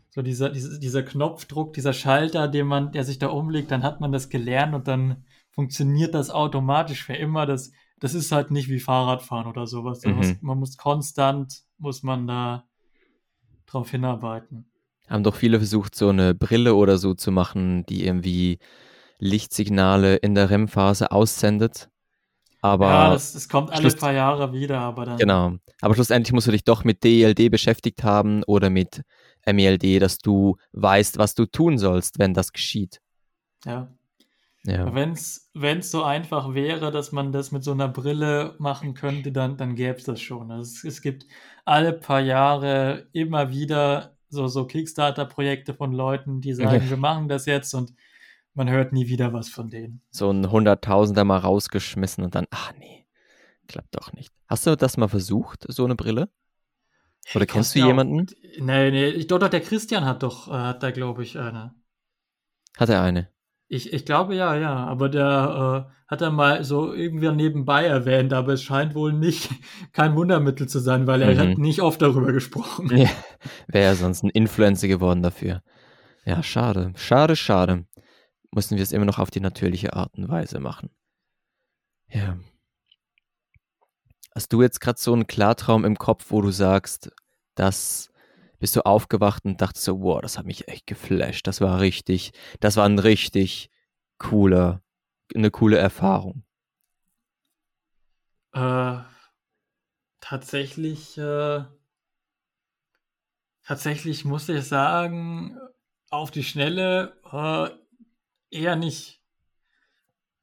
so 0.09 0.21
dieser, 0.21 0.49
dieser, 0.49 0.79
dieser 0.79 1.03
Knopfdruck, 1.03 1.73
dieser 1.73 1.93
Schalter, 1.93 2.47
den 2.47 2.67
man, 2.67 2.91
der 2.91 3.03
sich 3.03 3.19
da 3.19 3.27
umlegt, 3.27 3.71
dann 3.71 3.83
hat 3.83 4.01
man 4.01 4.11
das 4.11 4.29
gelernt 4.29 4.73
und 4.73 4.87
dann 4.87 5.25
funktioniert 5.51 6.13
das 6.13 6.29
automatisch 6.29 7.03
für 7.03 7.13
immer. 7.15 7.45
Das, 7.45 7.71
das 7.99 8.13
ist 8.13 8.31
halt 8.31 8.51
nicht 8.51 8.69
wie 8.69 8.79
Fahrradfahren 8.79 9.47
oder 9.47 9.65
sowas. 9.67 10.03
Man, 10.03 10.13
Mhm. 10.13 10.17
muss, 10.17 10.35
man 10.41 10.59
muss 10.59 10.77
konstant, 10.77 11.63
muss 11.77 12.03
man 12.03 12.27
da 12.27 12.67
drauf 13.65 13.91
hinarbeiten. 13.91 14.71
Haben 15.07 15.23
doch 15.23 15.35
viele 15.35 15.57
versucht, 15.59 15.95
so 15.95 16.09
eine 16.09 16.35
Brille 16.35 16.75
oder 16.75 16.97
so 16.97 17.13
zu 17.13 17.31
machen, 17.31 17.85
die 17.85 18.05
irgendwie 18.05 18.59
Lichtsignale 19.19 20.17
in 20.17 20.35
der 20.35 20.49
REM-Phase 20.49 21.11
aussendet. 21.11 21.89
Aber 22.61 22.87
ja, 22.87 23.09
das, 23.11 23.33
das 23.33 23.47
kommt 23.49 23.71
alle 23.71 23.89
paar 23.91 24.13
Jahre 24.13 24.51
wieder, 24.51 24.79
aber 24.79 25.05
dann. 25.05 25.17
Genau. 25.17 25.53
Aber 25.81 25.93
schlussendlich 25.93 26.33
musst 26.33 26.47
du 26.47 26.51
dich 26.51 26.63
doch 26.63 26.83
mit 26.83 27.03
DELD 27.03 27.51
beschäftigt 27.51 28.03
haben 28.03 28.43
oder 28.43 28.69
mit 28.69 29.03
MELD, 29.45 30.01
dass 30.01 30.17
du 30.17 30.57
weißt, 30.73 31.17
was 31.17 31.35
du 31.35 31.45
tun 31.45 31.77
sollst, 31.77 32.19
wenn 32.19 32.33
das 32.33 32.51
geschieht. 32.51 32.99
Ja. 33.65 33.89
Ja. 34.65 34.93
Wenn 34.93 35.11
es 35.13 35.91
so 35.91 36.03
einfach 36.03 36.53
wäre, 36.53 36.91
dass 36.91 37.13
man 37.13 37.31
das 37.31 37.53
mit 37.53 37.63
so 37.63 37.71
einer 37.71 37.87
Brille 37.87 38.55
machen 38.57 38.95
könnte, 38.95 39.31
dann, 39.31 39.55
dann 39.55 39.75
gäbe 39.75 39.97
es 39.97 40.03
das 40.03 40.19
schon. 40.19 40.51
Also 40.51 40.63
es, 40.63 40.83
es 40.83 41.01
gibt 41.01 41.25
alle 41.63 41.93
paar 41.93 42.19
Jahre 42.19 43.07
immer 43.13 43.49
wieder 43.51 44.17
so, 44.27 44.47
so 44.47 44.65
Kickstarter-Projekte 44.65 45.73
von 45.73 45.93
Leuten, 45.93 46.41
die 46.41 46.53
sagen, 46.53 46.83
Ja. 46.83 46.89
wir 46.89 46.97
machen 46.97 47.29
das 47.29 47.45
jetzt 47.45 47.73
und 47.73 47.93
man 48.57 48.69
hört 48.69 48.91
nie 48.91 49.07
wieder 49.07 49.31
was 49.33 49.49
von 49.49 49.69
denen. 49.69 50.01
So 50.09 50.29
ein 50.31 50.51
Hunderttausender 50.51 51.23
mal 51.23 51.37
rausgeschmissen 51.37 52.23
und 52.23 52.35
dann, 52.35 52.45
ach 52.51 52.73
nee, 52.79 53.05
klappt 53.67 53.95
doch 53.95 54.11
nicht. 54.13 54.33
Hast 54.47 54.65
du 54.67 54.75
das 54.75 54.97
mal 54.97 55.07
versucht, 55.07 55.65
so 55.69 55.85
eine 55.85 55.95
Brille? 55.95 56.29
Oder 57.35 57.45
kennst 57.45 57.75
du 57.75 57.79
jemanden? 57.79 58.25
Nee, 58.59 58.91
nee, 58.91 59.07
ich 59.09 59.27
glaube, 59.27 59.49
der 59.49 59.59
Christian 59.61 60.05
hat 60.05 60.23
doch, 60.23 60.47
äh, 60.47 60.51
hat 60.51 60.83
da, 60.83 60.91
glaube 60.91 61.23
ich, 61.23 61.37
eine. 61.37 61.75
Hat 62.77 62.89
er 62.89 63.01
eine? 63.01 63.29
Ich, 63.69 63.91
ich 63.91 64.05
glaube 64.05 64.33
ja, 64.33 64.55
ja, 64.55 64.73
aber 64.85 65.09
der 65.09 65.87
äh, 65.89 65.93
hat 66.09 66.21
er 66.21 66.31
mal 66.31 66.63
so 66.63 66.93
irgendwie 66.93 67.29
nebenbei 67.31 67.85
erwähnt, 67.85 68.31
aber 68.31 68.53
es 68.53 68.63
scheint 68.63 68.95
wohl 68.95 69.11
nicht 69.11 69.49
kein 69.91 70.15
Wundermittel 70.15 70.69
zu 70.69 70.79
sein, 70.79 71.05
weil 71.05 71.21
er 71.21 71.33
Mhm. 71.33 71.37
hat 71.51 71.57
nicht 71.57 71.81
oft 71.81 72.01
darüber 72.01 72.31
gesprochen. 72.31 72.95
Ja, 72.95 73.09
wäre 73.67 73.85
ja 73.85 73.95
sonst 73.95 74.23
ein 74.23 74.29
Influencer 74.29 74.87
geworden 74.87 75.21
dafür. 75.21 75.61
Ja, 76.23 76.41
schade. 76.43 76.93
Schade, 76.95 77.35
schade. 77.35 77.85
Müssen 78.51 78.77
wir 78.77 78.83
es 78.83 78.91
immer 78.91 79.05
noch 79.05 79.19
auf 79.19 79.29
die 79.29 79.39
natürliche 79.39 79.93
Art 79.93 80.17
und 80.17 80.29
Weise 80.29 80.59
machen. 80.59 80.89
Ja. 82.09 82.37
Hast 84.33 84.53
du 84.53 84.61
jetzt 84.61 84.79
gerade 84.79 84.99
so 84.99 85.13
einen 85.13 85.27
Klartraum 85.27 85.83
im 85.83 85.97
Kopf, 85.97 86.27
wo 86.29 86.41
du 86.41 86.51
sagst, 86.51 87.11
das 87.55 88.11
bist 88.59 88.75
du 88.75 88.85
aufgewacht 88.85 89.45
und 89.45 89.61
dachtest 89.61 89.85
so, 89.85 90.01
wow, 90.01 90.21
das 90.21 90.37
hat 90.37 90.45
mich 90.45 90.67
echt 90.67 90.87
geflasht. 90.87 91.47
Das 91.47 91.61
war 91.61 91.79
richtig, 91.79 92.31
das 92.59 92.77
war 92.77 92.85
ein 92.85 92.99
richtig 92.99 93.69
cooler, 94.17 94.81
eine 95.35 95.51
coole 95.51 95.77
Erfahrung. 95.77 96.43
Äh, 98.53 98.99
tatsächlich, 100.21 101.17
äh, 101.17 101.63
tatsächlich 103.63 104.25
muss 104.25 104.49
ich 104.49 104.63
sagen, 104.65 105.57
auf 106.09 106.31
die 106.31 106.43
Schnelle, 106.43 107.19
äh, 107.31 107.69
eher 108.51 108.75
nicht. 108.75 109.21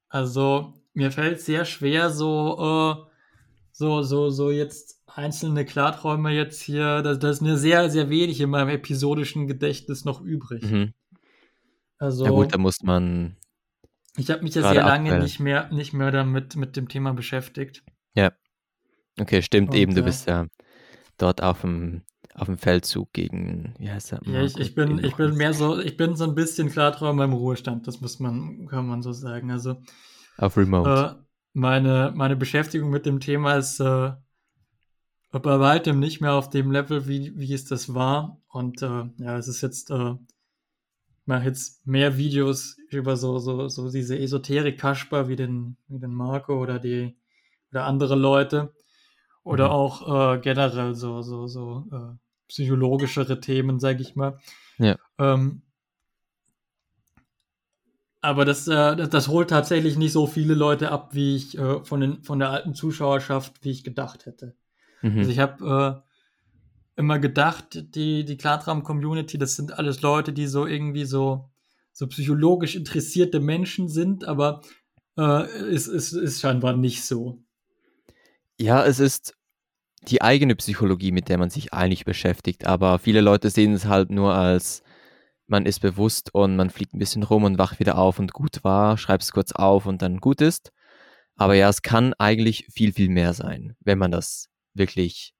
Also 0.09 0.75
mir 0.93 1.11
fällt 1.11 1.41
sehr 1.41 1.65
schwer, 1.65 2.11
so, 2.11 2.57
äh, 2.59 3.11
so, 3.73 4.03
so, 4.03 4.31
so 4.31 4.51
jetzt 4.51 5.03
einzelne 5.07 5.65
Klarträume 5.65 6.31
jetzt 6.31 6.63
hier, 6.63 7.03
da, 7.03 7.15
da 7.15 7.31
ist 7.31 7.43
mir 7.43 7.57
sehr, 7.57 7.91
sehr 7.91 8.11
wenig 8.11 8.41
in 8.41 8.51
meinem 8.51 8.69
episodischen 8.69 9.47
Gedächtnis 9.47 10.05
noch 10.05 10.21
übrig. 10.21 10.63
Mhm. 10.63 10.95
Also, 11.99 12.25
Ja 12.25 12.31
gut, 12.31 12.53
da 12.53 12.59
muss 12.59 12.83
man 12.83 13.37
ich 14.17 14.31
habe 14.31 14.43
mich 14.43 14.55
ja 14.55 14.63
sehr 14.63 14.83
lange 14.83 15.11
aktuell. 15.11 15.23
nicht 15.23 15.41
mehr, 15.41 15.73
nicht 15.73 15.93
mehr 15.93 16.13
damit 16.13 16.55
mit 16.57 16.77
dem 16.77 16.89
Thema 16.89 17.13
beschäftigt. 17.15 17.83
Okay, 19.19 19.43
stimmt 19.43 19.71
Und, 19.71 19.77
eben, 19.77 19.95
du 19.95 20.01
äh, 20.01 20.05
bist 20.05 20.29
ja 20.29 20.47
dort 21.19 21.43
auf 21.43 21.63
dem 21.63 22.03
auf 22.35 22.47
dem 22.47 22.59
Feldzug 22.59 23.13
gegen, 23.13 23.75
wie 23.79 23.91
heißt 23.91 24.13
er? 24.13 24.21
Ja, 24.27 24.43
ich, 24.43 24.59
ich 24.59 24.75
bin, 24.75 24.99
ich 24.99 25.17
bin 25.17 25.37
mehr 25.37 25.53
so, 25.55 25.79
ich 25.79 25.97
bin 25.97 26.17
so 26.17 26.25
ein 26.25 26.35
bisschen 26.35 26.71
Klarträumer 26.71 27.25
im 27.25 27.33
Ruhestand, 27.33 27.87
das 27.87 28.01
muss 28.01 28.19
man, 28.21 28.67
kann 28.67 28.87
man 28.87 29.03
so 29.03 29.13
sagen. 29.13 29.51
Also 29.51 29.77
Auf 30.39 30.57
Remote. 30.57 30.91
äh, 30.91 31.15
meine, 31.53 32.13
meine 32.15 32.37
Beschäftigung 32.37 32.91
mit 32.91 33.07
dem 33.07 33.21
Thema 33.21 33.55
ist 33.57 33.81
äh, 33.81 34.13
bei 35.33 35.61
weitem 35.61 35.99
nicht 35.99 36.21
mehr 36.21 36.33
auf 36.35 36.49
dem 36.49 36.71
Level, 36.71 37.07
wie, 37.09 37.33
wie 37.37 37.53
es 37.53 37.65
das 37.67 37.93
war. 37.95 38.41
Und 38.49 38.83
äh, 38.83 39.05
ja, 39.19 39.37
es 39.37 39.49
ist 39.49 39.61
jetzt, 39.63 39.91
äh, 39.91 40.13
ich 40.13 41.27
mache 41.27 41.45
jetzt 41.45 41.87
mehr 41.87 42.17
Videos 42.17 42.77
über 42.91 43.17
so, 43.17 43.39
so, 43.39 43.69
so 43.69 43.91
diese 43.91 44.19
Esoterik-Kasper 44.19 45.29
wie 45.29 45.37
den, 45.37 45.77
wie 45.89 45.99
den 45.99 46.15
Marco 46.15 46.61
oder 46.61 46.79
die 46.79 47.17
oder 47.71 47.85
andere 47.85 48.15
Leute. 48.15 48.73
Oder 49.43 49.67
Mhm. 49.67 49.73
auch 49.73 50.35
äh, 50.37 50.41
generell 50.41 50.95
so, 50.95 51.23
so, 51.23 51.47
so 51.47 51.87
äh, 51.93 52.24
psychologischere 52.55 53.41
Themen, 53.41 53.81
sage 53.81 54.01
ich 54.01 54.15
mal. 54.15 54.39
Ja. 54.79 54.97
Ähm, 55.19 55.63
aber 58.21 58.45
das, 58.45 58.69
äh, 58.69 58.97
das, 58.97 59.11
das 59.11 59.29
holt 59.29 59.51
tatsächlich 59.51 59.97
nicht 59.97 60.13
so 60.13 60.29
viele 60.29 60.55
Leute 60.55 60.93
ab, 60.93 61.15
wie 61.15 61.35
ich 61.35 61.59
äh, 61.59 61.85
von, 61.85 62.01
den, 62.01 62.23
von 62.23 62.39
der 62.39 62.51
alten 62.51 62.75
Zuschauerschaft, 62.75 63.65
wie 63.65 63.71
ich 63.71 63.83
gedacht 63.83 64.27
hätte. 64.27 64.55
Also 65.03 65.17
Mhm. 65.17 65.31
ich 65.31 65.39
habe 65.41 66.03
äh, 66.97 67.01
immer 67.01 67.19
gedacht, 67.19 67.95
die, 67.97 68.25
die 68.25 68.37
Klartraum-Community, 68.37 69.37
das 69.37 69.57
sind 69.57 69.77
alles 69.77 70.01
Leute, 70.01 70.33
die 70.33 70.47
so 70.47 70.65
irgendwie 70.65 71.05
so, 71.05 71.51
so 71.93 72.07
psychologisch 72.07 72.77
interessierte 72.77 73.41
Menschen 73.41 73.89
sind, 73.89 74.25
aber 74.25 74.63
äh, 75.19 75.43
es 75.43 75.89
ist, 75.89 76.13
ist 76.13 76.41
scheinbar 76.41 76.77
nicht 76.77 77.05
so. 77.05 77.43
Ja, 78.59 78.87
es 78.87 79.01
ist 79.01 79.35
die 80.09 80.23
eigene 80.23 80.55
Psychologie, 80.57 81.13
mit 81.13 81.29
der 81.29 81.39
man 81.39 81.51
sich 81.51 81.73
eigentlich 81.73 82.05
beschäftigt, 82.05 82.67
aber 82.67 82.99
viele 82.99 83.21
Leute 83.21 83.51
sehen 83.51 83.73
es 83.73 83.87
halt 83.87 84.11
nur 84.11 84.35
als 84.35 84.83
man 85.47 85.67
ist 85.67 85.81
bewusst 85.81 86.35
und 86.35 86.57
man 86.57 86.71
fliegt 86.71 86.95
ein 86.95 86.99
bisschen 86.99 87.23
rum 87.23 87.45
und 87.45 87.59
wacht 87.59 87.79
wieder 87.79 87.99
auf 87.99 88.19
und 88.19 88.33
gut 88.33 88.65
war, 88.65 88.97
schreibt 88.97 89.23
es 89.23 89.33
kurz 89.33 89.53
auf 89.53 89.87
und 89.87 90.01
dann 90.03 90.19
gut 90.19 90.41
ist. 90.41 90.73
Aber 91.37 91.55
ja, 91.55 91.69
es 91.69 91.83
kann 91.83 92.15
eigentlich 92.15 92.67
viel, 92.73 92.93
viel 92.93 93.09
mehr 93.09 93.35
sein, 93.35 93.77
wenn 93.81 93.99
man 93.99 94.11
das 94.11 94.49
wirklich 94.75 95.35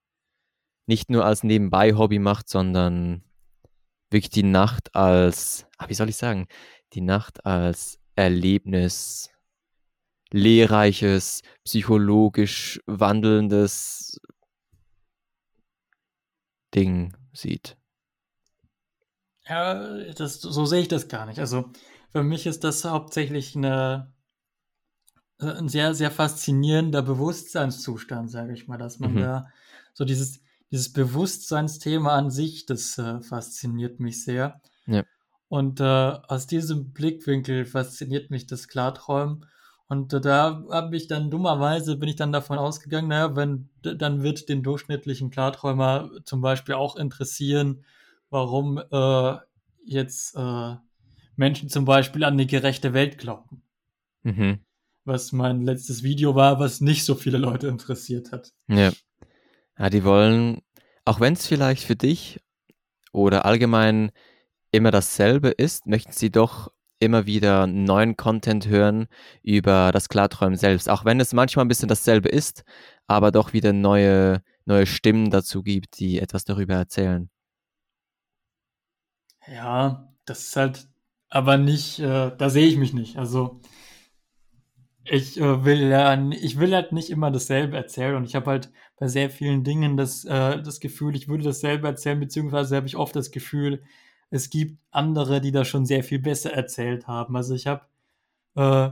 nicht 0.87 1.11
nur 1.11 1.25
als 1.25 1.43
Nebenbei-Hobby 1.43 2.19
macht, 2.19 2.49
sondern 2.49 3.25
wirklich 4.11 4.31
die 4.31 4.43
Nacht 4.43 4.95
als, 4.95 5.67
ah, 5.79 5.89
wie 5.89 5.95
soll 5.95 6.09
ich 6.09 6.17
sagen, 6.17 6.47
die 6.93 7.01
Nacht 7.01 7.47
als 7.47 7.99
Erlebnis, 8.17 9.31
lehrreiches, 10.31 11.43
psychologisch 11.65 12.81
wandelndes 12.87 14.21
Ding 16.75 17.17
sieht. 17.33 17.77
Ja, 19.47 19.99
das, 20.15 20.41
so 20.41 20.65
sehe 20.65 20.83
ich 20.83 20.89
das 20.89 21.09
gar 21.09 21.27
nicht. 21.27 21.39
Also 21.39 21.71
für 22.11 22.23
mich 22.23 22.47
ist 22.47 22.65
das 22.65 22.85
hauptsächlich 22.85 23.55
eine, 23.57 24.13
äh, 25.39 25.47
ein 25.47 25.69
sehr, 25.69 25.95
sehr 25.95 26.11
faszinierender 26.11 27.03
Bewusstseinszustand, 27.03 28.31
sage 28.31 28.55
ich 28.55 28.69
mal, 28.69 28.79
dass 28.79 28.99
man 28.99 29.15
Mhm. 29.15 29.19
da 29.21 29.49
so 29.93 30.05
dieses, 30.05 30.41
dieses 30.71 30.93
Bewusstseinsthema 30.93 32.17
an 32.17 32.31
sich, 32.31 32.67
das 32.67 32.97
äh, 32.99 33.21
fasziniert 33.21 34.01
mich 34.01 34.25
sehr. 34.25 34.61
Ja. 34.87 35.05
Und 35.49 35.81
äh, 35.81 35.85
aus 35.85 36.47
diesem 36.47 36.93
Blickwinkel 36.93 37.67
fasziniert 37.67 38.31
mich 38.31 38.47
das 38.47 38.67
Klarträumen. 38.67 39.47
Und 39.89 40.13
da 40.13 40.65
habe 40.71 40.97
ich 40.97 41.09
dann 41.09 41.31
dummerweise 41.31 41.97
bin 41.97 42.09
ich 42.09 42.17
dann 42.17 42.33
davon 42.33 42.59
ausgegangen, 42.59 43.09
naja, 43.09 43.37
wenn 43.37 43.69
dann 43.83 44.23
wird 44.23 44.49
den 44.49 44.63
durchschnittlichen 44.63 45.31
Klarträumer 45.31 46.11
zum 46.25 46.41
Beispiel 46.41 46.75
auch 46.75 46.97
interessieren, 46.97 47.85
warum 48.31 48.79
äh, 48.79 49.37
jetzt 49.85 50.35
äh, 50.37 50.77
Menschen 51.37 51.69
zum 51.69 51.85
Beispiel 51.85 52.25
an 52.25 52.35
eine 52.35 52.47
gerechte 52.47 52.95
Welt 52.95 53.19
glauben. 53.19 53.63
Mhm. 54.23 54.61
Was 55.05 55.33
mein 55.33 55.63
letztes 55.63 56.03
Video 56.03 56.35
war, 56.35 56.59
was 56.59 56.81
nicht 56.81 57.05
so 57.05 57.15
viele 57.15 57.37
Leute 57.39 57.69
interessiert 57.69 58.33
hat. 58.33 58.53
Ja. 58.69 58.91
Ja, 59.79 59.91
die 59.91 60.05
wollen, 60.05 60.63
auch 61.05 61.21
wenn 61.21 61.35
es 61.35 61.47
vielleicht 61.47 61.83
für 61.85 61.97
dich 61.97 62.41
oder 63.13 63.45
allgemein 63.45 64.13
immer 64.71 64.91
dasselbe 64.91 65.49
ist, 65.49 65.87
möchten 65.87 66.13
sie 66.13 66.31
doch 66.31 66.73
immer 66.99 67.27
wieder 67.27 67.67
neuen 67.67 68.17
Content 68.17 68.67
hören 68.67 69.07
über 69.43 69.91
das 69.93 70.09
Klarträumen 70.09 70.57
selbst. 70.57 70.89
Auch 70.89 71.05
wenn 71.05 71.21
es 71.21 71.33
manchmal 71.33 71.65
ein 71.65 71.69
bisschen 71.69 71.89
dasselbe 71.89 72.29
ist, 72.29 72.65
aber 73.07 73.31
doch 73.31 73.53
wieder 73.53 73.73
neue, 73.73 74.43
neue 74.65 74.87
Stimmen 74.87 75.31
dazu 75.31 75.63
gibt, 75.63 75.99
die 75.99 76.19
etwas 76.19 76.45
darüber 76.45 76.75
erzählen. 76.75 77.29
Ja, 79.47 80.13
das 80.25 80.41
ist 80.41 80.57
halt 80.57 80.89
aber 81.29 81.57
nicht, 81.57 81.99
äh, 81.99 82.31
da 82.37 82.49
sehe 82.49 82.67
ich 82.67 82.77
mich 82.77 82.93
nicht. 82.95 83.19
Also 83.19 83.61
ich 85.05 85.39
äh, 85.39 85.65
will 85.65 85.89
ja, 85.89 86.31
ich 86.31 86.59
will 86.59 86.75
halt 86.75 86.93
nicht 86.93 87.11
immer 87.11 87.31
dasselbe 87.31 87.77
erzählen 87.77 88.15
und 88.17 88.25
ich 88.25 88.35
habe 88.35 88.51
halt 88.51 88.73
bei 88.99 89.09
sehr 89.09 89.31
vielen 89.31 89.65
Dingen 89.65 89.97
das, 89.97 90.25
äh, 90.25 90.63
das 90.63 90.81
Gefühl, 90.81 91.15
ich 91.17 91.29
würde 91.29 91.45
dasselbe 91.45 91.89
erzählen, 91.89 92.21
beziehungsweise 92.21 92.77
habe 92.77 92.87
ich 92.87 92.97
oft 92.97 93.15
das 93.15 93.31
Gefühl, 93.31 93.83
es 94.31 94.51
gibt 94.51 94.79
andere, 94.91 95.41
die 95.41 95.53
das 95.53 95.69
schon 95.69 95.87
sehr 95.87 96.05
viel 96.05 96.19
besser 96.19 96.53
erzählt 96.53 97.07
haben. 97.07 97.37
Also 97.37 97.55
ich 97.55 97.67
habe, 97.67 97.83
äh, 98.57 98.91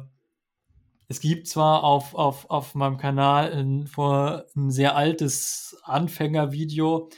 es 1.08 1.20
gibt 1.20 1.46
zwar 1.46 1.84
auf, 1.84 2.14
auf, 2.14 2.48
auf 2.50 2.74
meinem 2.74 2.96
Kanal 2.96 3.52
ein, 3.52 3.86
vor, 3.86 4.46
ein 4.56 4.70
sehr 4.70 4.96
altes 4.96 5.76
Anfängervideo, 5.84 7.10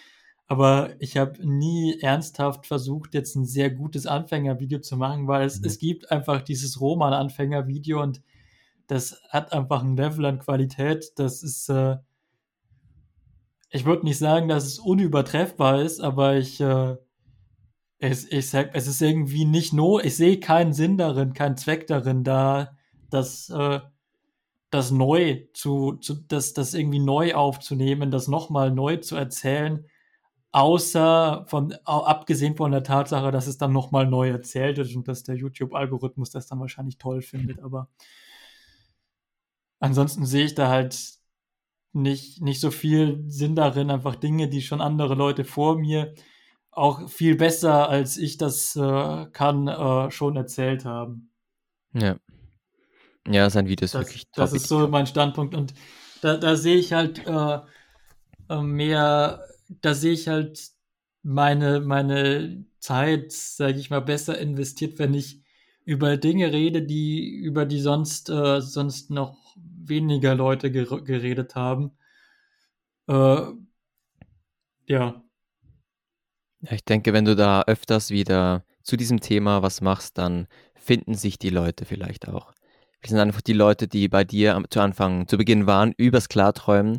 aber 0.46 0.90
ich 1.00 1.16
habe 1.16 1.46
nie 1.46 2.00
ernsthaft 2.00 2.66
versucht, 2.66 3.14
jetzt 3.14 3.34
ein 3.36 3.46
sehr 3.46 3.70
gutes 3.70 4.06
Anfängervideo 4.06 4.80
zu 4.80 4.96
machen, 4.96 5.26
weil 5.28 5.46
es, 5.46 5.60
Mhm. 5.60 5.66
es 5.66 5.78
gibt 5.78 6.10
einfach 6.10 6.42
dieses 6.42 6.80
Roman-Anfängervideo 6.80 8.02
und 8.02 8.22
das 8.88 9.20
hat 9.30 9.52
einfach 9.52 9.82
ein 9.82 9.96
Level 9.96 10.26
an 10.26 10.38
Qualität, 10.40 11.12
das 11.16 11.42
ist, 11.42 11.68
äh, 11.70 11.96
ich 13.70 13.84
würde 13.84 14.04
nicht 14.04 14.18
sagen, 14.18 14.48
dass 14.48 14.64
es 14.64 14.78
unübertreffbar 14.78 15.82
ist, 15.82 16.00
aber 16.00 16.36
ich, 16.36 16.60
äh, 16.60 16.96
es, 18.10 18.30
ich 18.30 18.50
sag, 18.50 18.70
es 18.74 18.86
ist 18.86 19.00
irgendwie 19.00 19.44
nicht 19.44 19.72
no, 19.72 19.98
ich 19.98 20.16
sehe 20.16 20.38
keinen 20.38 20.72
Sinn 20.72 20.98
darin, 20.98 21.32
keinen 21.32 21.56
Zweck 21.56 21.86
darin, 21.86 22.22
da 22.24 22.76
das, 23.10 23.48
äh, 23.50 23.80
das 24.70 24.90
neu 24.90 25.46
zu, 25.54 25.94
zu 25.94 26.14
das, 26.14 26.52
das 26.52 26.74
irgendwie 26.74 26.98
neu 26.98 27.34
aufzunehmen, 27.34 28.10
das 28.10 28.28
nochmal 28.28 28.70
neu 28.70 28.98
zu 28.98 29.16
erzählen, 29.16 29.86
außer 30.52 31.46
von, 31.48 31.72
abgesehen 31.84 32.56
von 32.56 32.72
der 32.72 32.82
Tatsache, 32.82 33.30
dass 33.30 33.46
es 33.46 33.58
dann 33.58 33.72
nochmal 33.72 34.06
neu 34.06 34.28
erzählt 34.30 34.76
wird 34.76 34.94
und 34.94 35.08
dass 35.08 35.22
der 35.24 35.36
YouTube-Algorithmus 35.36 36.30
das 36.30 36.46
dann 36.46 36.60
wahrscheinlich 36.60 36.98
toll 36.98 37.22
findet, 37.22 37.62
aber 37.62 37.88
ansonsten 39.80 40.26
sehe 40.26 40.44
ich 40.44 40.54
da 40.54 40.68
halt 40.68 41.14
nicht, 41.92 42.42
nicht 42.42 42.60
so 42.60 42.70
viel 42.70 43.24
Sinn 43.28 43.54
darin, 43.54 43.90
einfach 43.90 44.16
Dinge, 44.16 44.48
die 44.48 44.62
schon 44.62 44.80
andere 44.80 45.14
Leute 45.14 45.44
vor 45.44 45.78
mir 45.78 46.14
auch 46.76 47.08
viel 47.08 47.36
besser, 47.36 47.88
als 47.88 48.16
ich 48.16 48.36
das 48.38 48.76
äh, 48.76 49.26
kann, 49.32 49.68
äh, 49.68 50.10
schon 50.10 50.36
erzählt 50.36 50.84
haben. 50.84 51.30
Ja. 51.92 52.18
Ja, 53.26 53.48
sein 53.48 53.66
Video 53.68 53.84
ist 53.84 53.94
Das, 53.94 54.06
wirklich 54.06 54.26
das 54.34 54.52
ist 54.52 54.68
so 54.68 54.88
mein 54.88 55.06
Standpunkt. 55.06 55.54
Und 55.54 55.74
da, 56.20 56.36
da 56.36 56.56
sehe 56.56 56.76
ich 56.76 56.92
halt 56.92 57.26
äh, 57.26 57.58
äh, 58.48 58.62
mehr, 58.62 59.44
da 59.82 59.94
sehe 59.94 60.12
ich 60.12 60.28
halt 60.28 60.70
meine, 61.22 61.80
meine 61.80 62.66
Zeit, 62.80 63.32
sage 63.32 63.78
ich 63.78 63.90
mal, 63.90 64.00
besser 64.00 64.38
investiert, 64.38 64.98
wenn 64.98 65.14
ich 65.14 65.42
über 65.84 66.16
Dinge 66.16 66.52
rede, 66.52 66.82
die, 66.82 67.28
über 67.28 67.66
die 67.66 67.80
sonst, 67.80 68.30
äh, 68.30 68.60
sonst 68.60 69.10
noch 69.10 69.56
weniger 69.56 70.34
Leute 70.34 70.70
ger 70.70 70.86
geredet 71.02 71.54
haben. 71.54 71.92
Äh, 73.06 73.54
ja, 74.86 75.23
Ja, 76.64 76.72
ich 76.72 76.84
denke, 76.84 77.12
wenn 77.12 77.26
du 77.26 77.36
da 77.36 77.62
öfters 77.66 78.10
wieder 78.10 78.64
zu 78.82 78.96
diesem 78.96 79.20
Thema 79.20 79.62
was 79.62 79.80
machst, 79.82 80.16
dann 80.16 80.46
finden 80.74 81.14
sich 81.14 81.38
die 81.38 81.50
Leute 81.50 81.84
vielleicht 81.84 82.28
auch. 82.28 82.52
Das 83.02 83.10
sind 83.10 83.18
einfach 83.18 83.42
die 83.42 83.52
Leute, 83.52 83.86
die 83.86 84.08
bei 84.08 84.24
dir 84.24 84.54
am, 84.54 84.64
zu 84.70 84.80
Anfang, 84.80 85.28
zu 85.28 85.36
Beginn 85.36 85.66
waren, 85.66 85.92
übers 85.98 86.30
Klarträumen, 86.30 86.96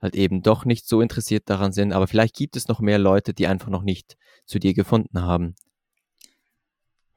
halt 0.00 0.14
eben 0.14 0.42
doch 0.42 0.64
nicht 0.64 0.86
so 0.86 1.00
interessiert 1.00 1.50
daran 1.50 1.72
sind, 1.72 1.92
aber 1.92 2.06
vielleicht 2.06 2.36
gibt 2.36 2.54
es 2.54 2.68
noch 2.68 2.78
mehr 2.78 2.98
Leute, 2.98 3.34
die 3.34 3.48
einfach 3.48 3.68
noch 3.68 3.82
nicht 3.82 4.16
zu 4.46 4.60
dir 4.60 4.72
gefunden 4.72 5.20
haben. 5.22 5.56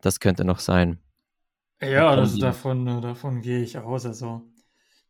Das 0.01 0.19
könnte 0.19 0.43
noch 0.43 0.59
sein. 0.59 0.99
Ja, 1.81 2.15
das, 2.15 2.37
davon, 2.37 2.87
äh, 2.87 3.01
davon 3.01 3.41
gehe 3.41 3.61
ich 3.61 3.77
aus. 3.77 4.05
Also 4.07 4.41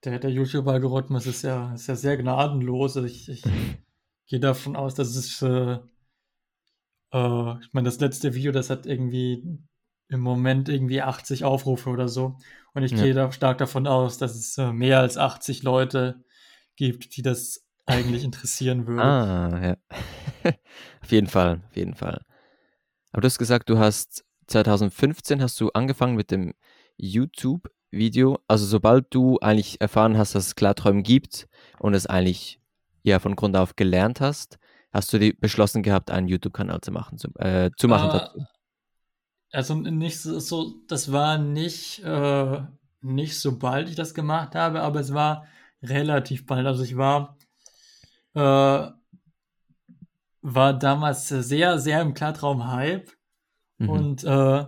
der, 0.04 0.20
der 0.20 0.32
YouTube-Algorithmus 0.32 1.26
ist 1.26 1.44
ja, 1.44 1.74
ist 1.74 1.88
ja 1.88 1.96
sehr 1.96 2.18
gnadenlos. 2.18 2.98
Also 2.98 3.08
ich, 3.08 3.30
ich 3.30 3.44
gehe 4.28 4.40
davon 4.42 4.76
aus, 4.76 4.96
dass 4.96 5.16
es, 5.16 5.42
äh, 5.42 5.80
äh, 7.16 7.60
ich 7.62 7.74
meine, 7.74 7.86
das 7.86 8.00
letzte 8.00 8.34
Video, 8.34 8.52
das 8.52 8.70
hat 8.70 8.86
irgendwie 8.86 9.44
im 10.10 10.20
Moment 10.20 10.70
irgendwie 10.70 11.02
80 11.02 11.46
Aufrufe 11.46 11.90
oder 11.90 12.08
so. 12.08 12.38
Und 12.74 12.84
ich 12.84 12.92
ja. 12.92 13.04
gehe 13.04 13.14
da 13.14 13.32
stark 13.32 13.58
davon 13.58 13.88
aus, 13.88 14.18
dass 14.18 14.36
es 14.36 14.58
äh, 14.58 14.72
mehr 14.72 15.00
als 15.00 15.18
80 15.18 15.64
Leute 15.64 16.24
gibt, 16.76 17.16
die 17.16 17.22
das 17.22 17.66
eigentlich 17.86 18.24
interessieren 18.26 18.86
würde. 18.86 19.04
Ah, 19.04 19.62
ja. 19.64 19.78
auf 21.02 21.12
jeden 21.12 21.28
Fall, 21.28 21.62
auf 21.70 21.76
jeden 21.76 21.96
Fall. 21.96 22.22
Aber 23.12 23.22
du 23.22 23.28
hast 23.28 23.40
gesagt, 23.40 23.70
du 23.70 23.80
hast 23.80 24.26
2015 24.48 25.42
hast 25.42 25.60
du 25.60 25.70
angefangen 25.70 26.16
mit 26.16 26.32
dem 26.32 26.54
YouTube-Video. 26.98 28.40
Also 28.48 28.66
sobald 28.66 29.08
du 29.10 29.40
eigentlich 29.40 29.80
erfahren 29.80 30.18
hast, 30.18 30.36
dass 30.36 30.48
es 30.48 30.56
Klarträumen 30.56 31.02
gibt 31.02 31.48
und 31.80 31.94
es 31.94 32.06
eigentlich 32.06 32.60
ja 33.04 33.20
von 33.20 33.36
Grund 33.36 33.56
auf 33.56 33.76
gelernt 33.76 34.20
hast, 34.20 34.60
hast 34.96 35.12
du 35.12 35.20
die 35.20 35.34
beschlossen 35.34 35.84
gehabt, 35.84 36.10
einen 36.10 36.30
YouTube-Kanal 36.30 36.80
zu 36.80 36.92
machen, 36.92 37.18
zu, 37.18 37.28
äh, 37.36 37.70
zu 37.78 37.90
machen. 37.90 38.22
Uh, 38.36 38.44
also 39.52 39.76
nicht 39.76 40.20
so, 40.22 40.76
das 40.88 41.12
war 41.12 41.38
nicht, 41.38 42.02
äh, 42.04 42.62
nicht 43.02 43.40
sobald 43.40 43.90
ich 43.90 43.96
das 43.96 44.14
gemacht 44.14 44.56
habe, 44.56 44.82
aber 44.82 45.02
es 45.02 45.14
war 45.14 45.46
relativ 45.84 46.46
bald. 46.46 46.66
Also 46.66 46.84
ich 46.84 46.96
war, 46.96 47.38
äh, 48.36 48.88
war 50.42 50.74
damals 50.74 51.28
sehr, 51.28 51.78
sehr 51.80 52.02
im 52.02 52.14
Klartraum-Hype 52.14 53.12
mhm. 53.80 53.90
und 53.90 54.24
äh, 54.24 54.66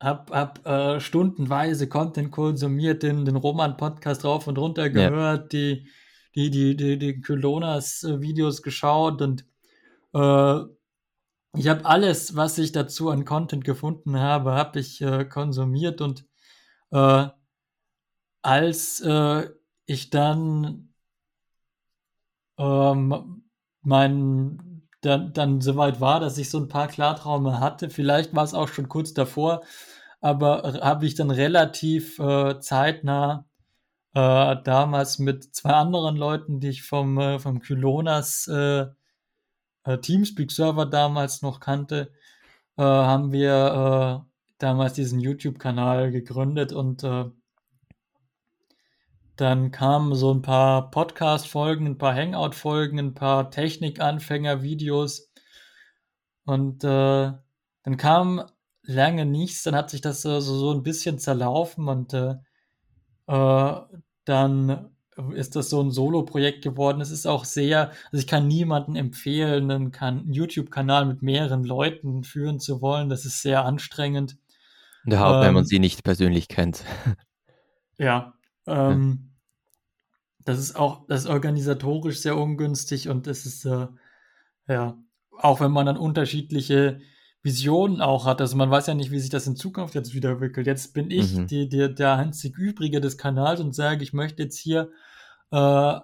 hab, 0.00 0.30
hab 0.30 0.66
äh, 0.66 1.00
stundenweise 1.00 1.88
Content 1.88 2.30
konsumiert, 2.30 3.02
den, 3.02 3.24
den 3.24 3.36
Roman-Podcast 3.36 4.24
rauf 4.24 4.46
und 4.46 4.58
runter 4.58 4.90
gehört, 4.90 5.52
ja. 5.52 5.58
die, 5.58 5.88
die, 6.34 6.50
die, 6.50 6.76
die, 6.76 6.98
die 6.98 7.20
Kylonas-Videos 7.20 8.62
geschaut 8.62 9.22
und 9.22 9.44
äh, 10.14 10.60
ich 11.56 11.68
habe 11.68 11.84
alles, 11.84 12.36
was 12.36 12.58
ich 12.58 12.72
dazu 12.72 13.10
an 13.10 13.24
Content 13.24 13.64
gefunden 13.64 14.18
habe, 14.18 14.52
habe 14.52 14.80
ich 14.80 15.00
äh, 15.02 15.24
konsumiert 15.24 16.00
und 16.00 16.24
äh, 16.92 17.26
als 18.42 19.00
äh, 19.00 19.50
ich 19.86 20.10
dann 20.10 20.94
ähm, 22.58 23.44
mein 23.82 24.80
dann, 25.02 25.32
dann 25.32 25.60
soweit 25.60 26.00
war, 26.00 26.20
dass 26.20 26.38
ich 26.38 26.50
so 26.50 26.58
ein 26.58 26.68
paar 26.68 26.88
Klartraume 26.88 27.58
hatte, 27.60 27.88
vielleicht 27.90 28.34
war 28.34 28.44
es 28.44 28.54
auch 28.54 28.68
schon 28.68 28.88
kurz 28.88 29.14
davor, 29.14 29.62
aber 30.20 30.80
habe 30.82 31.06
ich 31.06 31.14
dann 31.14 31.30
relativ 31.30 32.18
äh, 32.18 32.60
zeitnah 32.60 33.46
äh, 34.14 34.56
damals 34.64 35.18
mit 35.18 35.54
zwei 35.54 35.72
anderen 35.72 36.16
Leuten, 36.16 36.60
die 36.60 36.70
ich 36.70 36.82
vom, 36.82 37.18
äh, 37.18 37.38
vom 37.38 37.60
Kylonas 37.60 38.48
äh, 38.48 38.86
äh, 39.84 39.98
Teamspeak-Server 39.98 40.86
damals 40.86 41.42
noch 41.42 41.60
kannte, 41.60 42.12
äh, 42.76 42.82
haben 42.82 43.32
wir 43.32 44.24
äh, 44.24 44.30
damals 44.58 44.94
diesen 44.94 45.20
YouTube-Kanal 45.20 46.10
gegründet 46.10 46.72
und 46.72 47.06
dann 49.36 49.70
kamen 49.70 50.14
so 50.14 50.34
ein 50.34 50.42
paar 50.42 50.90
Podcast-Folgen, 50.90 51.86
ein 51.86 51.96
paar 51.96 52.14
Hangout-Folgen, 52.14 52.98
ein 52.98 53.14
paar 53.14 53.50
Technik-Anfänger-Videos 53.50 55.32
und 56.44 56.84
dann 56.84 57.40
kam 57.96 58.44
lange 58.82 59.24
nichts, 59.24 59.62
dann 59.62 59.74
hat 59.74 59.88
sich 59.88 60.02
das 60.02 60.20
so, 60.20 60.40
so 60.40 60.72
ein 60.72 60.82
bisschen 60.82 61.18
zerlaufen 61.18 61.88
und 61.88 62.12
äh, 63.30 63.80
dann 64.24 64.90
ist 65.34 65.54
das 65.54 65.70
so 65.70 65.80
ein 65.82 65.90
Solo-Projekt 65.90 66.62
geworden. 66.62 67.00
Es 67.00 67.10
ist 67.10 67.26
auch 67.26 67.44
sehr, 67.44 67.90
also 67.90 68.18
ich 68.18 68.26
kann 68.26 68.48
niemandem 68.48 68.96
empfehlen, 68.96 69.70
einen, 69.70 70.32
YouTube-Kanal 70.32 71.06
mit 71.06 71.22
mehreren 71.22 71.64
Leuten 71.64 72.24
führen 72.24 72.58
zu 72.58 72.80
wollen. 72.80 73.08
Das 73.08 73.24
ist 73.24 73.42
sehr 73.42 73.64
anstrengend. 73.64 74.36
Überhaupt, 75.04 75.36
ähm, 75.36 75.40
wenn 75.42 75.54
man 75.54 75.62
ähm, 75.62 75.68
sie 75.68 75.78
nicht 75.78 76.04
persönlich 76.04 76.48
kennt. 76.48 76.84
Ja, 77.98 78.32
ähm, 78.66 79.30
ja. 80.38 80.44
das 80.46 80.58
ist 80.58 80.74
auch, 80.74 81.06
das 81.06 81.24
ist 81.24 81.26
organisatorisch 81.28 82.20
sehr 82.20 82.34
ungünstig 82.34 83.10
und 83.10 83.26
es 83.26 83.44
ist, 83.44 83.66
äh, 83.66 83.88
ja, 84.66 84.96
auch 85.32 85.60
wenn 85.60 85.70
man 85.70 85.84
dann 85.84 85.98
unterschiedliche 85.98 87.02
Visionen 87.42 88.00
auch 88.00 88.26
hat. 88.26 88.40
Also 88.40 88.56
man 88.56 88.70
weiß 88.70 88.86
ja 88.86 88.94
nicht, 88.94 89.10
wie 89.10 89.18
sich 89.18 89.30
das 89.30 89.46
in 89.46 89.56
Zukunft 89.56 89.94
jetzt 89.94 90.14
wieder 90.14 90.30
entwickelt. 90.30 90.66
Jetzt 90.66 90.92
bin 90.92 91.10
ich 91.10 91.34
mhm. 91.34 91.46
die, 91.46 91.68
die, 91.68 91.94
der 91.94 92.16
einzig 92.16 92.56
Übrige 92.58 93.00
des 93.00 93.16
Kanals 93.16 93.60
und 93.60 93.74
sage, 93.74 94.02
ich 94.02 94.12
möchte 94.12 94.42
jetzt 94.42 94.58
hier 94.58 94.90
äh, 95.50 96.00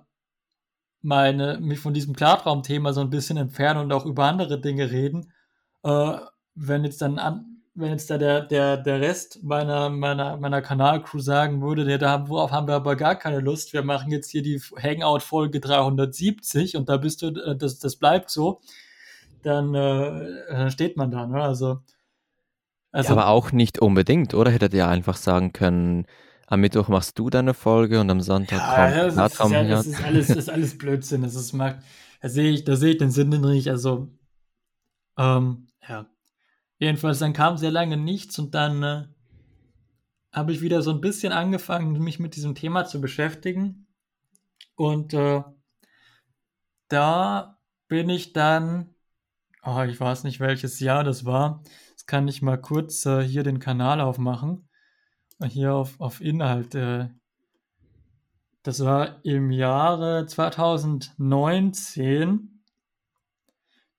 meine, 1.03 1.59
mich 1.61 1.79
von 1.79 1.94
diesem 1.94 2.16
Klartraumthema 2.16 2.92
so 2.92 3.01
ein 3.01 3.11
bisschen 3.11 3.37
entfernen 3.37 3.81
und 3.81 3.92
auch 3.92 4.07
über 4.07 4.25
andere 4.25 4.61
Dinge 4.61 4.90
reden. 4.90 5.33
Äh, 5.85 6.16
wenn 6.55 6.85
jetzt 6.85 7.03
dann 7.03 7.18
an, 7.18 7.62
wenn 7.75 7.90
jetzt 7.90 8.11
da 8.11 8.16
der, 8.16 8.40
der, 8.40 8.79
der 8.79 9.01
Rest 9.01 9.42
meiner, 9.42 9.90
meiner, 9.90 10.38
meiner 10.38 10.62
Kanalcrew 10.62 11.20
sagen 11.20 11.61
würde, 11.61 11.85
der, 11.85 11.99
da, 11.99 12.29
worauf 12.29 12.51
haben 12.51 12.66
wir 12.66 12.75
aber 12.75 12.96
gar 12.96 13.14
keine 13.14 13.40
Lust, 13.40 13.75
wir 13.75 13.83
machen 13.83 14.11
jetzt 14.11 14.31
hier 14.31 14.42
die 14.42 14.59
Hangout-Folge 14.83 15.61
370 15.61 16.77
und 16.77 16.88
da 16.88 16.96
bist 16.96 17.20
du, 17.20 17.29
äh, 17.29 17.55
das, 17.57 17.79
das 17.79 17.96
bleibt 17.96 18.31
so, 18.31 18.61
dann 19.46 19.74
äh, 19.74 20.70
steht 20.70 20.96
man 20.96 21.11
da. 21.11 21.26
Ne? 21.26 21.40
Also, 21.40 21.80
also, 22.90 23.14
ja, 23.14 23.20
aber 23.20 23.28
auch 23.28 23.52
nicht 23.52 23.78
unbedingt, 23.78 24.35
oder? 24.35 24.50
Hättet 24.50 24.74
ihr 24.74 24.88
einfach 24.88 25.16
sagen 25.16 25.52
können, 25.52 26.06
am 26.46 26.61
Mittwoch 26.61 26.88
machst 26.88 27.18
du 27.18 27.30
deine 27.30 27.54
Folge 27.54 28.00
und 28.00 28.11
am 28.11 28.20
Sonntag 28.20 28.59
ja, 28.59 28.66
kommt 28.66 28.96
ja, 28.96 29.04
das, 29.04 29.37
ist, 29.37 29.50
ja, 29.50 29.64
das 29.64 29.87
ist 29.87 30.04
alles, 30.04 30.26
das 30.28 30.37
ist 30.37 30.50
alles 30.50 30.78
Blödsinn. 30.78 31.22
Das 31.22 31.35
ist, 31.35 31.52
macht, 31.52 31.76
da 32.20 32.28
sehe 32.28 32.50
ich, 32.50 32.64
da 32.64 32.76
sehe 32.76 32.92
ich 32.92 32.98
den 32.98 33.11
Sinn 33.11 33.28
nicht. 33.28 33.68
Also, 33.68 34.09
ähm, 35.16 35.68
ja. 35.88 36.06
Jedenfalls, 36.78 37.20
dann 37.20 37.32
kam 37.32 37.56
sehr 37.56 37.70
lange 37.70 37.96
nichts 37.96 38.38
und 38.38 38.54
dann 38.54 38.82
äh, 38.82 39.04
habe 40.32 40.52
ich 40.52 40.61
wieder 40.61 40.82
so 40.82 40.90
ein 40.90 41.00
bisschen 41.00 41.32
angefangen, 41.32 42.02
mich 42.02 42.18
mit 42.18 42.37
diesem 42.37 42.54
Thema 42.54 42.85
zu 42.85 43.00
beschäftigen. 43.00 43.87
Und 44.74 45.14
äh, 45.14 45.42
da 46.88 47.59
bin 47.88 48.11
ich 48.11 48.32
dann, 48.32 48.95
oh, 49.66 49.83
ich 49.83 50.00
weiß 50.00 50.24
nicht, 50.24 50.40
welches 50.40 50.81
Jahr 50.81 51.05
das 51.05 51.24
war. 51.24 51.62
Jetzt 51.90 52.07
kann 52.07 52.29
ich 52.29 52.42
mal 52.42 52.57
kurz 52.57 53.05
äh, 53.07 53.22
hier 53.22 53.42
den 53.42 53.59
Kanal 53.59 54.00
aufmachen 54.00 54.66
hier 55.44 55.74
auf, 55.74 56.00
auf 56.00 56.20
Inhalte. 56.20 57.14
Das 58.62 58.85
war 58.85 59.24
im 59.24 59.50
Jahre 59.50 60.26
2019. 60.26 62.62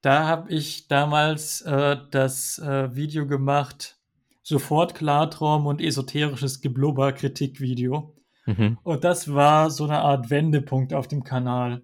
Da 0.01 0.27
habe 0.27 0.51
ich 0.51 0.87
damals 0.87 1.61
äh, 1.61 1.97
das 2.11 2.59
äh, 2.59 2.95
Video 2.95 3.25
gemacht, 3.27 3.97
sofort 4.43 4.93
Klartraum 4.95 5.65
und 5.65 5.81
esoterisches 5.81 6.61
Geblubber 6.61 7.11
Kritikvideo. 7.13 8.13
Mhm. 8.45 8.77
Und 8.83 9.03
das 9.03 9.33
war 9.33 9.71
so 9.71 9.85
eine 9.85 9.99
Art 9.99 10.29
Wendepunkt 10.29 10.93
auf 10.93 11.07
dem 11.07 11.23
Kanal. 11.23 11.81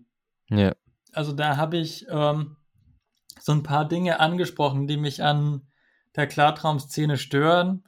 Ja. 0.50 0.76
Also 1.12 1.34
da 1.34 1.58
habe 1.58 1.78
ich 1.78 2.06
ähm, 2.10 2.58
so 3.44 3.52
ein 3.52 3.62
paar 3.62 3.86
Dinge 3.86 4.22
angesprochen, 4.22 4.88
die 4.88 4.96
mich 4.96 5.22
an 5.22 5.68
der 6.16 6.28
Klartraumszene 6.28 7.18
stören. 7.18 7.84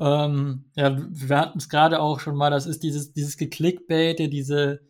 Ähm, 0.00 0.70
ja, 0.76 0.96
wir 0.96 1.38
hatten 1.38 1.58
es 1.58 1.68
gerade 1.68 2.00
auch 2.00 2.20
schon 2.20 2.36
mal, 2.36 2.50
das 2.50 2.64
ist 2.64 2.82
dieses, 2.82 3.12
dieses 3.12 3.36
Geklickbait, 3.36 4.18
diese, 4.32 4.80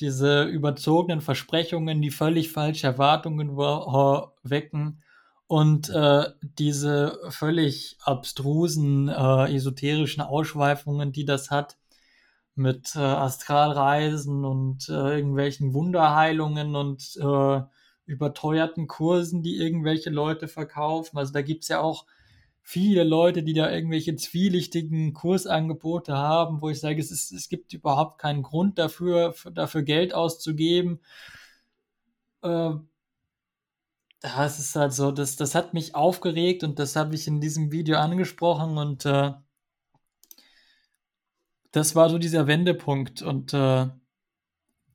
diese 0.00 0.42
überzogenen 0.44 1.22
Versprechungen, 1.22 2.02
die 2.02 2.10
völlig 2.10 2.52
falsche 2.52 2.88
Erwartungen 2.88 3.56
wecken 3.56 5.02
und 5.46 5.88
äh, 5.88 6.24
diese 6.58 7.18
völlig 7.30 7.96
abstrusen 8.02 9.08
äh, 9.08 9.54
esoterischen 9.54 10.22
Ausschweifungen, 10.22 11.12
die 11.12 11.24
das 11.24 11.50
hat 11.50 11.78
mit 12.54 12.96
äh, 12.96 12.98
Astralreisen 12.98 14.44
und 14.44 14.90
äh, 14.90 15.16
irgendwelchen 15.16 15.72
Wunderheilungen 15.72 16.76
und 16.76 17.16
äh, 17.16 17.62
überteuerten 18.06 18.86
Kursen, 18.88 19.42
die 19.42 19.56
irgendwelche 19.56 20.10
Leute 20.10 20.48
verkaufen. 20.48 21.18
Also 21.18 21.32
da 21.32 21.42
gibt's 21.42 21.68
ja 21.68 21.80
auch 21.80 22.06
viele 22.62 23.04
Leute, 23.04 23.42
die 23.42 23.54
da 23.54 23.70
irgendwelche 23.70 24.16
zwielichtigen 24.16 25.12
Kursangebote 25.12 26.16
haben, 26.16 26.62
wo 26.62 26.70
ich 26.70 26.80
sage, 26.80 27.00
es, 27.00 27.10
ist, 27.10 27.32
es 27.32 27.48
gibt 27.48 27.72
überhaupt 27.72 28.18
keinen 28.20 28.42
Grund 28.42 28.78
dafür, 28.78 29.34
dafür 29.52 29.82
Geld 29.82 30.14
auszugeben. 30.14 31.00
Äh, 32.42 32.74
das 34.20 34.60
ist 34.60 34.76
halt 34.76 34.92
so, 34.92 35.10
das, 35.10 35.36
das 35.36 35.54
hat 35.54 35.74
mich 35.74 35.94
aufgeregt 35.96 36.62
und 36.62 36.78
das 36.78 36.94
habe 36.94 37.14
ich 37.14 37.26
in 37.26 37.40
diesem 37.40 37.72
Video 37.72 37.98
angesprochen 37.98 38.78
und 38.78 39.04
äh, 39.04 39.32
das 41.72 41.96
war 41.96 42.08
so 42.08 42.18
dieser 42.18 42.46
Wendepunkt 42.46 43.22
und 43.22 43.52
äh, 43.54 43.88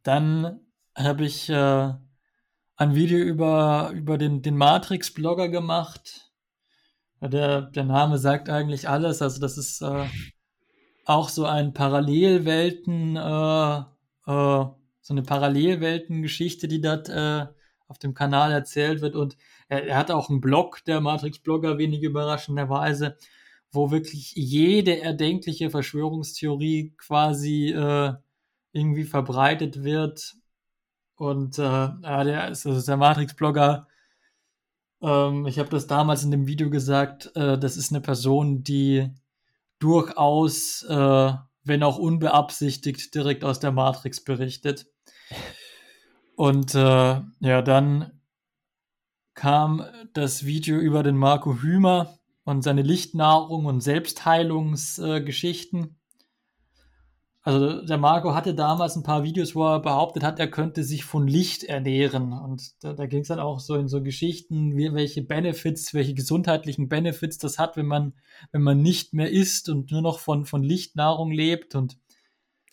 dann 0.04 0.62
habe 0.96 1.26
ich 1.26 1.50
äh, 1.50 1.94
ein 2.78 2.96
Video 2.96 3.20
über, 3.20 3.92
über 3.94 4.18
den, 4.18 4.42
den 4.42 4.56
Matrix-Blogger 4.56 5.50
gemacht 5.50 6.32
Der, 7.22 7.64
der 7.64 7.84
Name 7.84 8.20
sagt 8.20 8.50
eigentlich 8.50 8.88
alles. 8.88 9.22
Also 9.22 9.42
das 9.42 9.58
ist 9.58 9.82
äh, 9.82 10.06
auch 11.06 11.30
so 11.30 11.46
ein 11.46 11.74
Parallelwelten, 11.74 13.16
äh, 13.16 13.78
äh, 13.80 14.66
so 15.02 15.14
eine 15.14 15.24
Parallelwelten-Geschichte, 15.24 16.68
die 16.68 16.82
dort 16.82 17.10
äh, 17.10 17.48
auf 17.88 17.98
dem 17.98 18.14
Kanal 18.14 18.52
erzählt 18.52 19.02
wird. 19.02 19.16
Und 19.16 19.38
er, 19.70 19.88
er 19.88 19.98
hat 19.98 20.12
auch 20.12 20.30
einen 20.30 20.42
Blog, 20.42 20.84
der 20.86 21.02
Matrix-Blogger, 21.02 21.80
wenig 21.80 22.04
überraschenderweise, 22.04 23.18
wo 23.72 23.90
wirklich 23.90 24.34
jede 24.36 25.02
erdenkliche 25.02 25.72
Verschwörungstheorie 25.72 26.94
quasi 26.98 27.72
äh, 27.72 28.14
irgendwie 28.72 29.06
verbreitet 29.06 29.84
wird. 29.84 30.36
Und 31.18 31.58
äh, 31.58 31.62
ja, 31.62 32.24
der 32.24 32.50
ist 32.50 32.66
also 32.66 32.86
der 32.86 32.98
Matrix-Blogger. 32.98 33.88
Ähm, 35.02 35.46
ich 35.48 35.60
habe 35.60 35.70
das 35.70 35.88
damals 35.88 36.24
in 36.24 36.32
dem 36.32 36.48
Video 36.48 36.70
gesagt, 36.70 37.36
äh, 37.36 37.58
das 37.58 37.76
ist 37.76 37.92
eine 37.92 38.00
Person, 38.02 38.64
die 38.64 39.10
durchaus, 39.80 40.84
äh, 40.84 41.34
wenn 41.64 41.84
auch 41.84 41.98
unbeabsichtigt, 41.98 43.14
direkt 43.14 43.44
aus 43.44 43.60
der 43.60 43.72
Matrix 43.72 44.24
berichtet. 44.24 44.88
Und 46.36 46.76
äh, 46.76 47.22
ja, 47.40 47.62
dann 47.64 48.22
kam 49.34 49.84
das 50.14 50.46
Video 50.46 50.78
über 50.78 51.04
den 51.04 51.18
Marco 51.18 51.62
Hümer 51.62 52.18
und 52.44 52.62
seine 52.62 52.84
Lichtnahrung 52.84 53.66
und 53.66 53.82
Selbstheilungsgeschichten. 53.82 55.97
Also 57.48 57.82
der 57.82 57.98
Marco 57.98 58.36
hatte 58.36 58.54
damals 58.54 58.98
ein 58.98 59.04
paar 59.04 59.24
Videos, 59.24 59.56
wo 59.56 59.64
er 59.64 59.80
behauptet 59.80 60.22
hat, 60.22 60.38
er 60.38 60.50
könnte 60.50 60.84
sich 60.84 61.06
von 61.06 61.30
Licht 61.30 61.64
ernähren. 61.64 62.34
Und 62.34 62.74
da, 62.84 62.92
da 62.92 63.06
ging 63.06 63.22
es 63.22 63.30
dann 63.30 63.40
auch 63.40 63.62
so 63.62 63.76
in 63.76 63.88
so 63.88 64.04
Geschichten, 64.04 64.76
wie, 64.76 64.94
welche 64.94 65.22
Benefits, 65.22 65.94
welche 65.94 66.14
gesundheitlichen 66.14 66.90
Benefits 66.90 67.38
das 67.38 67.58
hat, 67.58 67.78
wenn 67.78 67.86
man, 67.86 68.16
wenn 68.52 68.64
man 68.64 68.82
nicht 68.82 69.14
mehr 69.14 69.32
isst 69.32 69.70
und 69.70 69.92
nur 69.92 70.02
noch 70.02 70.20
von, 70.20 70.46
von 70.46 70.62
Lichtnahrung 70.62 71.32
lebt. 71.32 71.74
Und 71.74 71.98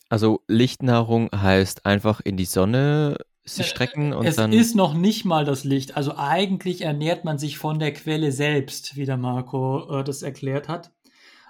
also 0.08 0.40
Lichtnahrung 0.48 1.30
heißt 1.32 1.87
einfach 1.87 2.20
in 2.20 2.37
die 2.37 2.44
Sonne 2.44 3.18
sich 3.44 3.66
strecken 3.66 4.12
und 4.12 4.26
es 4.26 4.34
dann. 4.34 4.52
Es 4.52 4.60
ist 4.60 4.74
noch 4.74 4.94
nicht 4.94 5.24
mal 5.24 5.44
das 5.44 5.62
Licht. 5.62 5.96
Also 5.96 6.16
eigentlich 6.16 6.80
ernährt 6.80 7.24
man 7.24 7.38
sich 7.38 7.58
von 7.58 7.78
der 7.78 7.92
Quelle 7.92 8.32
selbst, 8.32 8.96
wie 8.96 9.06
der 9.06 9.18
Marco 9.18 10.00
äh, 10.00 10.02
das 10.02 10.22
erklärt 10.22 10.66
hat. 10.66 10.90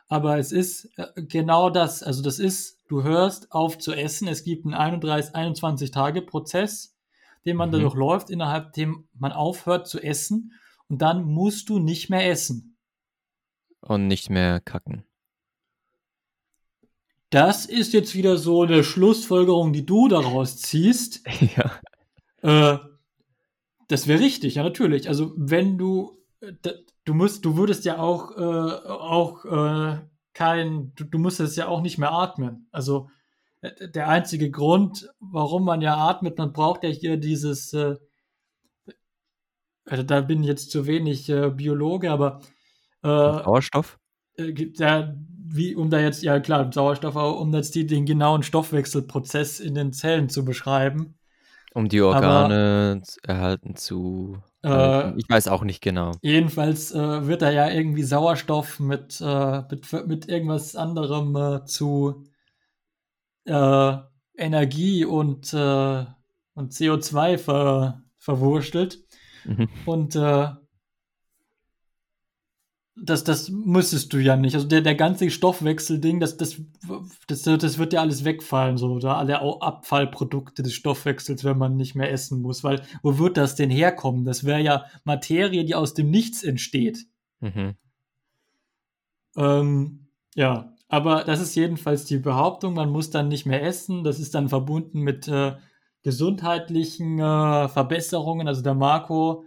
Aber 0.09 0.39
es 0.39 0.53
ist 0.53 0.91
äh, 0.97 1.23
genau 1.23 1.71
das. 1.71 2.03
Also 2.03 2.23
das 2.23 2.39
ist, 2.39 2.81
du 2.89 3.03
hörst 3.03 3.53
auf 3.53 3.79
zu 3.79 3.93
essen. 3.93 4.29
Es 4.29 4.45
gibt 4.45 4.65
einen 4.65 4.75
31, 4.75 5.35
21 5.35 5.91
Tage 5.91 6.23
Prozess, 6.23 6.97
den 7.45 7.57
man 7.57 7.69
mhm. 7.69 7.73
dadurch 7.73 7.95
läuft, 7.95 8.31
innerhalb 8.31 8.73
dem 8.73 9.09
man 9.15 9.33
aufhört 9.33 9.89
zu 9.89 10.01
essen. 10.01 10.53
Und 10.89 11.01
dann 11.01 11.25
musst 11.25 11.69
du 11.69 11.79
nicht 11.79 12.11
mehr 12.11 12.31
essen. 12.31 12.77
Und 13.81 14.07
nicht 14.07 14.31
mehr 14.31 14.61
kacken. 14.61 15.05
Das 17.31 17.67
ist 17.67 17.93
jetzt 17.93 18.15
wieder 18.15 18.37
so 18.37 18.63
eine 18.63 18.85
Schlussfolgerung, 18.85 19.73
die 19.73 19.85
du 19.85 20.09
daraus 20.09 20.59
ziehst. 20.59 21.25
Ja. 21.57 21.81
Äh, 22.43 22.79
das 23.89 24.07
wäre 24.07 24.21
richtig, 24.21 24.55
ja, 24.55 24.63
natürlich. 24.63 25.09
Also, 25.09 25.33
wenn 25.37 25.77
du, 25.77 26.17
du 27.05 27.15
musst, 27.15 27.45
du 27.45 27.57
würdest 27.57 27.85
ja 27.85 27.99
auch, 27.99 28.37
äh, 28.37 28.89
auch 28.89 29.45
äh, 29.45 29.99
kein, 30.33 30.93
du, 30.97 31.05
du 31.05 31.19
müsstest 31.19 31.57
ja 31.57 31.69
auch 31.69 31.81
nicht 31.81 31.99
mehr 31.99 32.13
atmen. 32.13 32.69
Also, 32.73 33.09
äh, 33.61 33.89
der 33.89 34.09
einzige 34.09 34.51
Grund, 34.51 35.09
warum 35.21 35.65
man 35.65 35.81
ja 35.81 35.97
atmet, 35.97 36.39
man 36.39 36.53
braucht 36.53 36.85
ja 36.85 36.91
hier 36.91 37.17
dieses, 37.17 37.73
äh, 37.73 37.97
also 39.87 40.03
da 40.03 40.21
bin 40.23 40.43
ich 40.43 40.49
jetzt 40.49 40.71
zu 40.71 40.87
wenig 40.87 41.29
äh, 41.29 41.51
Biologe, 41.51 42.11
aber 42.11 42.41
äh, 43.03 43.09
Sauerstoff? 43.09 43.99
Äh, 44.37 44.55
ja, 44.77 45.15
wie, 45.47 45.75
um 45.75 45.91
da 45.91 46.01
jetzt, 46.01 46.23
ja 46.23 46.41
klar, 46.41 46.73
Sauerstoff, 46.73 47.17
um 47.17 47.53
jetzt 47.55 47.75
die, 47.75 47.87
den 47.87 48.07
genauen 48.07 48.43
Stoffwechselprozess 48.43 49.61
in 49.61 49.75
den 49.75 49.93
Zellen 49.93 50.29
zu 50.29 50.45
beschreiben. 50.45 51.19
Um 51.75 51.89
die 51.89 52.01
Organe 52.01 53.03
Aber, 53.03 53.31
erhalten 53.31 53.77
zu. 53.77 54.39
Äh, 54.65 55.19
ich 55.19 55.29
weiß 55.29 55.49
auch 55.49 55.63
nicht 55.63 55.83
genau. 55.83 56.13
Jedenfalls 56.23 56.93
äh, 56.93 57.27
wird 57.27 57.43
da 57.43 57.51
ja 57.51 57.69
irgendwie 57.69 58.03
Sauerstoff 58.03 58.81
mit, 58.81 59.21
äh, 59.21 59.63
mit, 59.71 60.07
mit, 60.07 60.29
irgendwas 60.29 60.75
anderem 60.75 61.37
äh, 61.37 61.65
zu 61.67 62.25
äh, 63.45 63.97
Energie 64.37 65.05
und, 65.05 65.53
äh, 65.53 66.05
und 66.55 66.73
CO2 66.73 67.39
ver, 67.39 68.03
verwurstelt. 68.19 69.05
Mhm. 69.45 69.69
Und 69.85 70.17
das, 72.97 73.25
das 73.25 73.49
müsstest 73.51 74.13
du 74.13 74.19
ja 74.19 74.37
nicht. 74.37 74.55
Also 74.55 74.69
der, 74.69 74.81
der 74.81 74.95
ganze 74.95 75.31
Stoffwechselding, 75.31 76.21
das, 76.21 76.37
das, 76.37 76.61
das, 77.27 77.43
das 77.43 77.79
wird 77.79 77.93
ja 77.93 78.01
alles 78.01 78.25
wegfallen, 78.25 78.77
so, 78.77 78.93
oder 78.93 79.17
alle 79.17 79.41
Abfallprodukte 79.41 80.63
des 80.63 80.75
Stoffwechsels, 80.75 81.43
wenn 81.43 81.59
man 81.59 81.77
nicht 81.77 81.97
mehr 81.97 82.13
essen 82.13 82.41
muss. 82.41 82.63
Weil, 82.63 82.83
wo 83.03 83.19
wird 83.19 83.37
das 83.37 83.57
denn 83.57 83.71
herkommen? 83.71 84.25
Das 84.25 84.45
wäre 84.45 84.61
ja 84.61 84.85
Materie, 85.05 85.65
die 85.65 85.75
aus 85.75 85.95
dem 85.95 86.11
Nichts 86.11 86.45
entsteht. 86.45 87.07
Mhm. 87.41 87.75
Ähm, 89.37 90.07
ja, 90.37 90.73
aber 90.89 91.25
das 91.25 91.41
ist 91.41 91.57
jedenfalls 91.57 92.05
die 92.05 92.19
Behauptung, 92.19 92.75
man 92.75 92.91
muss 92.91 93.11
dann 93.11 93.27
nicht 93.27 93.47
mehr 93.47 93.65
essen. 93.65 94.05
Das 94.05 94.21
ist 94.21 94.37
dann 94.37 94.49
verbunden 94.49 95.01
mit 95.01 95.27
äh, 95.27 95.57
gesundheitlichen 96.05 97.19
äh, 97.19 97.69
Verbesserungen. 97.69 98.47
Also 98.47 98.63
der 98.63 98.75
Marco 98.75 99.47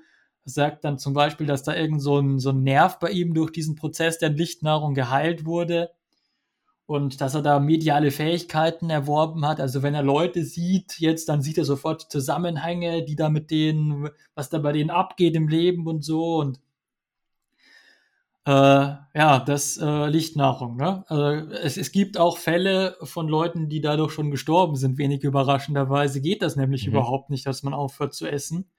sagt 0.49 0.85
dann 0.85 0.97
zum 0.97 1.13
Beispiel, 1.13 1.45
dass 1.45 1.63
da 1.63 1.75
irgend 1.75 2.01
so 2.01 2.19
ein, 2.19 2.39
so 2.39 2.51
ein 2.51 2.63
Nerv 2.63 2.99
bei 2.99 3.09
ihm 3.09 3.33
durch 3.33 3.51
diesen 3.51 3.75
Prozess 3.75 4.17
der 4.17 4.29
Lichtnahrung 4.29 4.93
geheilt 4.93 5.45
wurde 5.45 5.91
und 6.85 7.19
dass 7.19 7.35
er 7.35 7.41
da 7.41 7.59
mediale 7.59 8.11
Fähigkeiten 8.11 8.89
erworben 8.89 9.45
hat. 9.45 9.59
Also 9.59 9.83
wenn 9.83 9.93
er 9.93 10.03
Leute 10.03 10.45
sieht 10.45 10.99
jetzt, 10.99 11.27
dann 11.27 11.41
sieht 11.41 11.57
er 11.57 11.65
sofort 11.65 12.09
Zusammenhänge, 12.09 13.03
die 13.03 13.17
da 13.17 13.29
mit 13.29 13.51
denen, 13.51 14.09
was 14.35 14.49
da 14.49 14.59
bei 14.59 14.71
denen 14.71 14.89
abgeht 14.89 15.35
im 15.35 15.49
Leben 15.49 15.85
und 15.85 16.05
so 16.05 16.37
und 16.37 16.61
äh, 18.45 18.49
ja, 18.49 19.39
das 19.45 19.75
äh, 19.75 20.07
Lichtnahrung. 20.07 20.77
Ne? 20.77 21.03
Also 21.07 21.51
es, 21.55 21.75
es 21.75 21.91
gibt 21.91 22.17
auch 22.17 22.37
Fälle 22.37 22.95
von 23.03 23.27
Leuten, 23.27 23.67
die 23.67 23.81
dadurch 23.81 24.13
schon 24.13 24.31
gestorben 24.31 24.77
sind. 24.77 24.97
Wenig 24.97 25.25
überraschenderweise 25.25 26.21
geht 26.21 26.41
das 26.41 26.55
nämlich 26.55 26.87
mhm. 26.87 26.93
überhaupt 26.93 27.29
nicht, 27.29 27.45
dass 27.45 27.63
man 27.63 27.73
aufhört 27.73 28.13
zu 28.13 28.25
essen. 28.25 28.69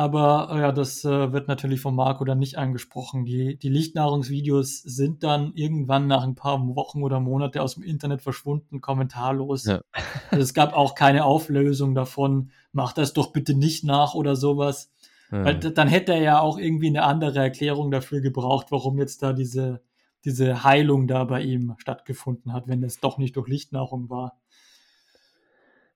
Aber 0.00 0.48
äh, 0.50 0.60
ja, 0.60 0.72
das 0.72 1.04
äh, 1.04 1.30
wird 1.30 1.46
natürlich 1.46 1.82
von 1.82 1.94
Marco 1.94 2.24
dann 2.24 2.38
nicht 2.38 2.56
angesprochen. 2.56 3.26
Die, 3.26 3.58
die 3.58 3.68
Lichtnahrungsvideos 3.68 4.80
sind 4.80 5.22
dann 5.22 5.52
irgendwann 5.52 6.06
nach 6.06 6.22
ein 6.22 6.34
paar 6.34 6.58
Wochen 6.74 7.02
oder 7.02 7.20
Monaten 7.20 7.58
aus 7.58 7.74
dem 7.74 7.82
Internet 7.82 8.22
verschwunden, 8.22 8.80
kommentarlos. 8.80 9.66
Ja. 9.66 9.82
Also 10.30 10.42
es 10.42 10.54
gab 10.54 10.72
auch 10.72 10.94
keine 10.94 11.26
Auflösung 11.26 11.94
davon, 11.94 12.50
mach 12.72 12.94
das 12.94 13.12
doch 13.12 13.30
bitte 13.30 13.52
nicht 13.52 13.84
nach 13.84 14.14
oder 14.14 14.36
sowas. 14.36 14.90
Ja. 15.30 15.44
Weil 15.44 15.58
dann 15.58 15.88
hätte 15.88 16.14
er 16.14 16.22
ja 16.22 16.40
auch 16.40 16.56
irgendwie 16.56 16.86
eine 16.86 17.02
andere 17.02 17.38
Erklärung 17.38 17.90
dafür 17.90 18.22
gebraucht, 18.22 18.68
warum 18.70 18.96
jetzt 18.96 19.22
da 19.22 19.34
diese, 19.34 19.82
diese 20.24 20.64
Heilung 20.64 21.08
da 21.08 21.24
bei 21.24 21.42
ihm 21.42 21.74
stattgefunden 21.76 22.54
hat, 22.54 22.68
wenn 22.68 22.82
es 22.82 23.00
doch 23.00 23.18
nicht 23.18 23.36
durch 23.36 23.48
Lichtnahrung 23.48 24.08
war. 24.08 24.40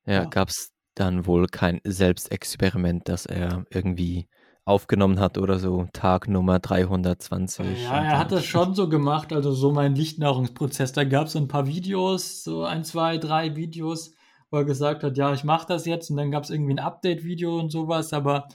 Ja, 0.04 0.12
ja. 0.12 0.24
gab 0.26 0.50
es 0.50 0.73
dann 0.94 1.26
wohl 1.26 1.46
kein 1.46 1.80
Selbstexperiment, 1.84 3.08
das 3.08 3.26
er 3.26 3.64
irgendwie 3.70 4.28
aufgenommen 4.64 5.20
hat 5.20 5.36
oder 5.36 5.58
so, 5.58 5.88
Tag 5.92 6.26
Nummer 6.28 6.58
320. 6.58 7.84
Ja, 7.84 8.02
er 8.02 8.18
hat 8.18 8.32
das 8.32 8.44
schon 8.44 8.74
so 8.74 8.88
gemacht, 8.88 9.32
also 9.32 9.52
so 9.52 9.72
mein 9.72 9.94
Lichtnahrungsprozess. 9.94 10.92
Da 10.92 11.04
gab 11.04 11.26
es 11.26 11.36
ein 11.36 11.48
paar 11.48 11.66
Videos, 11.66 12.44
so 12.44 12.64
ein, 12.64 12.84
zwei, 12.84 13.18
drei 13.18 13.56
Videos, 13.56 14.14
wo 14.50 14.58
er 14.58 14.64
gesagt 14.64 15.02
hat, 15.02 15.18
ja, 15.18 15.32
ich 15.34 15.44
mache 15.44 15.66
das 15.68 15.84
jetzt 15.84 16.10
und 16.10 16.16
dann 16.16 16.30
gab 16.30 16.44
es 16.44 16.50
irgendwie 16.50 16.74
ein 16.74 16.78
Update-Video 16.78 17.58
und 17.58 17.70
sowas, 17.70 18.12
aber 18.12 18.48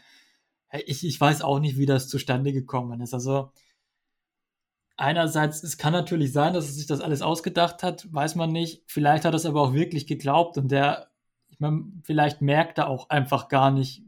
ich, 0.85 1.05
ich 1.05 1.19
weiß 1.19 1.41
auch 1.41 1.59
nicht, 1.59 1.77
wie 1.77 1.85
das 1.85 2.07
zustande 2.07 2.53
gekommen 2.53 3.01
ist. 3.01 3.13
Also 3.13 3.51
einerseits, 4.97 5.63
es 5.63 5.77
kann 5.77 5.93
natürlich 5.93 6.33
sein, 6.33 6.53
dass 6.53 6.65
er 6.65 6.73
sich 6.73 6.87
das 6.87 7.01
alles 7.01 7.21
ausgedacht 7.21 7.83
hat, 7.83 8.07
weiß 8.11 8.35
man 8.35 8.51
nicht. 8.51 8.83
Vielleicht 8.87 9.25
hat 9.25 9.33
er 9.33 9.37
es 9.37 9.45
aber 9.45 9.61
auch 9.61 9.73
wirklich 9.73 10.07
geglaubt 10.07 10.57
und 10.57 10.69
der 10.71 11.08
man 11.59 12.01
vielleicht 12.03 12.41
merkt 12.41 12.77
er 12.77 12.87
auch 12.87 13.09
einfach 13.09 13.47
gar 13.49 13.71
nicht, 13.71 14.03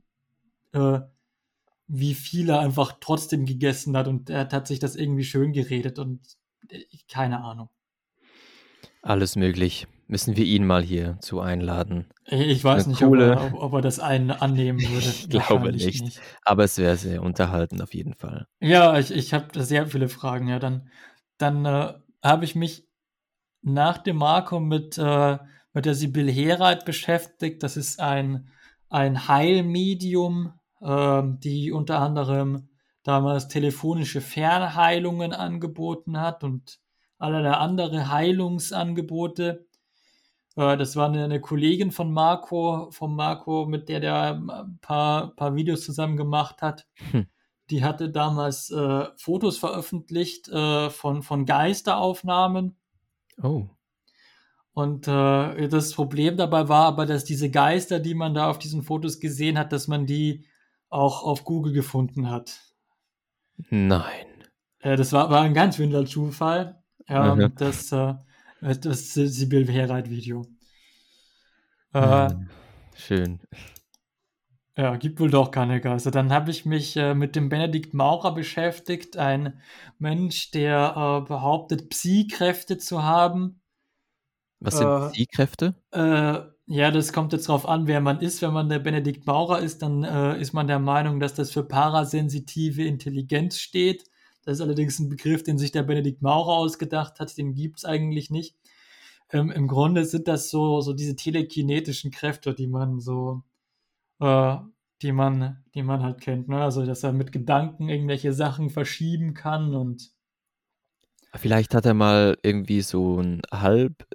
äh, 0.73 0.99
wie 1.87 2.13
viel 2.13 2.49
er 2.49 2.59
einfach 2.59 2.97
trotzdem 2.99 3.45
gegessen 3.45 3.95
hat 3.97 4.07
und 4.07 4.29
er 4.29 4.49
hat 4.49 4.67
sich 4.67 4.79
das 4.79 4.95
irgendwie 4.95 5.25
schön 5.25 5.51
geredet 5.51 5.99
und 5.99 6.21
äh, 6.69 6.83
keine 7.09 7.43
Ahnung. 7.43 7.69
Alles 9.01 9.35
möglich. 9.35 9.87
Müssen 10.07 10.35
wir 10.35 10.43
ihn 10.43 10.65
mal 10.65 10.83
hier 10.83 11.17
zu 11.21 11.39
einladen. 11.39 12.05
Ich 12.25 12.63
weiß 12.63 12.83
Eine 12.83 12.91
nicht, 12.91 13.03
ob 13.03 13.15
er, 13.15 13.53
ob, 13.55 13.73
er, 13.73 13.81
das 13.81 13.99
einen 13.99 14.29
annehmen 14.29 14.79
würde. 14.89 15.05
ich 15.05 15.29
glaube 15.29 15.71
nicht. 15.71 16.03
nicht. 16.03 16.21
Aber 16.43 16.65
es 16.65 16.77
wäre 16.77 16.97
sehr 16.97 17.23
unterhaltend 17.23 17.81
auf 17.81 17.93
jeden 17.93 18.13
Fall. 18.13 18.45
Ja, 18.59 18.99
ich, 18.99 19.11
ich 19.11 19.33
habe 19.33 19.63
sehr 19.63 19.87
viele 19.87 20.09
Fragen. 20.09 20.49
Ja, 20.49 20.59
dann, 20.59 20.89
dann 21.37 21.65
äh, 21.65 21.93
habe 22.21 22.43
ich 22.43 22.55
mich 22.55 22.85
nach 23.61 23.99
dem 23.99 24.17
Marco 24.17 24.59
mit 24.59 24.97
äh, 24.97 25.37
mit 25.73 25.85
der 25.85 25.95
Sibyl 25.95 26.31
Herald 26.31 26.85
beschäftigt. 26.85 27.63
Das 27.63 27.77
ist 27.77 27.99
ein, 27.99 28.49
ein 28.89 29.27
Heilmedium, 29.27 30.53
äh, 30.81 31.21
die 31.23 31.71
unter 31.71 31.99
anderem 31.99 32.69
damals 33.03 33.47
telefonische 33.47 34.21
Fernheilungen 34.21 35.33
angeboten 35.33 36.19
hat 36.19 36.43
und 36.43 36.79
allerlei 37.17 37.51
andere 37.51 38.09
Heilungsangebote. 38.09 39.67
Äh, 40.55 40.77
das 40.77 40.95
war 40.95 41.09
eine, 41.09 41.23
eine, 41.23 41.41
Kollegin 41.41 41.91
von 41.91 42.11
Marco, 42.11 42.89
von 42.91 43.15
Marco, 43.15 43.65
mit 43.65 43.89
der 43.89 43.99
der 43.99 44.33
ein 44.33 44.79
paar, 44.81 45.35
paar 45.35 45.55
Videos 45.55 45.83
zusammen 45.85 46.17
gemacht 46.17 46.61
hat. 46.61 46.87
Hm. 47.11 47.27
Die 47.69 47.83
hatte 47.83 48.09
damals 48.09 48.69
äh, 48.69 49.05
Fotos 49.15 49.57
veröffentlicht 49.57 50.49
äh, 50.49 50.89
von, 50.89 51.23
von 51.23 51.45
Geisteraufnahmen. 51.45 52.75
Oh. 53.41 53.69
Und 54.73 55.07
äh, 55.07 55.67
das 55.67 55.93
Problem 55.93 56.37
dabei 56.37 56.69
war 56.69 56.85
aber, 56.85 57.05
dass 57.05 57.25
diese 57.25 57.49
Geister, 57.49 57.99
die 57.99 58.13
man 58.13 58.33
da 58.33 58.49
auf 58.49 58.57
diesen 58.57 58.83
Fotos 58.83 59.19
gesehen 59.19 59.57
hat, 59.57 59.73
dass 59.73 59.87
man 59.87 60.05
die 60.05 60.45
auch 60.89 61.23
auf 61.23 61.43
Google 61.43 61.73
gefunden 61.73 62.29
hat. 62.29 62.59
Nein. 63.69 64.27
Äh, 64.79 64.95
das 64.95 65.11
war, 65.13 65.29
war 65.29 65.41
ein 65.41 65.53
ganz 65.53 65.77
wilder 65.77 66.05
Zufall. 66.05 66.81
Ähm, 67.07 67.37
mhm. 67.37 67.55
Das, 67.55 67.91
äh, 67.91 68.15
das 68.61 69.13
Sibyl 69.13 69.69
Herreit-Video. 69.69 70.45
Äh, 71.93 72.33
mhm. 72.33 72.49
Schön. 72.95 73.39
Ja, 74.77 74.95
gibt 74.95 75.19
wohl 75.19 75.29
doch 75.29 75.51
keine 75.51 75.81
Geister. 75.81 76.11
Dann 76.11 76.31
habe 76.31 76.49
ich 76.49 76.65
mich 76.65 76.95
äh, 76.95 77.13
mit 77.13 77.35
dem 77.35 77.49
Benedikt 77.49 77.93
Maurer 77.93 78.33
beschäftigt, 78.33 79.17
ein 79.17 79.61
Mensch, 79.99 80.51
der 80.51 80.93
äh, 80.95 81.27
behauptet, 81.27 81.89
Psi-Kräfte 81.89 82.77
zu 82.77 83.03
haben. 83.03 83.60
Was 84.61 84.77
sind 84.77 84.87
äh, 84.87 85.09
Psi-Kräfte? 85.09 85.75
Äh, 85.91 86.39
ja, 86.67 86.91
das 86.91 87.11
kommt 87.11 87.33
jetzt 87.33 87.47
drauf 87.49 87.67
an, 87.67 87.87
wer 87.87 87.99
man 87.99 88.21
ist. 88.21 88.41
Wenn 88.41 88.53
man 88.53 88.69
der 88.69 88.79
Benedikt 88.79 89.25
Maurer 89.27 89.59
ist, 89.59 89.81
dann 89.81 90.03
äh, 90.03 90.39
ist 90.39 90.53
man 90.53 90.67
der 90.67 90.79
Meinung, 90.79 91.19
dass 91.19 91.33
das 91.33 91.51
für 91.51 91.63
parasensitive 91.63 92.83
Intelligenz 92.83 93.57
steht. 93.57 94.05
Das 94.45 94.57
ist 94.57 94.61
allerdings 94.61 94.99
ein 94.99 95.09
Begriff, 95.09 95.43
den 95.43 95.57
sich 95.57 95.71
der 95.71 95.83
Benedikt 95.83 96.21
Maurer 96.21 96.53
ausgedacht 96.53 97.19
hat. 97.19 97.37
Den 97.37 97.53
gibt 97.53 97.79
es 97.79 97.85
eigentlich 97.85 98.29
nicht. 98.29 98.55
Ähm, 99.31 99.51
Im 99.51 99.67
Grunde 99.67 100.05
sind 100.05 100.27
das 100.27 100.49
so, 100.49 100.81
so 100.81 100.93
diese 100.93 101.15
telekinetischen 101.15 102.11
Kräfte, 102.11 102.53
die 102.53 102.67
man 102.67 102.99
so 102.99 103.43
äh, 104.19 104.57
die 105.01 105.11
man, 105.11 105.63
die 105.73 105.83
man 105.83 106.03
halt 106.03 106.21
kennt. 106.21 106.47
Ne? 106.47 106.61
Also, 106.61 106.85
dass 106.85 107.03
er 107.03 107.11
mit 107.11 107.31
Gedanken 107.31 107.89
irgendwelche 107.89 108.33
Sachen 108.33 108.69
verschieben 108.69 109.33
kann 109.33 109.75
und. 109.75 110.11
Vielleicht 111.35 111.73
hat 111.73 111.85
er 111.85 111.93
mal 111.93 112.37
irgendwie 112.43 112.81
so 112.81 113.21
ein 113.21 113.41
halb, 113.51 114.05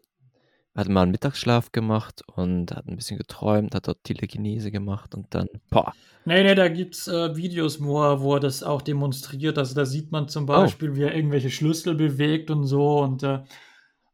hat 0.76 0.88
mal 0.88 1.02
einen 1.02 1.12
Mittagsschlaf 1.12 1.72
gemacht 1.72 2.22
und 2.34 2.72
hat 2.72 2.86
ein 2.86 2.96
bisschen 2.96 3.18
geträumt, 3.18 3.74
hat 3.74 3.88
dort 3.88 4.04
Telekinese 4.04 4.70
gemacht 4.70 5.14
und 5.14 5.34
dann, 5.34 5.48
boah. 5.70 5.92
Nee, 6.24 6.42
nee, 6.42 6.54
da 6.54 6.68
gibt's 6.68 7.08
äh, 7.08 7.36
Videos, 7.36 7.82
wo 7.82 8.02
er, 8.02 8.20
wo 8.20 8.34
er 8.34 8.40
das 8.40 8.62
auch 8.62 8.82
demonstriert. 8.82 9.58
Also 9.58 9.74
da 9.74 9.86
sieht 9.86 10.12
man 10.12 10.28
zum 10.28 10.44
oh. 10.44 10.46
Beispiel, 10.46 10.90
oh. 10.90 10.96
wie 10.96 11.02
er 11.02 11.14
irgendwelche 11.14 11.50
Schlüssel 11.50 11.94
bewegt 11.94 12.50
und 12.50 12.64
so 12.64 13.00
und 13.00 13.22
äh, 13.22 13.42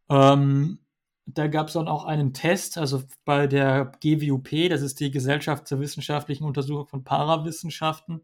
ähm, 0.08 0.78
da 1.26 1.46
gab 1.46 1.68
es 1.68 1.74
dann 1.74 1.88
auch 1.88 2.04
einen 2.04 2.32
Test, 2.32 2.78
also 2.78 3.02
bei 3.24 3.46
der 3.46 3.92
GWUP, 4.02 4.68
das 4.68 4.82
ist 4.82 5.00
die 5.00 5.10
Gesellschaft 5.10 5.68
zur 5.68 5.80
wissenschaftlichen 5.80 6.44
Untersuchung 6.44 6.86
von 6.86 7.04
Parawissenschaften. 7.04 8.22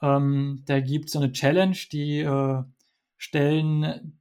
Ähm, 0.00 0.62
da 0.66 0.80
gibt 0.80 1.06
es 1.06 1.12
so 1.12 1.18
eine 1.18 1.32
Challenge, 1.32 1.76
die 1.90 2.20
äh, 2.20 2.62
stellen 3.16 4.19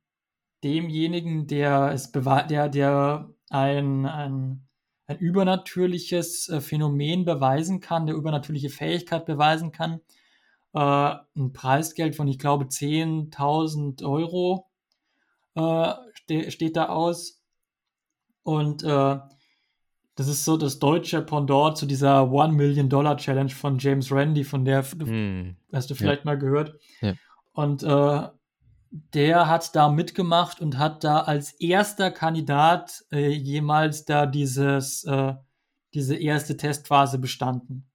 demjenigen, 0.64 1.48
der 1.48 1.92
es 1.94 2.12
der, 2.12 2.70
der 2.70 3.30
ein, 3.50 4.06
ein, 4.06 4.68
ein 5.08 5.18
übernatürliches 5.18 6.50
äh, 6.50 6.62
Phänomen 6.62 7.26
beweisen 7.26 7.80
kann, 7.80 8.06
der 8.06 8.16
übernatürliche 8.16 8.70
Fähigkeit 8.70 9.26
beweisen 9.26 9.72
kann, 9.72 10.02
äh, 10.74 11.16
ein 11.36 11.54
Preisgeld 11.54 12.16
von, 12.16 12.28
ich 12.28 12.40
glaube, 12.40 12.66
10.000 12.66 14.04
Euro 14.04 14.70
äh, 15.56 15.94
ste 16.14 16.52
steht 16.52 16.76
da 16.76 16.90
aus 16.90 17.42
und 18.44 18.84
äh, 18.84 19.20
das 20.16 20.28
ist 20.28 20.44
so 20.44 20.58
das 20.58 20.80
deutsche 20.80 21.22
Pendant 21.22 21.78
zu 21.78 21.86
dieser 21.86 22.30
One 22.30 22.54
Million 22.54 22.90
Dollar 22.90 23.16
Challenge 23.16 23.50
von 23.50 23.80
James 23.80 24.12
Randi, 24.12 24.44
von 24.44 24.66
der 24.66 24.84
hm. 24.84 25.56
hast 25.72 25.90
du 25.90 25.96
vielleicht 25.96 26.26
ja. 26.26 26.26
mal 26.26 26.38
gehört. 26.38 26.76
Ja. 27.00 27.14
Und 27.54 27.84
äh, 27.84 28.28
der 28.92 29.48
hat 29.48 29.76
da 29.76 29.90
mitgemacht 29.90 30.62
und 30.62 30.78
hat 30.78 31.04
da 31.04 31.22
als 31.22 31.52
erster 31.54 32.12
Kandidat 32.12 33.06
äh, 33.12 33.30
jemals 33.30 34.06
da 34.06 34.26
dieses, 34.26 35.04
äh, 35.04 35.34
diese 35.94 36.16
erste 36.16 36.58
Testphase 36.58 37.20
bestanden. 37.20 37.90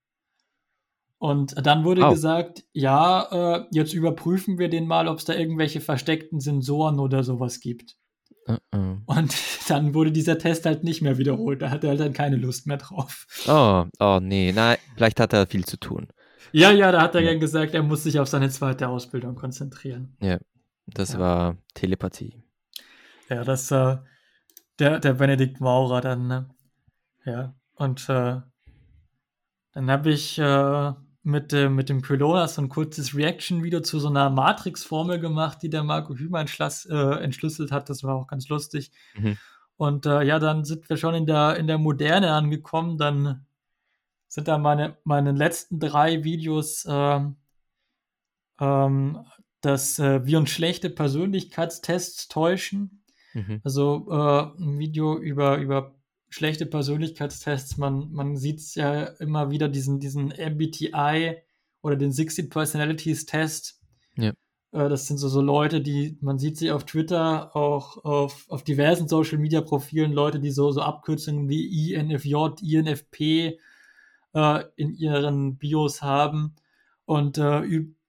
Und 1.18 1.54
dann 1.66 1.84
wurde 1.84 2.04
oh. 2.04 2.10
gesagt, 2.10 2.64
ja, 2.72 3.56
äh, 3.56 3.64
jetzt 3.70 3.94
überprüfen 3.94 4.58
wir 4.58 4.68
den 4.68 4.86
mal, 4.86 5.08
ob 5.08 5.18
es 5.18 5.24
da 5.24 5.34
irgendwelche 5.34 5.80
versteckten 5.80 6.40
Sensoren 6.40 6.98
oder 6.98 7.24
sowas 7.24 7.60
gibt. 7.60 7.96
Uh 8.46 8.56
-uh. 8.72 8.98
Und 9.06 9.34
dann 9.68 9.94
wurde 9.94 10.12
dieser 10.12 10.38
Test 10.38 10.66
halt 10.66 10.84
nicht 10.84 11.00
mehr 11.00 11.18
wiederholt. 11.18 11.62
Da 11.62 11.70
hatte 11.70 11.86
er 11.86 11.92
halt 11.92 12.00
dann 12.00 12.12
keine 12.12 12.36
Lust 12.36 12.66
mehr 12.66 12.76
drauf. 12.76 13.26
Oh, 13.48 13.84
oh 14.00 14.20
nee, 14.22 14.52
na, 14.54 14.76
vielleicht 14.96 15.18
hat 15.18 15.32
er 15.32 15.46
viel 15.46 15.64
zu 15.64 15.78
tun. 15.78 16.08
Ja, 16.52 16.70
ja, 16.70 16.92
da 16.92 17.00
hat 17.02 17.14
er 17.14 17.22
ja 17.22 17.36
gesagt, 17.36 17.74
er 17.74 17.82
muss 17.82 18.04
sich 18.04 18.20
auf 18.20 18.28
seine 18.28 18.50
zweite 18.50 18.88
Ausbildung 18.88 19.34
konzentrieren. 19.34 20.16
Ja, 20.20 20.38
das 20.86 21.14
ja. 21.14 21.18
war 21.18 21.56
Telepathie. 21.74 22.42
Ja, 23.28 23.44
das 23.44 23.70
äh, 23.70 23.98
der, 24.78 24.98
der 25.00 25.14
Benedikt 25.14 25.60
Maurer 25.60 26.00
dann, 26.00 26.26
ne? 26.26 26.50
Ja, 27.24 27.54
und 27.74 28.08
äh, 28.08 28.40
dann 29.72 29.90
habe 29.90 30.10
ich 30.10 30.38
äh, 30.38 30.92
mit, 31.22 31.52
äh, 31.52 31.68
mit 31.68 31.88
dem 31.88 32.02
Pylona 32.02 32.46
so 32.48 32.60
ein 32.60 32.68
kurzes 32.68 33.14
Reaction-Video 33.14 33.80
zu 33.80 33.98
so 33.98 34.08
einer 34.08 34.30
Matrix-Formel 34.30 35.18
gemacht, 35.18 35.58
die 35.62 35.70
der 35.70 35.82
Marco 35.82 36.14
Hümer 36.14 36.44
äh, 36.44 37.22
entschlüsselt 37.22 37.72
hat. 37.72 37.88
Das 37.88 38.04
war 38.04 38.14
auch 38.14 38.26
ganz 38.26 38.48
lustig. 38.48 38.92
Mhm. 39.16 39.38
Und 39.76 40.06
äh, 40.06 40.22
ja, 40.22 40.38
dann 40.38 40.64
sind 40.64 40.88
wir 40.88 40.96
schon 40.96 41.14
in 41.14 41.26
der, 41.26 41.56
in 41.56 41.66
der 41.66 41.78
Moderne 41.78 42.32
angekommen. 42.32 42.98
Dann 42.98 43.46
sind 44.28 44.48
da 44.48 44.58
meine, 44.58 44.98
meine 45.04 45.32
letzten 45.32 45.80
drei 45.80 46.24
Videos, 46.24 46.86
ähm, 46.88 47.36
ähm, 48.60 49.24
dass 49.64 49.98
äh, 49.98 50.24
wir 50.26 50.38
uns 50.38 50.50
schlechte 50.50 50.90
Persönlichkeitstests 50.90 52.28
täuschen. 52.28 53.02
Mhm. 53.32 53.60
Also 53.64 54.06
äh, 54.10 54.62
ein 54.62 54.78
Video 54.78 55.18
über, 55.18 55.58
über 55.58 55.94
schlechte 56.28 56.66
Persönlichkeitstests. 56.66 57.76
Man, 57.76 58.12
man 58.12 58.36
sieht 58.36 58.58
es 58.58 58.74
ja 58.74 59.04
immer 59.04 59.50
wieder, 59.50 59.68
diesen, 59.68 60.00
diesen 60.00 60.28
MBTI 60.28 61.36
oder 61.82 61.96
den 61.96 62.12
16 62.12 62.48
Personalities 62.48 63.26
Test. 63.26 63.80
Ja. 64.16 64.32
Äh, 64.72 64.88
das 64.88 65.06
sind 65.06 65.18
so, 65.18 65.28
so 65.28 65.40
Leute, 65.40 65.80
die, 65.80 66.18
man 66.20 66.38
sieht 66.38 66.58
sie 66.58 66.72
auf 66.72 66.84
Twitter, 66.84 67.54
auch 67.56 68.04
auf, 68.04 68.46
auf 68.48 68.64
diversen 68.64 69.08
Social 69.08 69.38
Media 69.38 69.60
Profilen, 69.60 70.12
Leute, 70.12 70.40
die 70.40 70.50
so, 70.50 70.72
so 70.72 70.82
Abkürzungen 70.82 71.48
wie 71.48 71.92
INFJ, 71.94 72.34
INFP 72.62 73.58
äh, 74.34 74.64
in 74.76 74.94
ihren 74.94 75.56
Bios 75.56 76.02
haben. 76.02 76.56
Und 77.06 77.38
äh, 77.38 77.64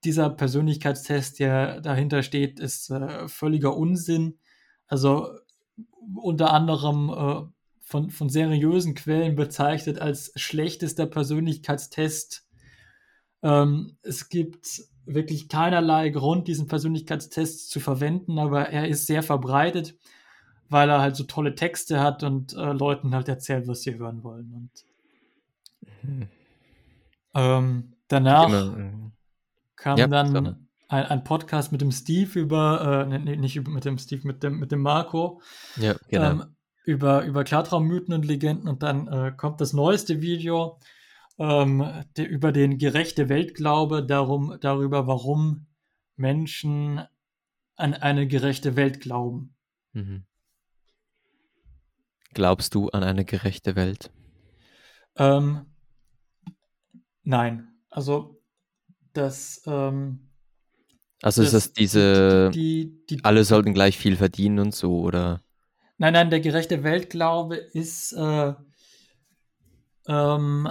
dieser 0.05 0.29
Persönlichkeitstest, 0.29 1.39
der 1.39 1.81
dahinter 1.81 2.23
steht, 2.23 2.59
ist 2.59 2.89
äh, 2.91 3.27
völliger 3.27 3.75
Unsinn. 3.75 4.39
Also 4.87 5.29
unter 6.15 6.53
anderem 6.53 7.09
äh, 7.09 7.55
von, 7.81 8.09
von 8.09 8.29
seriösen 8.29 8.95
Quellen 8.95 9.35
bezeichnet 9.35 9.99
als 9.99 10.31
schlechtester 10.35 11.05
Persönlichkeitstest. 11.05 12.47
Ähm, 13.43 13.97
es 14.01 14.29
gibt 14.29 14.83
wirklich 15.05 15.49
keinerlei 15.49 16.09
Grund, 16.09 16.47
diesen 16.47 16.67
Persönlichkeitstest 16.67 17.69
zu 17.69 17.79
verwenden, 17.79 18.39
aber 18.39 18.69
er 18.69 18.87
ist 18.87 19.05
sehr 19.05 19.21
verbreitet, 19.21 19.95
weil 20.67 20.89
er 20.89 20.99
halt 20.99 21.15
so 21.15 21.25
tolle 21.25 21.53
Texte 21.53 21.99
hat 21.99 22.23
und 22.23 22.53
äh, 22.53 22.73
Leuten 22.73 23.13
halt 23.13 23.27
erzählt, 23.27 23.67
was 23.67 23.81
sie 23.81 23.95
hören 23.95 24.23
wollen. 24.23 24.51
Und 24.53 24.71
mhm. 26.01 26.27
ähm, 27.35 27.93
danach 28.07 28.47
genau. 28.47 29.11
Kam 29.75 29.97
ja, 29.97 30.07
dann 30.07 30.67
ein, 30.87 31.05
ein, 31.05 31.23
Podcast 31.23 31.71
mit 31.71 31.81
dem 31.81 31.91
Steve 31.91 32.39
über, 32.39 33.07
äh, 33.11 33.35
nicht 33.37 33.67
mit 33.67 33.85
dem 33.85 33.97
Steve, 33.97 34.27
mit 34.27 34.43
dem, 34.43 34.59
mit 34.59 34.71
dem 34.71 34.81
Marco. 34.81 35.41
Ja, 35.77 35.95
genau. 36.09 36.31
Ähm, 36.31 36.55
über, 36.85 37.23
über 37.23 37.43
Klartraummythen 37.43 38.13
und 38.13 38.25
Legenden 38.25 38.67
und 38.67 38.83
dann 38.83 39.07
äh, 39.07 39.31
kommt 39.35 39.59
das 39.59 39.73
neueste 39.73 40.21
Video 40.21 40.79
ähm, 41.39 42.03
der, 42.15 42.29
über 42.29 42.51
den 42.51 42.77
gerechte 42.77 43.27
Weltglaube, 43.27 44.05
darum, 44.05 44.57
darüber, 44.61 45.07
warum 45.07 45.67
Menschen 46.15 47.01
an 47.75 47.93
eine 47.93 48.27
gerechte 48.27 48.75
Welt 48.75 49.01
glauben. 49.01 49.55
Mhm. 49.93 50.25
Glaubst 52.33 52.75
du 52.75 52.89
an 52.89 53.03
eine 53.03 53.25
gerechte 53.25 53.75
Welt? 53.75 54.11
Ähm, 55.17 55.65
nein. 57.23 57.69
Also 57.89 58.41
das. 59.17 59.61
Ähm, 59.65 60.29
also 61.21 61.41
ist 61.41 61.53
das 61.53 61.73
diese. 61.73 62.51
Die, 62.51 63.03
die, 63.07 63.17
die, 63.17 63.23
alle 63.23 63.43
sollten 63.43 63.73
gleich 63.73 63.97
viel 63.97 64.15
verdienen 64.15 64.59
und 64.59 64.75
so, 64.75 64.99
oder? 64.99 65.41
Nein, 65.97 66.13
nein, 66.13 66.29
der 66.29 66.41
gerechte 66.41 66.83
Weltglaube 66.83 67.55
ist 67.55 68.11
äh, 68.13 68.53
ähm, 70.07 70.69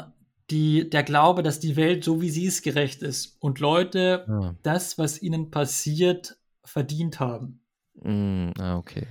die, 0.50 0.90
der 0.90 1.02
Glaube, 1.02 1.42
dass 1.42 1.60
die 1.60 1.76
Welt 1.76 2.04
so 2.04 2.20
wie 2.20 2.30
sie 2.30 2.44
ist 2.44 2.62
gerecht 2.62 3.02
ist 3.02 3.36
und 3.40 3.58
Leute 3.60 4.26
Ah. 4.28 4.54
das, 4.62 4.98
was 4.98 5.22
ihnen 5.22 5.50
passiert, 5.50 6.36
verdient 6.62 7.20
haben. 7.20 7.60
Mm, 7.94 8.50
ah, 8.58 8.76
okay. 8.76 9.06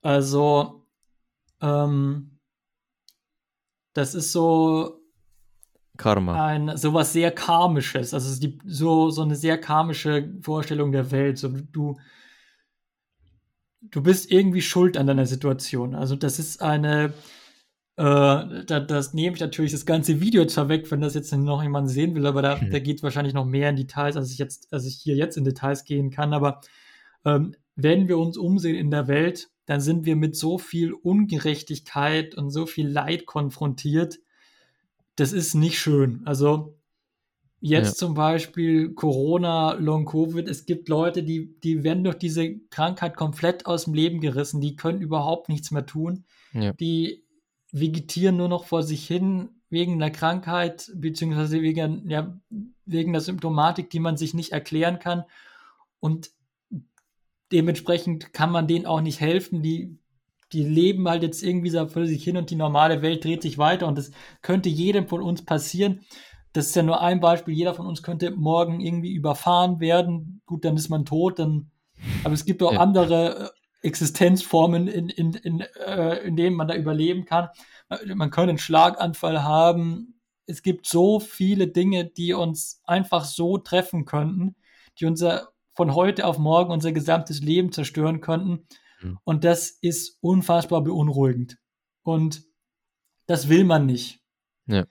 Also, 0.00 0.86
ähm, 1.60 2.38
das 3.92 4.14
ist 4.14 4.32
so 4.32 5.01
Karma. 6.02 6.46
ein 6.46 6.76
sowas 6.76 7.12
sehr 7.12 7.30
karmisches, 7.30 8.14
also 8.14 8.40
die, 8.40 8.58
so 8.64 9.10
so 9.10 9.22
eine 9.22 9.36
sehr 9.36 9.58
karmische 9.58 10.30
Vorstellung 10.42 10.92
der 10.92 11.10
Welt. 11.10 11.38
So 11.38 11.48
du 11.48 11.96
du 13.80 14.02
bist 14.02 14.30
irgendwie 14.30 14.62
schuld 14.62 14.96
an 14.96 15.06
deiner 15.06 15.26
Situation. 15.26 15.94
Also 15.94 16.16
das 16.16 16.38
ist 16.38 16.62
eine 16.62 17.12
äh, 17.96 18.04
da, 18.66 18.80
das 18.80 19.12
nehme 19.12 19.34
ich 19.34 19.40
natürlich 19.40 19.72
das 19.72 19.84
ganze 19.86 20.20
Video 20.20 20.40
jetzt 20.42 20.54
vorweg, 20.54 20.90
wenn 20.90 21.02
das 21.02 21.14
jetzt 21.14 21.32
noch 21.32 21.62
jemand 21.62 21.90
sehen 21.90 22.14
will, 22.14 22.26
aber 22.26 22.40
da, 22.42 22.58
Hm. 22.60 22.70
da 22.70 22.78
geht 22.78 23.02
wahrscheinlich 23.02 23.34
noch 23.34 23.44
mehr 23.44 23.68
in 23.68 23.76
Details, 23.76 24.16
als 24.16 24.32
ich 24.32 24.38
jetzt, 24.38 24.72
als 24.72 24.86
ich 24.86 24.96
hier 24.96 25.14
jetzt 25.14 25.36
in 25.36 25.44
Details 25.44 25.84
gehen 25.84 26.10
kann. 26.10 26.32
Aber 26.32 26.60
ähm, 27.26 27.54
wenn 27.76 28.08
wir 28.08 28.18
uns 28.18 28.36
umsehen 28.38 28.76
in 28.76 28.90
der 28.90 29.08
Welt, 29.08 29.50
dann 29.66 29.80
sind 29.80 30.06
wir 30.06 30.16
mit 30.16 30.36
so 30.36 30.58
viel 30.58 30.92
Ungerechtigkeit 30.92 32.34
und 32.34 32.50
so 32.50 32.66
viel 32.66 32.88
Leid 32.88 33.26
konfrontiert. 33.26 34.18
Das 35.16 35.32
ist 35.32 35.54
nicht 35.54 35.78
schön. 35.78 36.22
Also 36.24 36.78
jetzt 37.60 37.92
Ja. 37.92 37.94
zum 38.06 38.14
Beispiel 38.14 38.92
Corona, 38.94 39.74
Long 39.74 40.04
Covid. 40.06 40.48
Es 40.48 40.66
gibt 40.66 40.88
Leute, 40.88 41.22
die, 41.22 41.54
die 41.60 41.84
werden 41.84 42.04
durch 42.04 42.16
diese 42.16 42.58
Krankheit 42.70 43.16
komplett 43.16 43.66
aus 43.66 43.84
dem 43.84 43.94
Leben 43.94 44.20
gerissen. 44.20 44.60
Die 44.60 44.76
können 44.76 45.00
überhaupt 45.00 45.48
nichts 45.48 45.70
mehr 45.70 45.86
tun. 45.86 46.24
Ja. 46.52 46.72
Die 46.72 47.24
vegetieren 47.72 48.36
nur 48.36 48.48
noch 48.48 48.64
vor 48.64 48.82
sich 48.82 49.06
hin 49.06 49.50
wegen 49.70 49.98
der 49.98 50.10
Krankheit, 50.10 50.90
beziehungsweise 50.94 51.62
wegen, 51.62 52.08
ja, 52.10 52.38
wegen 52.84 53.12
der 53.12 53.22
Symptomatik, 53.22 53.88
die 53.90 54.00
man 54.00 54.16
sich 54.18 54.34
nicht 54.34 54.52
erklären 54.52 54.98
kann. 54.98 55.24
Und 56.00 56.30
dementsprechend 57.52 58.32
kann 58.32 58.50
man 58.50 58.66
denen 58.66 58.86
auch 58.86 59.00
nicht 59.00 59.20
helfen. 59.20 59.62
Die, 59.62 59.98
die 60.52 60.64
leben 60.64 61.08
halt 61.08 61.22
jetzt 61.22 61.42
irgendwie 61.42 61.70
so 61.70 61.86
vor 61.86 62.06
sich 62.06 62.22
hin 62.22 62.36
und 62.36 62.50
die 62.50 62.56
normale 62.56 63.02
Welt 63.02 63.24
dreht 63.24 63.42
sich 63.42 63.58
weiter. 63.58 63.86
Und 63.86 63.98
das 63.98 64.10
könnte 64.42 64.68
jedem 64.68 65.08
von 65.08 65.22
uns 65.22 65.44
passieren. 65.44 66.00
Das 66.52 66.66
ist 66.66 66.76
ja 66.76 66.82
nur 66.82 67.00
ein 67.00 67.20
Beispiel. 67.20 67.54
Jeder 67.54 67.74
von 67.74 67.86
uns 67.86 68.02
könnte 68.02 68.30
morgen 68.30 68.80
irgendwie 68.80 69.12
überfahren 69.12 69.80
werden. 69.80 70.42
Gut, 70.46 70.64
dann 70.64 70.76
ist 70.76 70.90
man 70.90 71.04
tot. 71.04 71.38
Dann, 71.38 71.70
aber 72.24 72.34
es 72.34 72.44
gibt 72.44 72.62
auch 72.62 72.72
Ja. 72.72 72.80
andere 72.80 73.52
äh, 73.82 73.86
Existenzformen, 73.86 74.86
in, 74.86 75.08
in, 75.08 75.32
in, 75.34 75.60
äh, 75.60 76.18
in 76.26 76.36
denen 76.36 76.56
man 76.56 76.68
da 76.68 76.74
überleben 76.74 77.24
kann. 77.24 77.48
Man 78.14 78.30
könnte 78.30 78.50
einen 78.50 78.58
Schlaganfall 78.58 79.42
haben. 79.42 80.20
Es 80.46 80.62
gibt 80.62 80.86
so 80.86 81.20
viele 81.20 81.68
Dinge, 81.68 82.04
die 82.04 82.32
uns 82.32 82.80
einfach 82.84 83.24
so 83.24 83.58
treffen 83.58 84.04
könnten, 84.04 84.54
die 84.98 85.06
unser 85.06 85.48
von 85.74 85.94
heute 85.94 86.26
auf 86.26 86.38
morgen 86.38 86.70
unser 86.70 86.92
gesamtes 86.92 87.40
Leben 87.40 87.72
zerstören 87.72 88.20
könnten. 88.20 88.66
Mhm. 89.02 89.18
Und 89.24 89.44
das 89.44 89.70
ist 89.70 90.18
unfassbar 90.20 90.82
beunruhigend. 90.82 91.58
Und 92.02 92.44
das 93.26 93.48
will 93.48 93.64
man 93.64 93.86
nicht. 93.86 94.20
Ja. 94.66 94.86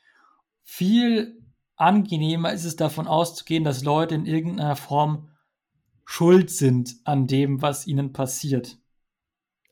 Viel 0.64 1.42
angenehmer 1.76 2.54
ist 2.54 2.66
es 2.66 2.76
davon 2.76 3.08
auszugehen, 3.08 3.64
dass 3.64 3.84
Leute 3.84 4.16
in 4.16 4.26
irgendeiner 4.26 4.76
Form 4.76 5.30
schuld 6.06 6.50
sind 6.50 6.96
an 7.04 7.28
dem, 7.28 7.62
was 7.62 7.88
ihnen 7.88 8.14
passiert. 8.14 8.78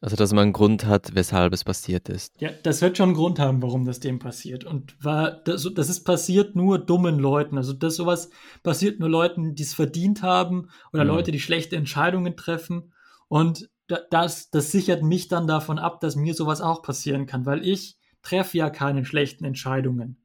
Also, 0.01 0.15
dass 0.15 0.31
man 0.31 0.43
einen 0.43 0.53
Grund 0.53 0.85
hat, 0.85 1.13
weshalb 1.13 1.51
es 1.51 1.65
passiert 1.65 2.07
ist. 2.07 2.39
Ja, 2.39 2.51
das 2.63 2.81
wird 2.81 2.95
schon 2.95 3.09
einen 3.09 3.17
Grund 3.17 3.37
haben, 3.37 3.61
warum 3.61 3.85
das 3.85 3.99
dem 3.99 4.17
passiert. 4.17 4.63
Und 4.63 4.95
war, 5.03 5.31
das, 5.31 5.69
das 5.75 5.89
ist 5.89 6.05
passiert 6.05 6.55
nur 6.55 6.79
dummen 6.79 7.19
Leuten. 7.19 7.57
Also 7.57 7.73
das 7.73 7.95
sowas 7.95 8.29
passiert 8.63 9.01
nur 9.01 9.09
Leuten, 9.09 9.55
die 9.55 9.63
es 9.63 9.73
verdient 9.73 10.21
haben 10.21 10.69
oder 10.93 11.03
Mhm. 11.03 11.09
Leute, 11.09 11.31
die 11.31 11.41
schlechte 11.41 11.75
Entscheidungen 11.75 12.37
treffen. 12.37 12.93
Und 13.27 13.69
das, 14.09 14.49
das 14.49 14.71
sichert 14.71 15.03
mich 15.03 15.27
dann 15.27 15.47
davon 15.47 15.79
ab, 15.79 15.99
dass 15.99 16.15
mir 16.15 16.33
sowas 16.33 16.61
auch 16.61 16.81
passieren 16.81 17.25
kann, 17.25 17.45
weil 17.45 17.65
ich 17.65 17.97
treffe 18.21 18.57
ja 18.57 18.69
keine 18.69 19.05
schlechten 19.05 19.45
Entscheidungen. 19.45 20.17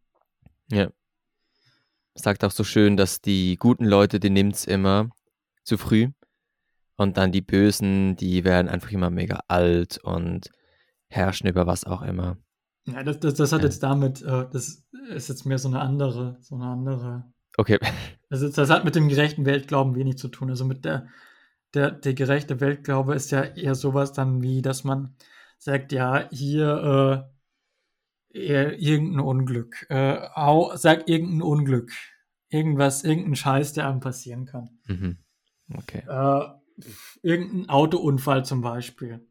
Ja. 0.71 0.91
Sagt 2.15 2.45
auch 2.45 2.51
so 2.51 2.65
schön, 2.65 2.97
dass 2.97 3.21
die 3.21 3.57
guten 3.57 3.85
Leute, 3.85 4.21
die 4.21 4.31
nimmt's 4.31 4.65
immer 4.65 5.11
zu 5.65 5.77
früh. 5.79 6.11
Und 6.97 7.17
dann 7.17 7.33
die 7.33 7.43
Bösen, 7.43 8.15
die 8.15 8.45
werden 8.45 8.69
einfach 8.69 8.93
immer 8.93 9.11
mega 9.11 9.41
alt 9.49 9.99
und 9.99 10.51
herrschen 11.09 11.49
über 11.49 11.67
was 11.67 11.85
auch 11.85 12.03
immer. 12.03 12.37
Ja, 12.87 13.03
das, 13.03 13.19
das, 13.19 13.35
das 13.35 13.53
hat 13.53 13.63
Ja. 13.63 13.67
jetzt 13.67 13.83
damit, 13.83 14.23
äh, 14.23 14.47
das 14.53 14.85
ist 15.09 15.29
jetzt 15.29 15.45
mehr 15.45 15.59
so 15.59 15.69
eine 15.69 15.81
andere, 15.81 16.37
so 16.41 16.55
eine 16.55 16.67
andere 16.67 17.25
Okay. 17.57 17.79
Also 18.31 18.49
das 18.49 18.71
hat 18.71 18.85
mit 18.85 18.95
dem 18.97 19.09
gerechten 19.09 19.47
Weltglauben 19.47 19.95
wenig 19.95 20.19
zu 20.19 20.29
tun. 20.29 20.51
Also 20.51 20.65
mit 20.65 20.85
der, 20.85 21.07
der, 21.75 21.91
der 21.91 22.15
gerechte 22.15 22.61
Weltglaube 22.61 23.15
ist 23.15 23.31
ja 23.31 23.43
eher 23.43 23.75
sowas 23.75 24.13
dann 24.13 24.43
wie, 24.43 24.63
dass 24.63 24.85
man 24.85 25.17
sagt, 25.59 25.93
ja, 25.93 26.29
hier 26.31 27.29
äh, 28.35 28.75
irgendein 28.75 29.21
Unglück. 29.21 29.87
Äh, 29.89 30.29
hau, 30.35 30.75
sag 30.77 31.09
irgendein 31.09 31.43
Unglück. 31.43 31.93
Irgendwas, 32.49 33.05
irgendein 33.05 33.37
Scheiß, 33.37 33.73
der 33.73 33.89
einem 33.89 34.01
passieren 34.01 34.45
kann. 34.45 34.79
Mhm. 34.87 35.19
Okay. 35.75 36.03
Äh, 36.07 36.85
irgendein 37.23 37.69
Autounfall 37.69 38.45
zum 38.45 38.61
Beispiel. 38.61 39.27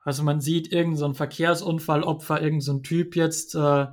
Also 0.00 0.22
man 0.22 0.40
sieht 0.40 0.72
irgendein 0.72 0.98
so 0.98 1.04
ein 1.06 1.14
Verkehrsunfallopfer, 1.14 2.40
irgendein 2.40 2.60
so 2.60 2.72
ein 2.74 2.82
Typ 2.82 3.16
jetzt, 3.16 3.54
äh, 3.54 3.86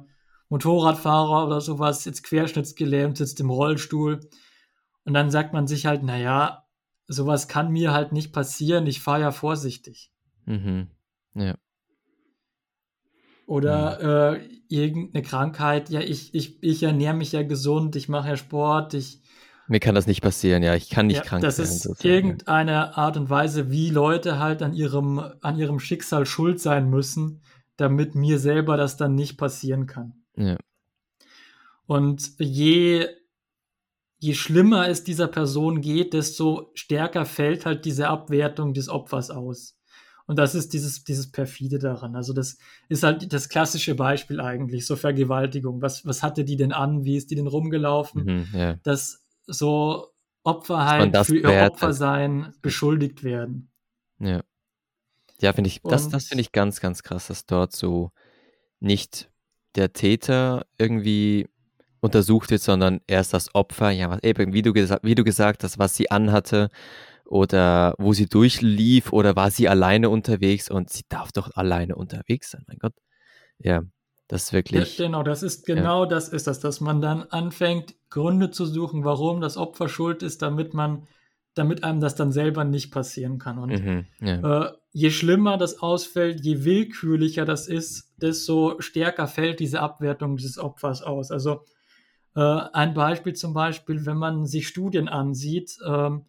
Motorradfahrer 0.50 1.48
oder 1.48 1.62
sowas, 1.62 2.06
jetzt 2.06 2.24
querschnittsgelähmt, 2.24 3.18
sitzt 3.18 3.40
im 3.40 3.50
Rollstuhl. 3.50 4.20
Und 5.06 5.14
dann 5.16 5.32
sagt 5.32 5.54
man 5.54 5.66
sich 5.66 5.88
halt, 5.88 6.04
naja, 6.04 6.63
sowas 7.08 7.48
kann 7.48 7.72
mir 7.72 7.94
halt 7.94 8.12
nicht 8.12 8.34
passieren, 8.34 8.88
ich 8.88 9.02
fahre 9.02 9.22
ja 9.22 9.32
vorsichtig. 9.32 10.12
Mhm. 10.46 10.88
Ja. 11.36 11.56
Oder 13.46 14.36
äh, 14.36 14.48
irgendeine 14.70 15.24
Krankheit, 15.24 15.90
ja, 15.90 16.00
ich, 16.00 16.34
ich, 16.34 16.64
ich 16.64 16.82
ernähre 16.84 17.14
mich 17.14 17.34
ja 17.34 17.44
gesund, 17.44 17.96
ich 17.96 18.08
mache 18.08 18.30
ja 18.30 18.38
Sport, 18.38 18.94
ich, 18.94 19.22
Mir 19.68 19.80
kann 19.80 19.96
das 19.96 20.08
nicht 20.08 20.22
passieren, 20.22 20.64
ja. 20.64 20.76
Ich 20.76 20.90
kann 20.90 21.08
nicht 21.08 21.18
Ja, 21.18 21.24
krank 21.24 21.42
das 21.42 21.58
werden. 21.58 21.70
ist 21.70 21.82
sozusagen, 21.84 22.10
irgendeine 22.10 22.98
Art 22.98 23.18
und 23.18 23.30
Weise, 23.30 23.70
wie 23.70 23.90
Leute 23.90 24.40
halt 24.40 24.62
an 24.62 24.74
ihrem, 24.74 25.20
an 25.42 25.58
ihrem 25.58 25.80
Schicksal 25.80 26.26
schuld 26.26 26.60
sein 26.62 26.90
müssen, 26.90 27.42
damit 27.78 28.16
mir 28.16 28.40
selber 28.40 28.78
das 28.78 28.98
dann 28.98 29.16
nicht 29.16 29.38
passieren 29.38 29.88
kann. 29.88 30.24
Ja. 30.38 30.58
Und 31.86 32.34
je, 32.40 33.08
je 34.24 34.36
schlimmer 34.36 34.88
es 34.88 35.04
dieser 35.04 35.28
Person 35.28 35.82
geht, 35.82 36.14
desto 36.14 36.72
stärker 36.76 37.26
fällt 37.26 37.66
halt 37.66 37.84
diese 37.84 38.08
Abwertung 38.08 38.74
des 38.74 38.88
Opfers 38.88 39.30
aus. 39.30 39.78
Und 40.26 40.40
das 40.40 40.56
ist 40.56 40.72
dieses, 40.72 41.04
dieses 41.04 41.30
perfide 41.30 41.78
daran. 41.78 42.16
Also 42.16 42.32
das 42.32 42.58
ist 42.88 43.04
halt 43.04 43.34
das 43.34 43.50
klassische 43.50 43.96
Beispiel 43.96 44.40
eigentlich, 44.40 44.88
so 44.88 44.96
Vergewaltigung. 44.96 45.82
Was, 45.82 46.06
was 46.06 46.24
hatte 46.24 46.46
die 46.46 46.56
denn 46.56 46.72
an? 46.72 47.04
Wie 47.04 47.18
ist 47.18 47.32
die 47.32 47.36
denn 47.36 47.48
rumgelaufen? 47.48 48.24
Mhm, 48.24 48.48
ja. 48.54 48.74
dass 48.84 49.26
so 49.46 50.08
Opfer 50.44 50.86
halt 50.86 51.18
für 51.26 51.40
ihr. 51.40 51.70
Opfersein 51.70 52.54
beschuldigt 52.62 53.26
werden. 53.26 53.74
Ja. 54.20 54.42
Ja, 55.42 55.52
finde 55.52 55.68
ich, 55.68 55.82
das, 55.82 56.08
das 56.08 56.28
finde 56.28 56.44
ich 56.44 56.54
ganz, 56.54 56.80
ganz 56.80 57.04
krass, 57.04 57.28
dass 57.28 57.46
dort 57.46 57.76
so 57.76 58.12
nicht 58.80 59.30
der 59.76 59.92
Täter 59.92 60.66
irgendwie 60.78 61.50
untersucht 62.04 62.52
wird, 62.52 62.62
sondern 62.62 63.00
erst 63.08 63.34
das 63.34 63.56
Opfer, 63.56 63.90
ja, 63.92 64.10
was, 64.10 64.22
eben, 64.24 64.54
wie 64.54 64.62
du, 64.62 64.74
wie 64.74 65.16
du 65.16 65.24
gesagt 65.24 65.64
hast, 65.64 65.80
was 65.80 65.96
sie 65.96 66.12
anhatte 66.12 66.70
oder 67.26 67.96
wo 67.98 68.14
sie 68.14 68.28
durchlief 68.28 69.14
oder 69.14 69.36
war 69.36 69.50
sie 69.52 69.70
alleine 69.70 70.10
unterwegs 70.10 70.70
und 70.70 70.90
sie 70.90 71.04
darf 71.08 71.32
doch 71.32 71.52
alleine 71.56 71.96
unterwegs 71.96 72.52
sein, 72.52 72.64
mein 72.68 72.78
Gott. 72.78 72.94
Ja, 73.58 73.84
das 74.28 74.44
ist 74.44 74.52
Ja, 74.52 74.58
wirklich, 74.58 74.98
genau, 74.98 75.24
das 75.24 75.44
ist 75.44 75.66
genau 75.66 76.06
das 76.06 76.28
ist 76.28 76.48
das, 76.48 76.60
dass 76.60 76.82
man 76.82 77.02
dann 77.02 77.24
anfängt, 77.24 77.96
Gründe 78.10 78.52
zu 78.52 78.66
suchen, 78.66 79.06
warum 79.06 79.40
das 79.40 79.56
Opfer 79.56 79.88
schuld 79.88 80.24
ist, 80.24 80.42
damit 80.42 80.74
man, 80.74 81.08
damit 81.54 81.86
einem 81.86 82.02
das 82.02 82.16
dann 82.16 82.34
selber 82.34 82.66
nicht 82.66 82.92
passieren 82.92 83.40
kann. 83.40 83.60
Und 83.60 83.72
mhm, 83.72 84.06
ja, 84.20 84.66
äh, 84.66 84.72
je 84.92 85.10
schlimmer 85.10 85.58
das 85.58 85.82
ausfällt, 85.82 86.44
je 86.44 86.66
willkürlicher 86.66 87.46
das 87.46 87.68
ist, 87.68 88.12
desto 88.18 88.76
stärker 88.80 89.28
fällt 89.28 89.62
diese 89.62 89.80
Abwertung 89.80 90.36
dieses 90.36 90.58
Opfers 90.58 91.02
aus. 91.02 91.32
Also 91.32 91.64
äh, 92.36 92.42
ein 92.42 92.94
Beispiel 92.94 93.34
zum 93.34 93.54
Beispiel, 93.54 94.06
wenn 94.06 94.18
man 94.18 94.46
sich 94.46 94.68
Studien 94.68 95.08
ansieht, 95.08 95.78
ähm, 95.86 96.26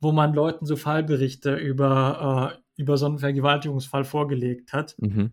wo 0.00 0.12
man 0.12 0.34
Leuten 0.34 0.66
so 0.66 0.76
Fallberichte 0.76 1.54
über, 1.56 2.58
äh, 2.76 2.82
über 2.82 2.96
so 2.98 3.06
einen 3.06 3.18
Vergewaltigungsfall 3.18 4.04
vorgelegt 4.04 4.72
hat. 4.72 4.98
mhm, 4.98 5.32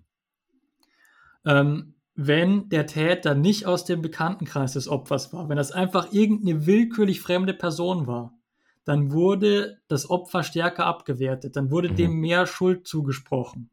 Ähm, 1.45 1.95
wenn 2.15 2.69
der 2.69 2.85
Täter 2.85 3.33
nicht 3.33 3.65
aus 3.65 3.85
dem 3.85 4.01
Bekanntenkreis 4.01 4.73
des 4.73 4.87
Opfers 4.87 5.33
war, 5.33 5.49
wenn 5.49 5.57
das 5.57 5.71
einfach 5.71 6.11
irgendeine 6.13 6.65
willkürlich 6.65 7.21
fremde 7.21 7.53
Person 7.53 8.07
war, 8.07 8.37
dann 8.85 9.11
wurde 9.11 9.79
das 9.87 10.09
Opfer 10.09 10.43
stärker 10.43 10.85
abgewertet, 10.85 11.55
dann 11.55 11.71
wurde 11.71 11.89
Mhm. 11.89 11.95
dem 11.95 12.19
mehr 12.19 12.45
Schuld 12.45 12.87
zugesprochen. 12.87 13.69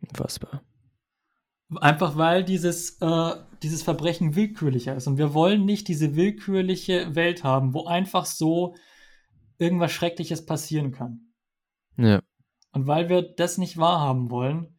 unfassbar. 0.00 0.62
Einfach 1.80 2.16
weil 2.16 2.44
dieses, 2.44 2.98
äh, 3.00 3.34
dieses 3.62 3.82
Verbrechen 3.82 4.34
willkürlicher 4.34 4.94
ist. 4.94 5.06
Und 5.06 5.18
wir 5.18 5.34
wollen 5.34 5.64
nicht 5.64 5.88
diese 5.88 6.16
willkürliche 6.16 7.14
Welt 7.14 7.44
haben, 7.44 7.74
wo 7.74 7.86
einfach 7.86 8.26
so 8.26 8.74
irgendwas 9.58 9.92
Schreckliches 9.92 10.44
passieren 10.44 10.92
kann. 10.92 11.32
Ja. 11.96 12.20
Und 12.72 12.86
weil 12.86 13.08
wir 13.08 13.22
das 13.22 13.58
nicht 13.58 13.76
wahrhaben 13.76 14.30
wollen, 14.30 14.78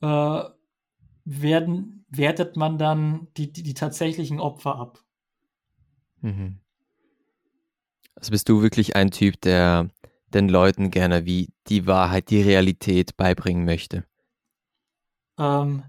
äh, 0.00 0.42
werden, 1.24 2.04
wertet 2.08 2.56
man 2.56 2.78
dann 2.78 3.28
die, 3.36 3.52
die, 3.52 3.62
die 3.62 3.74
tatsächlichen 3.74 4.40
Opfer 4.40 4.76
ab. 4.76 5.04
Mhm. 6.20 6.60
Also 8.14 8.32
bist 8.32 8.48
du 8.48 8.62
wirklich 8.62 8.96
ein 8.96 9.10
Typ, 9.10 9.40
der 9.40 9.88
den 10.32 10.48
Leuten 10.48 10.90
gerne 10.90 11.24
wie 11.24 11.52
die 11.68 11.86
Wahrheit, 11.86 12.30
die 12.30 12.42
Realität 12.42 13.16
beibringen 13.16 13.64
möchte? 13.64 14.04
Ähm, 15.38 15.82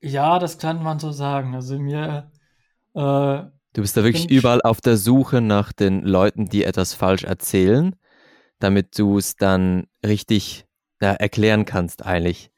ja, 0.00 0.38
das 0.38 0.58
kann 0.58 0.82
man 0.82 0.98
so 0.98 1.12
sagen. 1.12 1.54
Also 1.54 1.78
mir. 1.78 2.30
Äh, 2.94 3.00
du 3.00 3.82
bist 3.82 3.96
da 3.96 4.04
wirklich 4.04 4.30
überall 4.30 4.62
auf 4.62 4.80
der 4.80 4.96
Suche 4.96 5.40
nach 5.40 5.72
den 5.72 6.02
Leuten, 6.02 6.46
die 6.46 6.64
etwas 6.64 6.94
falsch 6.94 7.24
erzählen, 7.24 7.96
damit 8.58 8.98
du 8.98 9.18
es 9.18 9.36
dann 9.36 9.86
richtig 10.04 10.66
ja, 11.00 11.12
erklären 11.12 11.64
kannst, 11.64 12.04
eigentlich. 12.04 12.50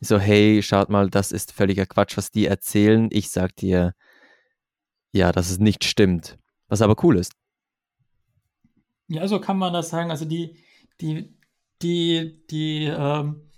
So, 0.00 0.18
hey, 0.18 0.62
schaut 0.62 0.88
mal, 0.88 1.10
das 1.10 1.30
ist 1.30 1.52
völliger 1.52 1.86
Quatsch, 1.86 2.16
was 2.16 2.30
die 2.30 2.46
erzählen. 2.46 3.08
Ich 3.12 3.30
sag 3.30 3.54
dir, 3.56 3.94
ja, 5.12 5.30
dass 5.30 5.50
es 5.50 5.58
nicht 5.58 5.84
stimmt. 5.84 6.38
Was 6.68 6.82
aber 6.82 6.96
cool 7.04 7.18
ist. 7.18 7.32
Ja, 9.08 9.28
so 9.28 9.40
kann 9.40 9.58
man 9.58 9.72
das 9.72 9.90
sagen. 9.90 10.10
Also 10.10 10.24
die, 10.24 10.56
die, 11.00 11.38
die, 11.82 12.44
die, 12.50 12.84
ähm, 12.86 13.51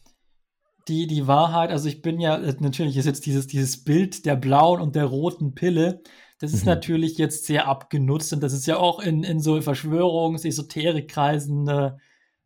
die, 0.89 1.07
die 1.07 1.27
Wahrheit, 1.27 1.71
also 1.71 1.89
ich 1.89 2.03
bin 2.03 2.21
ja, 2.21 2.37
äh, 2.37 2.55
natürlich 2.61 2.97
ist 2.97 3.07
jetzt 3.07 3.27
dieses, 3.27 3.47
dieses 3.47 3.85
Bild 3.85 4.27
der 4.27 4.37
blauen 4.37 4.81
und 4.81 4.97
der 4.97 5.07
roten 5.07 5.55
Pille, 5.55 6.03
das 6.39 6.53
ist 6.53 6.65
mhm. 6.65 6.71
natürlich 6.71 7.17
jetzt 7.19 7.47
sehr 7.47 7.67
abgenutzt 7.69 8.33
und 8.33 8.43
das 8.43 8.53
ist 8.53 8.67
ja 8.67 8.77
auch 8.77 9.01
in, 9.01 9.23
in 9.25 9.41
so 9.41 9.55
Verschwörungs-, 9.57 10.47
Esoterikkreisen 10.47 11.69
äh, 11.69 11.93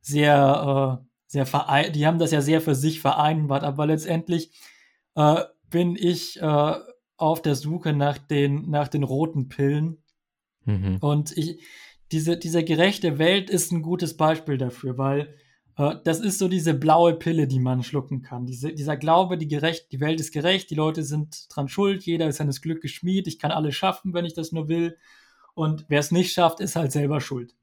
sehr, 0.00 1.00
äh, 1.00 1.04
sehr 1.26 1.46
vereint, 1.46 1.96
die 1.96 2.06
haben 2.06 2.18
das 2.18 2.30
ja 2.30 2.40
sehr 2.40 2.60
für 2.60 2.74
sich 2.74 3.00
vereinbart, 3.00 3.64
aber 3.64 3.86
letztendlich 3.86 4.52
äh, 5.14 5.42
bin 5.70 5.96
ich 5.96 6.40
äh, 6.40 6.74
auf 7.16 7.42
der 7.42 7.56
Suche 7.56 7.92
nach 7.92 8.18
den, 8.18 8.70
nach 8.70 8.88
den 8.88 9.02
roten 9.02 9.48
Pillen. 9.48 10.02
Mhm. 10.64 10.98
Und 11.00 11.36
ich, 11.36 11.60
diese, 12.12 12.38
diese 12.38 12.64
gerechte 12.64 13.18
Welt 13.18 13.50
ist 13.50 13.72
ein 13.72 13.82
gutes 13.82 14.16
Beispiel 14.16 14.56
dafür, 14.56 14.96
weil 14.96 15.34
das 15.78 16.18
ist 16.18 16.40
so 16.40 16.48
diese 16.48 16.74
blaue 16.74 17.14
Pille, 17.14 17.46
die 17.46 17.60
man 17.60 17.84
schlucken 17.84 18.22
kann. 18.22 18.46
Diese, 18.46 18.72
dieser 18.72 18.96
Glaube, 18.96 19.38
die, 19.38 19.46
gerecht, 19.46 19.92
die 19.92 20.00
Welt 20.00 20.18
ist 20.18 20.32
gerecht, 20.32 20.70
die 20.70 20.74
Leute 20.74 21.04
sind 21.04 21.46
dran 21.54 21.68
schuld, 21.68 22.02
jeder 22.04 22.26
ist 22.26 22.38
seines 22.38 22.60
Glück 22.60 22.82
geschmied, 22.82 23.28
ich 23.28 23.38
kann 23.38 23.52
alles 23.52 23.76
schaffen, 23.76 24.12
wenn 24.12 24.24
ich 24.24 24.34
das 24.34 24.50
nur 24.50 24.68
will. 24.68 24.96
Und 25.54 25.84
wer 25.88 26.00
es 26.00 26.10
nicht 26.10 26.32
schafft, 26.32 26.58
ist 26.58 26.74
halt 26.74 26.90
selber 26.90 27.20
schuld. 27.20 27.54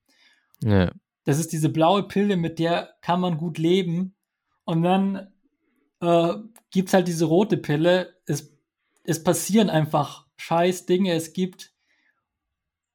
Ja. 0.63 0.93
Das 1.25 1.39
ist 1.39 1.51
diese 1.51 1.67
blaue 1.67 2.03
Pille, 2.03 2.37
mit 2.37 2.57
der 2.57 2.95
kann 3.01 3.19
man 3.19 3.37
gut 3.37 3.57
leben. 3.57 4.15
Und 4.63 4.83
dann 4.83 5.33
äh, 5.99 6.35
gibt 6.71 6.87
es 6.87 6.93
halt 6.93 7.09
diese 7.09 7.25
rote 7.25 7.57
Pille. 7.57 8.15
Es, 8.25 8.55
es 9.03 9.23
passieren 9.23 9.69
einfach 9.69 10.25
scheiß 10.37 10.85
Dinge. 10.85 11.13
Es 11.13 11.33
gibt 11.33 11.73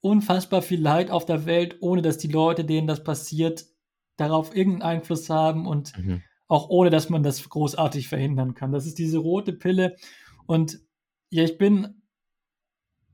unfassbar 0.01 0.63
viel 0.63 0.81
Leid 0.81 1.11
auf 1.11 1.27
der 1.27 1.45
Welt, 1.45 1.77
ohne 1.81 2.01
dass 2.01 2.17
die 2.17 2.29
Leute, 2.29 2.65
denen 2.65 2.87
das 2.87 3.05
passiert, 3.05 3.67
darauf 4.21 4.55
irgendeinen 4.55 4.99
Einfluss 4.99 5.31
haben 5.31 5.67
und 5.67 5.97
mhm. 5.99 6.23
auch 6.49 6.69
ohne, 6.69 6.91
dass 6.91 7.09
man 7.09 7.23
das 7.23 7.49
großartig 7.49 8.09
verhindern 8.09 8.55
kann. 8.55 8.73
Das 8.73 8.87
ist 8.87 8.99
diese 8.99 9.19
rote 9.19 9.53
Pille. 9.53 9.97
Und 10.47 10.81
ja, 11.31 11.45
ich 11.45 11.59
bin 11.59 12.03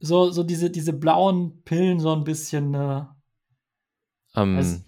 so, 0.01 0.31
so 0.31 0.43
diese, 0.43 0.71
diese 0.71 0.93
blauen 0.93 1.63
Pillen 1.65 2.01
so 2.01 2.13
ein 2.13 2.25
bisschen 2.25 2.75
äh, 2.75 3.05
um, 4.35 4.57
also, 4.57 4.81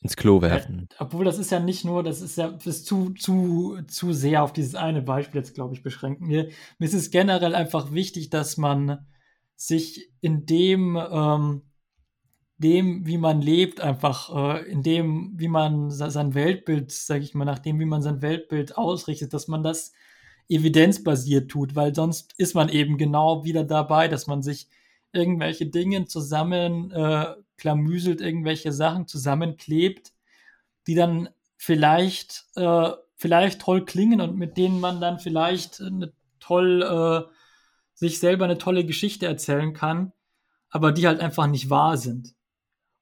ins 0.00 0.16
Klo 0.16 0.40
werfen. 0.42 0.88
Äh, 0.90 0.94
obwohl 0.98 1.24
das 1.24 1.38
ist 1.38 1.50
ja 1.50 1.60
nicht 1.60 1.84
nur, 1.84 2.02
das 2.02 2.20
ist 2.20 2.36
ja 2.36 2.50
das 2.50 2.66
ist 2.66 2.86
zu, 2.86 3.10
zu, 3.10 3.78
zu 3.86 4.12
sehr 4.12 4.42
auf 4.42 4.52
dieses 4.52 4.74
eine 4.74 5.02
Beispiel 5.02 5.40
jetzt, 5.40 5.54
glaube 5.54 5.74
ich, 5.74 5.82
beschränken. 5.82 6.26
Mir, 6.26 6.50
mir 6.78 6.86
ist 6.86 6.94
es 6.94 7.10
generell 7.10 7.54
einfach 7.54 7.92
wichtig, 7.92 8.30
dass 8.30 8.56
man 8.56 9.06
sich 9.56 10.10
in 10.20 10.46
dem 10.46 10.96
ähm, 10.96 11.62
dem, 12.58 13.06
wie 13.06 13.18
man 13.18 13.42
lebt, 13.42 13.80
einfach 13.80 14.34
äh, 14.34 14.70
in 14.70 14.82
dem, 14.82 15.34
wie 15.36 15.48
man 15.48 15.90
sein 15.90 16.34
Weltbild, 16.34 16.90
sage 16.90 17.22
ich 17.22 17.34
mal, 17.34 17.44
nach 17.44 17.58
dem, 17.58 17.78
wie 17.78 17.84
man 17.84 18.02
sein 18.02 18.22
Weltbild 18.22 18.78
ausrichtet, 18.78 19.34
dass 19.34 19.48
man 19.48 19.62
das 19.62 19.92
evidenzbasiert 20.48 21.50
tut, 21.50 21.74
weil 21.74 21.94
sonst 21.94 22.34
ist 22.38 22.54
man 22.54 22.68
eben 22.68 22.98
genau 22.98 23.44
wieder 23.44 23.64
dabei, 23.64 24.08
dass 24.08 24.26
man 24.26 24.42
sich 24.42 24.68
irgendwelche 25.12 25.66
Dinge 25.66 26.06
zusammen 26.06 26.90
äh, 26.92 27.34
klamüselt, 27.56 28.20
irgendwelche 28.20 28.72
Sachen 28.72 29.06
zusammenklebt, 29.06 30.12
die 30.86 30.94
dann 30.94 31.28
vielleicht, 31.56 32.46
äh, 32.54 32.90
vielleicht 33.16 33.60
toll 33.60 33.84
klingen 33.84 34.20
und 34.20 34.36
mit 34.36 34.56
denen 34.56 34.80
man 34.80 35.00
dann 35.00 35.18
vielleicht 35.18 35.80
eine 35.80 36.12
toll, 36.38 36.82
äh, 36.82 37.32
sich 37.94 38.18
selber 38.18 38.44
eine 38.44 38.58
tolle 38.58 38.84
Geschichte 38.84 39.26
erzählen 39.26 39.72
kann, 39.72 40.12
aber 40.68 40.92
die 40.92 41.06
halt 41.06 41.20
einfach 41.20 41.46
nicht 41.46 41.70
wahr 41.70 41.96
sind. 41.96 42.34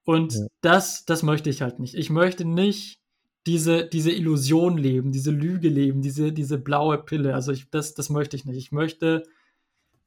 Und 0.05 0.34
ja. 0.34 0.46
das, 0.61 1.05
das 1.05 1.22
möchte 1.22 1.50
ich 1.50 1.62
halt 1.62 1.78
nicht. 1.78 1.94
Ich 1.94 2.11
möchte 2.11 2.44
nicht 2.44 3.00
diese, 3.46 3.86
diese 3.86 4.12
Illusion 4.12 4.78
leben, 4.78 5.12
diese 5.12 5.30
Lüge 5.30 5.68
leben, 5.68 6.02
diese, 6.02 6.32
diese 6.32 6.59
blaue 6.59 6.98
Pille. 6.98 7.34
Also 7.34 7.52
ich, 7.52 7.70
das, 7.70 7.94
das 7.94 8.11
möchte 8.11 8.36
ich 8.36 8.44
nicht. 8.44 8.57
Ich 8.57 8.72
möchte 8.72 9.24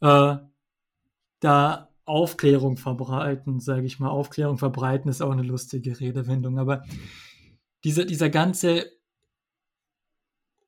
äh, 0.02 0.38
da 1.40 1.90
Aufklärung 2.06 2.78
verbreiten, 2.78 3.60
sage 3.60 3.86
ich 3.86 4.00
mal. 4.00 4.10
Aufklärung 4.10 4.58
verbreiten 4.58 5.10
ist 5.10 5.22
auch 5.22 5.32
eine 5.32 5.44
lustige 5.44 6.00
Redewendung, 6.00 6.58
aber 6.58 6.84
diese, 7.84 8.06
dieser 8.06 8.30
ganze 8.30 8.92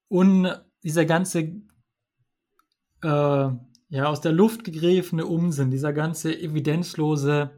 un, 0.10 0.50
dieser 0.84 1.06
ganze 1.06 1.40
äh, 3.04 3.50
ja 3.92 4.06
aus 4.06 4.22
der 4.22 4.32
Luft 4.32 4.64
gegriffene 4.64 5.26
Unsinn, 5.26 5.72
dieser 5.72 5.94
ganze 5.94 6.38
evidenzlose 6.38 7.52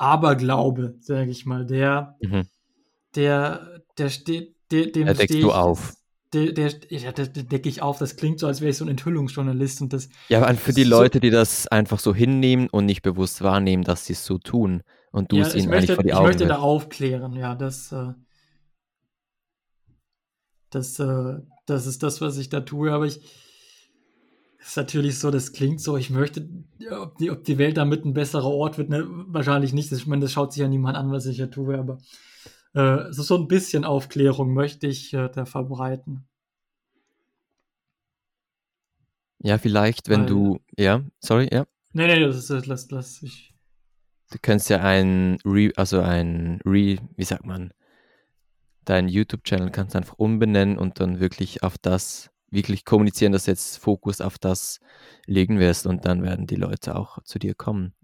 Aberglaube, 0.00 0.96
sage 1.00 1.30
ich 1.30 1.44
mal, 1.44 1.66
der, 1.66 2.16
mhm. 2.20 2.46
der, 3.14 3.82
der 3.98 4.08
steht, 4.08 4.56
der, 4.70 4.86
dem 4.86 5.06
da 5.06 5.14
deckst 5.14 5.42
du 5.42 5.52
auf. 5.52 5.94
Der, 6.32 6.52
der, 6.52 6.72
ja, 6.88 7.12
der, 7.12 7.26
der 7.26 7.42
decke 7.42 7.68
ich 7.68 7.82
auf. 7.82 7.98
Das 7.98 8.16
klingt 8.16 8.38
so, 8.38 8.46
als 8.46 8.60
wäre 8.60 8.70
ich 8.70 8.76
so 8.76 8.84
ein 8.84 8.88
Enthüllungsjournalist 8.88 9.82
und 9.82 9.92
das. 9.92 10.08
Ja, 10.28 10.40
aber 10.42 10.54
für 10.54 10.72
die 10.72 10.84
Leute, 10.84 11.18
so, 11.18 11.20
die 11.20 11.30
das 11.30 11.66
einfach 11.68 11.98
so 11.98 12.14
hinnehmen 12.14 12.68
und 12.68 12.86
nicht 12.86 13.02
bewusst 13.02 13.42
wahrnehmen, 13.42 13.82
dass 13.82 14.06
sie 14.06 14.12
es 14.12 14.24
so 14.24 14.38
tun 14.38 14.82
und 15.12 15.32
du 15.32 15.36
ja, 15.36 15.46
es 15.46 15.54
ihnen 15.54 15.68
möchte, 15.68 15.92
eigentlich 15.92 15.94
vor 15.96 16.04
die 16.04 16.14
Augen 16.14 16.30
Ich 16.30 16.38
möchte 16.38 16.46
da 16.46 16.58
aufklären, 16.60 17.34
ja, 17.34 17.54
das, 17.54 17.92
äh, 17.92 18.12
das, 20.70 20.98
äh, 20.98 21.38
das 21.66 21.86
ist 21.86 22.02
das, 22.02 22.20
was 22.20 22.38
ich 22.38 22.48
da 22.48 22.60
tue, 22.60 22.92
aber 22.92 23.06
ich, 23.06 23.20
ist 24.60 24.76
natürlich 24.76 25.18
so, 25.18 25.30
das 25.30 25.52
klingt 25.52 25.80
so, 25.80 25.96
ich 25.96 26.10
möchte, 26.10 26.48
ob 26.90 27.16
die, 27.18 27.30
ob 27.30 27.44
die 27.44 27.58
Welt 27.58 27.76
damit 27.76 28.04
ein 28.04 28.14
besserer 28.14 28.50
Ort 28.50 28.78
wird, 28.78 28.90
ne? 28.90 29.06
wahrscheinlich 29.08 29.72
nicht. 29.72 29.90
Ich 29.90 30.06
meine, 30.06 30.22
das 30.22 30.32
schaut 30.32 30.52
sich 30.52 30.60
ja 30.60 30.68
niemand 30.68 30.96
an, 30.96 31.10
was 31.10 31.26
ich 31.26 31.36
hier 31.36 31.50
tue, 31.50 31.78
aber 31.78 31.98
äh, 32.74 33.12
so, 33.12 33.22
so 33.22 33.36
ein 33.36 33.48
bisschen 33.48 33.84
Aufklärung 33.84 34.52
möchte 34.52 34.86
ich 34.86 35.12
äh, 35.14 35.28
da 35.30 35.44
verbreiten. 35.44 36.26
Ja, 39.42 39.56
vielleicht, 39.56 40.08
wenn 40.10 40.20
Weil, 40.20 40.26
du, 40.26 40.60
ja, 40.76 41.02
sorry, 41.18 41.48
ja. 41.50 41.66
Nee, 41.92 42.06
nee, 42.06 42.20
das 42.20 42.50
ist, 42.50 42.66
lass, 42.66 42.90
lass 42.90 43.22
ich. 43.22 43.54
Du 44.30 44.38
kannst 44.40 44.68
ja 44.68 44.80
ein 44.82 45.38
Re, 45.44 45.72
also 45.76 46.00
ein 46.00 46.60
Re, 46.64 46.98
wie 47.16 47.24
sagt 47.24 47.46
man, 47.46 47.72
deinen 48.84 49.08
YouTube-Channel 49.08 49.70
kannst 49.70 49.94
du 49.94 49.98
einfach 49.98 50.18
umbenennen 50.18 50.78
und 50.78 51.00
dann 51.00 51.18
wirklich 51.18 51.62
auf 51.62 51.78
das 51.78 52.30
wirklich 52.50 52.84
kommunizieren, 52.84 53.32
dass 53.32 53.44
du 53.44 53.52
jetzt 53.52 53.78
Fokus 53.78 54.20
auf 54.20 54.38
das 54.38 54.80
legen 55.26 55.58
wirst 55.58 55.86
und 55.86 56.04
dann 56.04 56.22
werden 56.22 56.46
die 56.46 56.56
Leute 56.56 56.96
auch 56.96 57.22
zu 57.22 57.38
dir 57.38 57.54
kommen. 57.54 57.94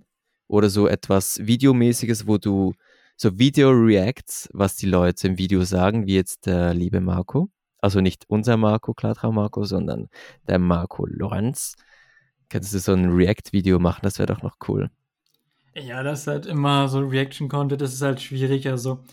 Oder 0.48 0.70
so 0.70 0.86
etwas 0.86 1.46
Videomäßiges, 1.46 2.26
wo 2.26 2.38
du 2.38 2.74
so 3.16 3.38
Video-Reacts, 3.38 4.48
was 4.52 4.76
die 4.76 4.86
Leute 4.86 5.28
im 5.28 5.38
Video 5.38 5.64
sagen, 5.64 6.06
wie 6.06 6.14
jetzt 6.14 6.46
der 6.46 6.74
liebe 6.74 7.00
Marco. 7.00 7.50
Also 7.80 8.00
nicht 8.00 8.24
unser 8.28 8.56
Marco, 8.56 8.94
Klartraum 8.94 9.36
Marco, 9.36 9.64
sondern 9.64 10.08
der 10.46 10.58
Marco 10.58 11.06
Lorenz. 11.06 11.74
Kannst 12.48 12.72
du 12.74 12.78
so 12.78 12.92
ein 12.92 13.10
React-Video 13.10 13.78
machen, 13.78 14.00
das 14.02 14.18
wäre 14.18 14.26
doch 14.26 14.42
noch 14.42 14.56
cool. 14.68 14.90
Ja, 15.74 16.02
das 16.02 16.20
ist 16.20 16.26
halt 16.26 16.46
immer 16.46 16.88
so 16.88 17.00
Reaction-Content, 17.00 17.80
das 17.80 17.92
ist 17.92 18.02
halt 18.02 18.20
schwierig. 18.20 18.68
Also, 18.68 19.04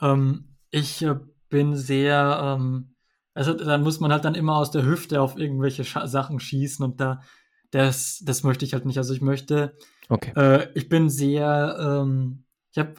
ähm, 0.00 0.56
ich 0.70 1.02
äh, 1.02 1.16
bin 1.48 1.76
sehr, 1.76 2.56
ähm, 2.58 2.93
also 3.34 3.52
dann 3.52 3.82
muss 3.82 4.00
man 4.00 4.12
halt 4.12 4.24
dann 4.24 4.34
immer 4.34 4.56
aus 4.56 4.70
der 4.70 4.84
Hüfte 4.84 5.20
auf 5.20 5.36
irgendwelche 5.36 5.84
Sch 5.84 5.98
Sachen 6.06 6.40
schießen 6.40 6.84
und 6.84 7.00
da, 7.00 7.20
das, 7.70 8.22
das 8.24 8.44
möchte 8.44 8.64
ich 8.64 8.72
halt 8.72 8.86
nicht. 8.86 8.98
Also 8.98 9.12
ich 9.12 9.20
möchte, 9.20 9.76
okay. 10.08 10.32
äh, 10.36 10.68
ich 10.74 10.88
bin 10.88 11.10
sehr, 11.10 11.76
ähm, 11.80 12.44
ich 12.70 12.78
habe 12.78 12.94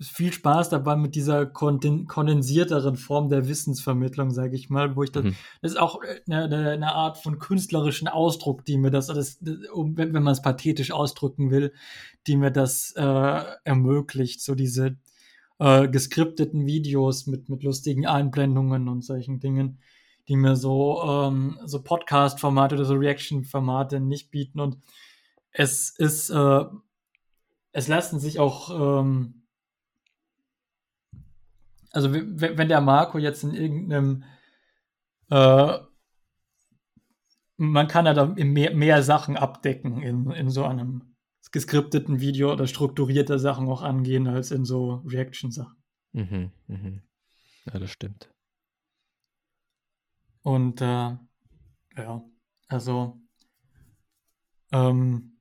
viel 0.00 0.32
Spaß 0.32 0.68
dabei 0.68 0.96
mit 0.96 1.14
dieser 1.14 1.46
kondensierteren 1.46 2.96
Form 2.96 3.28
der 3.28 3.48
Wissensvermittlung, 3.48 4.30
sage 4.30 4.54
ich 4.54 4.70
mal, 4.70 4.96
wo 4.96 5.02
ich 5.02 5.12
das, 5.12 5.24
mhm. 5.24 5.36
das 5.62 5.72
ist 5.72 5.78
auch 5.78 6.00
eine, 6.28 6.44
äh, 6.44 6.72
eine, 6.72 6.94
Art 6.94 7.18
von 7.18 7.38
künstlerischen 7.38 8.08
Ausdruck, 8.08 8.64
die 8.64 8.76
mir 8.76 8.90
das, 8.90 9.06
das 9.06 9.38
wenn, 9.40 10.12
wenn 10.12 10.22
man 10.22 10.32
es 10.32 10.42
pathetisch 10.42 10.92
ausdrücken 10.92 11.50
will, 11.50 11.72
die 12.26 12.36
mir 12.36 12.50
das 12.50 12.92
äh, 12.96 13.42
ermöglicht, 13.64 14.42
so 14.42 14.54
diese 14.54 14.96
äh, 15.62 15.86
geskripteten 15.86 16.66
Videos 16.66 17.28
mit, 17.28 17.48
mit 17.48 17.62
lustigen 17.62 18.04
Einblendungen 18.04 18.88
und 18.88 19.04
solchen 19.04 19.38
Dingen, 19.38 19.78
die 20.26 20.34
mir 20.34 20.56
so, 20.56 21.00
ähm, 21.04 21.56
so 21.64 21.84
Podcast-Formate 21.84 22.74
oder 22.74 22.84
so 22.84 22.94
Reaction-Formate 22.94 24.00
nicht 24.00 24.32
bieten. 24.32 24.58
Und 24.58 24.78
es 25.52 25.90
ist, 25.90 26.30
äh, 26.30 26.64
es 27.70 27.86
lassen 27.86 28.18
sich 28.18 28.40
auch, 28.40 28.70
ähm, 28.70 29.44
also 31.92 32.12
wenn 32.12 32.68
der 32.68 32.80
Marco 32.80 33.18
jetzt 33.18 33.44
in 33.44 33.54
irgendeinem, 33.54 34.24
äh, 35.30 35.78
man 37.56 37.86
kann 37.86 38.06
ja 38.06 38.14
da 38.14 38.26
mehr, 38.26 38.74
mehr 38.74 39.04
Sachen 39.04 39.36
abdecken 39.36 40.02
in, 40.02 40.28
in 40.32 40.50
so 40.50 40.64
einem 40.64 41.11
geskripteten 41.52 42.20
Video 42.20 42.52
oder 42.52 42.66
strukturierter 42.66 43.38
Sachen 43.38 43.68
auch 43.68 43.82
angehen 43.82 44.26
als 44.26 44.50
in 44.50 44.64
so 44.64 45.02
Reaction-Sachen. 45.06 45.76
Mhm, 46.12 46.50
mhm. 46.66 47.02
Ja, 47.72 47.78
das 47.78 47.90
stimmt. 47.90 48.30
Und 50.42 50.80
äh, 50.80 51.16
ja, 51.96 52.24
also 52.68 53.20
ähm, 54.72 55.32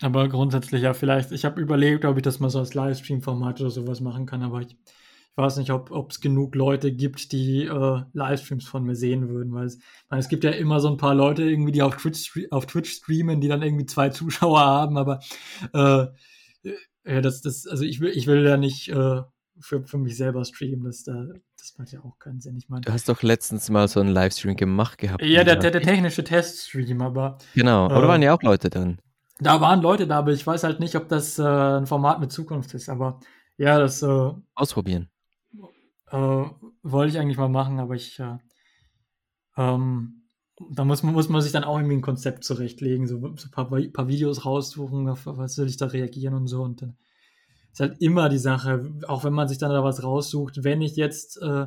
aber 0.00 0.28
grundsätzlich 0.28 0.82
ja 0.82 0.94
vielleicht, 0.94 1.32
ich 1.32 1.44
habe 1.44 1.60
überlegt, 1.60 2.04
ob 2.04 2.16
ich 2.16 2.22
das 2.22 2.38
mal 2.38 2.50
so 2.50 2.60
als 2.60 2.74
Livestream-Format 2.74 3.60
oder 3.60 3.70
sowas 3.70 4.00
machen 4.00 4.26
kann, 4.26 4.42
aber 4.42 4.60
ich, 4.60 4.76
ich 4.76 5.07
weiß 5.38 5.56
nicht, 5.56 5.70
ob 5.70 6.10
es 6.10 6.20
genug 6.20 6.54
Leute 6.54 6.92
gibt, 6.92 7.32
die 7.32 7.64
äh, 7.64 8.02
Livestreams 8.12 8.66
von 8.66 8.84
mir 8.84 8.96
sehen 8.96 9.28
würden, 9.28 9.52
weil 9.54 9.66
es, 9.66 9.78
meine, 10.10 10.20
es 10.20 10.28
gibt 10.28 10.44
ja 10.44 10.50
immer 10.50 10.80
so 10.80 10.88
ein 10.88 10.96
paar 10.96 11.14
Leute 11.14 11.44
irgendwie, 11.44 11.72
die 11.72 11.82
auf 11.82 11.96
Twitch, 11.96 12.48
auf 12.50 12.66
Twitch 12.66 12.90
streamen, 12.90 13.40
die 13.40 13.48
dann 13.48 13.62
irgendwie 13.62 13.86
zwei 13.86 14.08
Zuschauer 14.10 14.60
haben, 14.60 14.98
aber 14.98 15.20
äh, 15.72 16.06
ja, 17.04 17.20
das, 17.22 17.40
das, 17.40 17.66
also 17.66 17.84
ich 17.84 18.00
will, 18.00 18.10
ich 18.10 18.26
will 18.26 18.44
ja 18.44 18.56
nicht 18.56 18.88
äh, 18.88 19.22
für, 19.60 19.84
für 19.84 19.98
mich 19.98 20.16
selber 20.16 20.44
streamen, 20.44 20.84
das, 20.84 21.04
das 21.04 21.78
macht 21.78 21.92
ja 21.92 22.00
auch 22.00 22.18
keinen 22.18 22.40
Sinn. 22.40 22.56
Ich 22.56 22.68
meine, 22.68 22.82
du 22.82 22.92
hast 22.92 23.08
doch 23.08 23.22
letztens 23.22 23.70
mal 23.70 23.88
so 23.88 24.00
einen 24.00 24.10
Livestream 24.10 24.56
gemacht 24.56 24.98
gehabt. 24.98 25.24
Ja, 25.24 25.44
der, 25.44 25.56
der, 25.56 25.70
der 25.70 25.82
technische 25.82 26.24
Teststream, 26.24 27.00
aber. 27.00 27.38
Genau, 27.54 27.86
aber 27.86 27.96
äh, 27.96 28.02
da 28.02 28.08
waren 28.08 28.22
ja 28.22 28.34
auch 28.34 28.42
Leute 28.42 28.70
drin. 28.70 28.98
Da 29.40 29.60
waren 29.60 29.82
Leute 29.82 30.06
da, 30.06 30.18
aber 30.18 30.32
ich 30.32 30.46
weiß 30.46 30.64
halt 30.64 30.80
nicht, 30.80 30.96
ob 30.96 31.08
das 31.08 31.38
äh, 31.38 31.42
ein 31.42 31.86
Format 31.86 32.20
mit 32.20 32.32
Zukunft 32.32 32.74
ist. 32.74 32.88
Aber 32.88 33.20
ja, 33.56 33.78
das. 33.78 34.02
Äh, 34.02 34.32
Ausprobieren. 34.54 35.08
Äh, 36.10 36.44
wollte 36.82 37.12
ich 37.12 37.18
eigentlich 37.18 37.38
mal 37.38 37.48
machen, 37.48 37.78
aber 37.78 37.94
ich. 37.94 38.18
Äh, 38.18 38.38
ähm, 39.56 40.14
da 40.70 40.84
muss, 40.84 41.04
muss 41.04 41.28
man 41.28 41.40
sich 41.40 41.52
dann 41.52 41.62
auch 41.62 41.76
irgendwie 41.76 41.96
ein 41.96 42.02
Konzept 42.02 42.42
zurechtlegen, 42.42 43.06
so, 43.06 43.20
so 43.36 43.46
ein 43.46 43.50
paar, 43.52 43.70
paar 43.70 44.08
Videos 44.08 44.44
raussuchen, 44.44 45.08
auf 45.08 45.24
was 45.24 45.56
will 45.56 45.68
ich 45.68 45.76
da 45.76 45.86
reagieren 45.86 46.34
und 46.34 46.48
so. 46.48 46.62
Und 46.62 46.82
dann 46.82 46.96
ist 47.72 47.80
halt 47.80 48.00
immer 48.00 48.28
die 48.28 48.38
Sache, 48.38 48.92
auch 49.06 49.22
wenn 49.22 49.32
man 49.32 49.46
sich 49.46 49.58
dann 49.58 49.70
da 49.70 49.84
was 49.84 50.02
raussucht, 50.02 50.64
wenn 50.64 50.82
ich 50.82 50.96
jetzt 50.96 51.40
äh, 51.40 51.66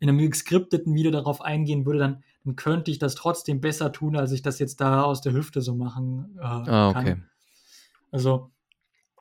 in 0.00 0.08
einem 0.08 0.18
geskripteten 0.18 0.92
Video 0.92 1.12
darauf 1.12 1.40
eingehen 1.40 1.86
würde, 1.86 2.00
dann 2.00 2.24
dann 2.44 2.56
könnte 2.56 2.90
ich 2.90 2.98
das 2.98 3.14
trotzdem 3.14 3.60
besser 3.60 3.92
tun, 3.92 4.16
als 4.16 4.32
ich 4.32 4.42
das 4.42 4.58
jetzt 4.58 4.80
da 4.80 5.02
aus 5.02 5.20
der 5.20 5.32
Hüfte 5.32 5.60
so 5.60 5.74
machen 5.74 6.36
äh, 6.38 6.42
ah, 6.42 6.90
okay. 6.90 7.04
kann. 7.04 7.30
Also 8.10 8.51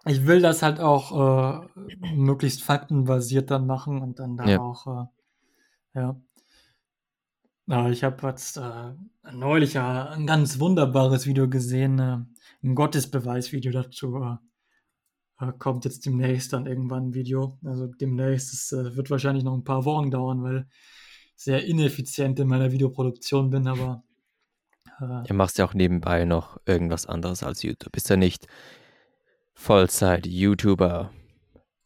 ich 0.06 0.26
will 0.26 0.42
das 0.42 0.64
halt 0.64 0.80
auch 0.80 1.66
äh, 1.76 2.16
möglichst 2.16 2.64
faktenbasiert 2.64 3.52
dann 3.52 3.68
machen 3.68 4.02
und 4.02 4.20
dann 4.20 4.38
da 4.38 4.46
ja. 4.46 4.60
auch, 4.60 4.88
äh, 4.88 6.00
ja. 6.00 6.22
Aber 7.68 7.90
ich 7.90 8.04
habe 8.04 8.28
jetzt 8.28 8.58
äh, 8.58 8.94
neulich 9.32 9.74
ja 9.76 10.10
ein 10.10 10.26
ganz 10.28 10.60
wunderbares 10.60 11.26
Video 11.26 11.48
gesehen, 11.48 12.00
äh, 12.00 12.18
ein 12.64 12.76
Gottesbeweis-Video 12.76 13.72
dazu. 13.72 14.18
Äh, 14.18 15.46
äh, 15.46 15.54
kommt 15.58 15.86
jetzt 15.86 16.06
demnächst 16.06 16.54
dann 16.54 16.66
irgendwann 16.66 17.10
ein 17.10 17.14
Video. 17.14 17.60
Also 17.64 17.88
demnächst, 17.88 18.54
es 18.54 18.96
wird 18.96 19.10
wahrscheinlich 19.10 19.44
noch 19.44 19.54
ein 19.54 19.64
paar 19.64 19.86
Wochen 19.86 20.12
dauern, 20.12 20.44
weil 20.44 20.68
sehr 21.36 21.64
ineffizient 21.66 22.40
in 22.40 22.48
meiner 22.48 22.72
Videoproduktion 22.72 23.50
bin, 23.50 23.68
aber. 23.68 24.04
Du 25.00 25.34
machst 25.34 25.58
ja 25.58 25.66
auch 25.66 25.74
nebenbei 25.74 26.26
noch 26.26 26.60
irgendwas 26.68 27.08
anderes 27.08 27.42
als 27.42 27.64
YouTube. 27.64 27.92
Bist 27.92 28.10
ja 28.12 28.18
nicht 28.18 28.46
Vollzeit-YouTuber. 29.54 31.12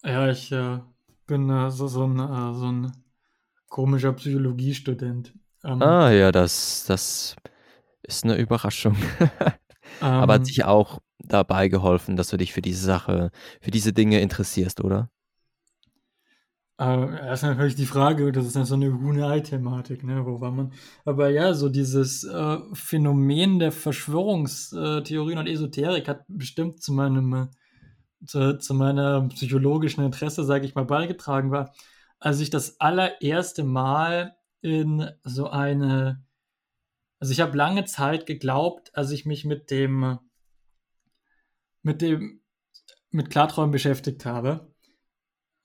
Ja, 0.04 0.30
ich 0.30 0.52
äh, 0.52 0.80
bin 1.28 1.50
äh, 1.50 1.72
so, 1.72 1.88
so, 1.88 2.06
ein, 2.06 2.20
äh, 2.20 2.54
so 2.54 2.72
ein 2.72 2.92
komischer 3.68 4.14
Psychologiestudent. 4.14 5.34
Ähm, 5.64 5.82
ah, 5.82 6.12
ja, 6.12 6.32
das, 6.32 6.86
das 6.88 7.36
ist 8.04 8.24
eine 8.24 8.36
Überraschung. 8.38 8.96
Aber 10.00 10.34
hat 10.34 10.42
ähm. 10.42 10.46
sich 10.46 10.64
auch 10.66 11.00
dabei 11.20 11.68
geholfen, 11.68 12.16
dass 12.16 12.30
du 12.30 12.38
dich 12.38 12.54
für 12.54 12.62
diese 12.62 12.86
Sache, 12.86 13.32
für 13.62 13.72
diese 13.72 13.94
Dinge 13.94 14.22
interessierst, 14.22 14.84
oder? 14.84 15.10
Aber 16.78 17.08
das 17.08 17.42
natürlich 17.42 17.76
die 17.76 17.86
Frage, 17.86 18.32
das 18.34 18.48
ist 18.48 18.56
dann 18.58 18.66
so 18.66 18.76
eine 18.76 18.92
Huhn-Ei-Thematik, 18.92 20.04
ne? 20.04 20.26
Wo 20.26 20.42
war 20.42 20.52
man? 20.52 20.74
Aber 21.06 21.30
ja, 21.30 21.54
so 21.54 21.70
dieses 21.70 22.26
äh, 22.26 22.58
Phänomen 22.74 23.60
der 23.60 23.72
Verschwörungstheorien 23.72 25.40
und 25.40 25.48
Esoterik 25.48 26.10
hat 26.10 26.26
bestimmt 26.28 26.82
zu 26.84 26.92
meinem, 26.92 27.34
äh, 27.34 28.26
zu, 28.26 28.58
zu 28.60 28.74
meiner 28.74 29.22
psychologischen 29.30 30.04
Interesse, 30.04 30.44
sage 30.44 30.66
ich 30.66 30.76
mal, 30.76 30.84
beigetragen 30.84 31.50
war, 31.52 31.74
als 32.20 32.42
ich 32.42 32.50
das 32.50 32.80
allererste 32.82 33.64
Mal 33.64 34.36
in 34.62 35.10
so 35.24 35.50
eine, 35.50 36.26
also 37.20 37.32
ich 37.32 37.40
habe 37.40 37.58
lange 37.58 37.86
Zeit 37.86 38.26
geglaubt, 38.26 38.92
als 38.96 39.12
ich 39.12 39.26
mich 39.26 39.46
mit 39.46 39.72
dem, 39.72 40.20
mit 41.84 42.02
dem, 42.02 42.42
mit 43.12 43.30
Klarträumen 43.30 43.72
beschäftigt 43.72 44.26
habe 44.26 44.75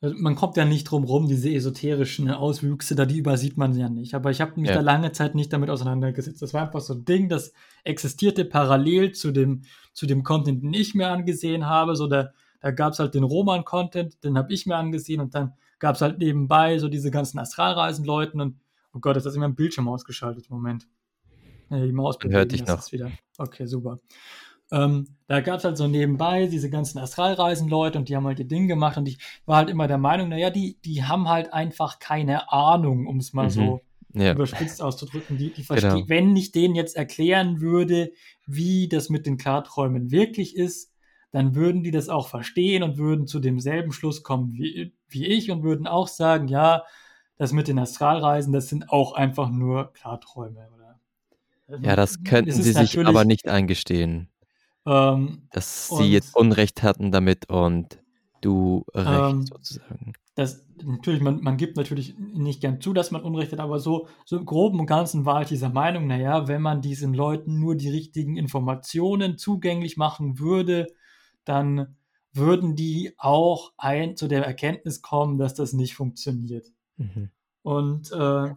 man 0.00 0.34
kommt 0.34 0.56
ja 0.56 0.64
nicht 0.64 0.84
drum 0.84 1.04
rum, 1.04 1.28
diese 1.28 1.52
esoterischen 1.52 2.30
Auswüchse, 2.30 2.94
da 2.94 3.04
die 3.04 3.18
übersieht 3.18 3.58
man 3.58 3.74
ja 3.74 3.90
nicht. 3.90 4.14
Aber 4.14 4.30
ich 4.30 4.40
habe 4.40 4.58
mich 4.58 4.70
ja. 4.70 4.76
da 4.76 4.80
lange 4.80 5.12
Zeit 5.12 5.34
nicht 5.34 5.52
damit 5.52 5.68
auseinandergesetzt. 5.68 6.40
Das 6.40 6.54
war 6.54 6.62
einfach 6.62 6.80
so 6.80 6.94
ein 6.94 7.04
Ding, 7.04 7.28
das 7.28 7.52
existierte 7.84 8.46
parallel 8.46 9.12
zu 9.12 9.30
dem, 9.30 9.62
zu 9.92 10.06
dem 10.06 10.22
Content, 10.22 10.62
den 10.62 10.72
ich 10.72 10.94
mir 10.94 11.08
angesehen 11.08 11.66
habe. 11.66 11.96
So, 11.96 12.06
da, 12.06 12.30
da 12.60 12.70
gab 12.70 12.94
es 12.94 12.98
halt 12.98 13.14
den 13.14 13.24
Roman-Content, 13.24 14.24
den 14.24 14.38
habe 14.38 14.52
ich 14.52 14.64
mir 14.64 14.76
angesehen 14.76 15.20
und 15.20 15.34
dann 15.34 15.52
gab 15.78 15.96
es 15.96 16.00
halt 16.00 16.18
nebenbei 16.18 16.78
so 16.78 16.88
diese 16.88 17.10
ganzen 17.10 17.38
Astralreisen-Leuten 17.38 18.40
und 18.40 18.60
oh 18.94 19.00
Gott, 19.00 19.16
jetzt 19.16 19.26
ist 19.26 19.36
immer 19.36 19.48
ein 19.48 19.54
Bildschirm 19.54 19.88
ausgeschaltet. 19.88 20.48
Moment. 20.48 20.88
Ja, 21.68 21.84
die 21.84 21.92
Maus 21.92 22.18
hört 22.22 22.52
dich 22.52 22.66
noch. 22.66 22.90
Wieder. 22.90 23.12
Okay, 23.36 23.66
super. 23.66 23.98
Ähm, 24.72 25.08
da 25.26 25.40
gab 25.40 25.58
es 25.58 25.64
halt 25.64 25.76
so 25.76 25.88
nebenbei 25.88 26.46
diese 26.46 26.70
ganzen 26.70 26.98
Astralreisen-Leute 26.98 27.98
und 27.98 28.08
die 28.08 28.16
haben 28.16 28.26
halt 28.26 28.38
ihr 28.38 28.48
Ding 28.48 28.68
gemacht 28.68 28.96
und 28.96 29.06
ich 29.06 29.18
war 29.46 29.58
halt 29.58 29.70
immer 29.70 29.88
der 29.88 29.98
Meinung, 29.98 30.28
naja, 30.28 30.50
die, 30.50 30.78
die 30.84 31.04
haben 31.04 31.28
halt 31.28 31.52
einfach 31.52 31.98
keine 31.98 32.52
Ahnung, 32.52 33.06
um 33.06 33.18
es 33.18 33.32
mal 33.32 33.46
mhm. 33.46 33.50
so 33.50 33.80
ja. 34.12 34.32
überspitzt 34.32 34.82
auszudrücken. 34.82 35.38
Die, 35.38 35.52
die 35.52 35.64
genau. 35.64 36.08
wenn 36.08 36.36
ich 36.36 36.52
denen 36.52 36.74
jetzt 36.74 36.96
erklären 36.96 37.60
würde, 37.60 38.12
wie 38.46 38.88
das 38.88 39.08
mit 39.08 39.26
den 39.26 39.38
Klarträumen 39.38 40.10
wirklich 40.10 40.56
ist, 40.56 40.92
dann 41.32 41.54
würden 41.54 41.82
die 41.82 41.92
das 41.92 42.08
auch 42.08 42.28
verstehen 42.28 42.82
und 42.82 42.96
würden 42.98 43.26
zu 43.26 43.38
demselben 43.38 43.92
Schluss 43.92 44.22
kommen 44.22 44.52
wie, 44.52 44.92
wie 45.08 45.26
ich 45.26 45.50
und 45.50 45.62
würden 45.62 45.86
auch 45.86 46.08
sagen, 46.08 46.48
ja, 46.48 46.82
das 47.36 47.52
mit 47.52 47.68
den 47.68 47.78
Astralreisen, 47.78 48.52
das 48.52 48.68
sind 48.68 48.90
auch 48.90 49.12
einfach 49.12 49.48
nur 49.48 49.92
Klarträume. 49.92 50.68
Oder? 50.74 51.78
Ja, 51.80 51.96
das 51.96 52.24
könnten 52.24 52.52
sie 52.52 52.72
sich 52.72 52.98
aber 52.98 53.24
nicht 53.24 53.48
eingestehen. 53.48 54.28
Ähm, 54.86 55.42
Dass 55.52 55.88
sie 55.88 56.10
jetzt 56.10 56.34
Unrecht 56.36 56.82
hatten 56.82 57.12
damit 57.12 57.48
und 57.50 58.00
du 58.40 58.84
Recht 58.94 59.32
ähm, 59.32 59.42
sozusagen. 59.42 60.12
Das, 60.34 60.64
natürlich, 60.82 61.20
man, 61.20 61.42
man 61.42 61.56
gibt 61.56 61.76
natürlich 61.76 62.16
nicht 62.18 62.60
gern 62.60 62.80
zu, 62.80 62.92
dass 62.92 63.10
man 63.10 63.22
Unrecht 63.22 63.52
hat, 63.52 63.60
aber 63.60 63.78
so, 63.78 64.08
so 64.24 64.38
im 64.38 64.46
Groben 64.46 64.80
und 64.80 64.86
Ganzen 64.86 65.26
war 65.26 65.42
ich 65.42 65.48
dieser 65.48 65.68
Meinung, 65.68 66.06
naja, 66.06 66.48
wenn 66.48 66.62
man 66.62 66.80
diesen 66.80 67.12
Leuten 67.12 67.58
nur 67.58 67.74
die 67.74 67.90
richtigen 67.90 68.36
Informationen 68.36 69.36
zugänglich 69.36 69.96
machen 69.96 70.38
würde, 70.38 70.86
dann 71.44 71.96
würden 72.32 72.76
die 72.76 73.12
auch 73.18 73.72
ein, 73.76 74.16
zu 74.16 74.28
der 74.28 74.46
Erkenntnis 74.46 75.02
kommen, 75.02 75.36
dass 75.36 75.54
das 75.54 75.72
nicht 75.72 75.94
funktioniert. 75.94 76.66
Mhm. 76.96 77.30
Und 77.62 78.12
äh, 78.12 78.54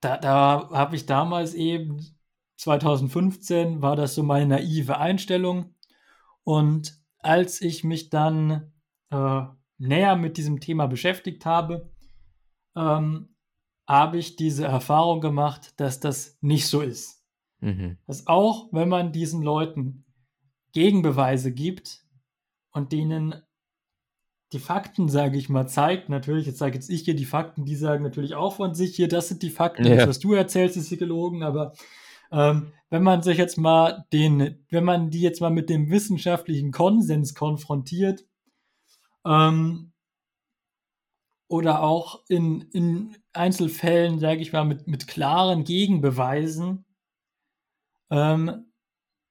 da, 0.00 0.16
da 0.18 0.70
habe 0.70 0.96
ich 0.96 1.06
damals 1.06 1.54
eben 1.54 2.15
2015 2.56 3.82
war 3.82 3.96
das 3.96 4.14
so 4.14 4.22
meine 4.22 4.46
naive 4.56 4.98
Einstellung. 4.98 5.74
Und 6.44 6.98
als 7.18 7.60
ich 7.60 7.84
mich 7.84 8.10
dann 8.10 8.72
äh, 9.10 9.42
näher 9.78 10.16
mit 10.16 10.36
diesem 10.36 10.60
Thema 10.60 10.86
beschäftigt 10.86 11.44
habe, 11.44 11.90
ähm, 12.76 13.34
habe 13.86 14.18
ich 14.18 14.36
diese 14.36 14.64
Erfahrung 14.64 15.20
gemacht, 15.20 15.74
dass 15.78 16.00
das 16.00 16.38
nicht 16.40 16.66
so 16.66 16.80
ist. 16.80 17.24
Mhm. 17.60 17.98
Dass 18.06 18.26
auch 18.26 18.68
wenn 18.72 18.88
man 18.88 19.12
diesen 19.12 19.42
Leuten 19.42 20.04
Gegenbeweise 20.72 21.52
gibt 21.52 22.04
und 22.72 22.92
denen 22.92 23.42
die 24.52 24.58
Fakten, 24.58 25.08
sage 25.08 25.38
ich 25.38 25.48
mal, 25.48 25.66
zeigt. 25.66 26.08
Natürlich, 26.08 26.46
jetzt 26.46 26.58
sage 26.58 26.74
jetzt 26.74 26.90
ich 26.90 27.02
hier 27.02 27.16
die 27.16 27.24
Fakten, 27.24 27.64
die 27.64 27.76
sagen 27.76 28.04
natürlich 28.04 28.34
auch 28.34 28.56
von 28.56 28.74
sich 28.74 28.94
hier, 28.94 29.08
das 29.08 29.28
sind 29.28 29.42
die 29.42 29.50
Fakten, 29.50 29.84
Ja. 29.84 29.96
das, 29.96 30.08
was 30.08 30.18
du 30.20 30.34
erzählst, 30.34 30.76
ist 30.76 30.88
hier 30.88 30.98
gelogen, 30.98 31.42
aber 31.42 31.72
ähm, 32.32 32.72
wenn 32.90 33.02
man 33.02 33.22
sich 33.22 33.38
jetzt 33.38 33.58
mal 33.58 34.04
den, 34.12 34.64
wenn 34.70 34.84
man 34.84 35.10
die 35.10 35.20
jetzt 35.20 35.40
mal 35.40 35.50
mit 35.50 35.68
dem 35.68 35.90
wissenschaftlichen 35.90 36.72
Konsens 36.72 37.34
konfrontiert, 37.34 38.24
ähm, 39.24 39.92
oder 41.48 41.82
auch 41.82 42.22
in, 42.28 42.62
in 42.72 43.16
Einzelfällen, 43.32 44.18
sage 44.18 44.40
ich 44.40 44.52
mal, 44.52 44.64
mit, 44.64 44.86
mit 44.86 45.06
klaren 45.06 45.64
Gegenbeweisen, 45.64 46.84
ähm, 48.10 48.66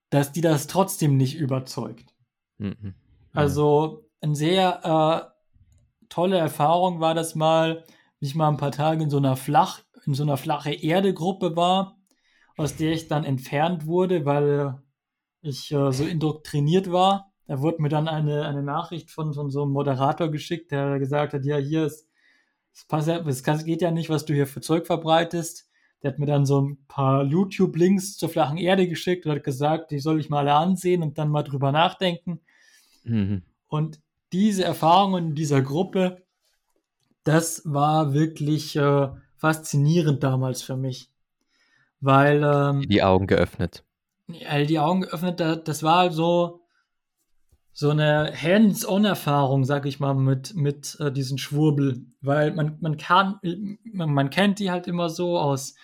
dass 0.09 0.31
die 0.31 0.41
das 0.41 0.67
trotzdem 0.67 1.17
nicht 1.17 1.35
überzeugt. 1.35 2.13
Mhm. 2.57 2.95
Also 3.33 4.09
eine 4.21 4.35
sehr 4.35 4.85
äh, 4.85 6.07
tolle 6.07 6.37
Erfahrung 6.37 7.01
war 7.01 7.13
das 7.13 7.35
mal, 7.35 7.83
wie 8.19 8.27
ich 8.27 8.35
mal 8.35 8.47
ein 8.47 8.57
paar 8.57 8.71
Tage 8.71 9.03
in 9.03 9.09
so 9.09 9.17
einer 9.17 9.35
flach, 9.35 9.81
in 10.05 10.13
so 10.13 10.23
einer 10.23 10.37
flache 10.37 10.73
Erde-Gruppe 10.73 11.55
war, 11.57 11.94
aus 12.57 12.75
der 12.75 12.93
ich 12.93 13.07
dann 13.07 13.23
entfernt 13.23 13.85
wurde, 13.85 14.25
weil 14.25 14.77
ich 15.41 15.71
äh, 15.71 15.91
so 15.91 16.05
indoktriniert 16.05 16.91
war. 16.91 17.31
Da 17.47 17.61
wurde 17.61 17.81
mir 17.81 17.89
dann 17.89 18.07
eine, 18.07 18.45
eine 18.45 18.63
Nachricht 18.63 19.11
von, 19.11 19.33
von 19.33 19.51
so 19.51 19.63
einem 19.63 19.71
Moderator 19.71 20.29
geschickt, 20.31 20.71
der 20.71 20.97
gesagt 20.99 21.33
hat, 21.33 21.45
ja, 21.45 21.57
hier 21.57 21.85
ist, 21.85 22.07
es 22.73 22.85
passt 22.85 23.07
ja, 23.07 23.17
es 23.27 23.43
kann- 23.43 23.63
geht 23.63 23.81
ja 23.81 23.91
nicht, 23.91 24.09
was 24.09 24.25
du 24.25 24.33
hier 24.33 24.47
für 24.47 24.61
Zeug 24.61 24.87
verbreitest. 24.87 25.69
Der 26.01 26.11
hat 26.11 26.19
mir 26.19 26.25
dann 26.25 26.45
so 26.45 26.61
ein 26.61 26.77
paar 26.87 27.23
YouTube-Links 27.23 28.17
zur 28.17 28.29
flachen 28.29 28.57
Erde 28.57 28.87
geschickt 28.87 29.25
und 29.25 29.31
hat 29.31 29.43
gesagt, 29.43 29.91
die 29.91 29.99
soll 29.99 30.19
ich 30.19 30.29
mal 30.29 30.47
ansehen 30.49 31.03
und 31.03 31.17
dann 31.17 31.29
mal 31.29 31.43
drüber 31.43 31.71
nachdenken. 31.71 32.41
Mhm. 33.03 33.43
Und 33.67 34.01
diese 34.33 34.63
Erfahrungen 34.63 35.29
in 35.29 35.35
dieser 35.35 35.61
Gruppe, 35.61 36.23
das 37.23 37.61
war 37.65 38.13
wirklich 38.13 38.75
äh, 38.75 39.09
faszinierend 39.37 40.23
damals 40.23 40.61
für 40.61 40.77
mich. 40.77 41.11
Weil 42.05 42.43
ähm, 42.43 42.81
Die 42.87 43.01
Augen 43.03 43.25
geöffnet. 43.27 43.83
die 44.27 44.79
Augen 44.79 45.01
geöffnet, 45.01 45.39
da- 45.39 45.55
das 45.55 45.81
war 45.81 45.97
halt 45.99 46.13
so, 46.13 46.61
so 47.73 47.89
eine 47.89 48.31
Hands-on-Erfahrung, 48.39 49.65
sag 49.65 49.85
ich 49.85 49.99
mal, 49.99 50.13
mit, 50.13 50.55
mit 50.55 50.97
äh, 50.99 51.11
diesen 51.11 51.37
Schwurbel. 51.37 52.05
Weil 52.21 52.53
man, 52.53 52.77
man 52.79 52.97
kann, 52.97 53.39
man, 53.91 54.13
man 54.13 54.29
kennt 54.29 54.59
die 54.59 54.71
halt 54.71 54.87
immer 54.87 55.09
so 55.09 55.37
aus, 55.37 55.75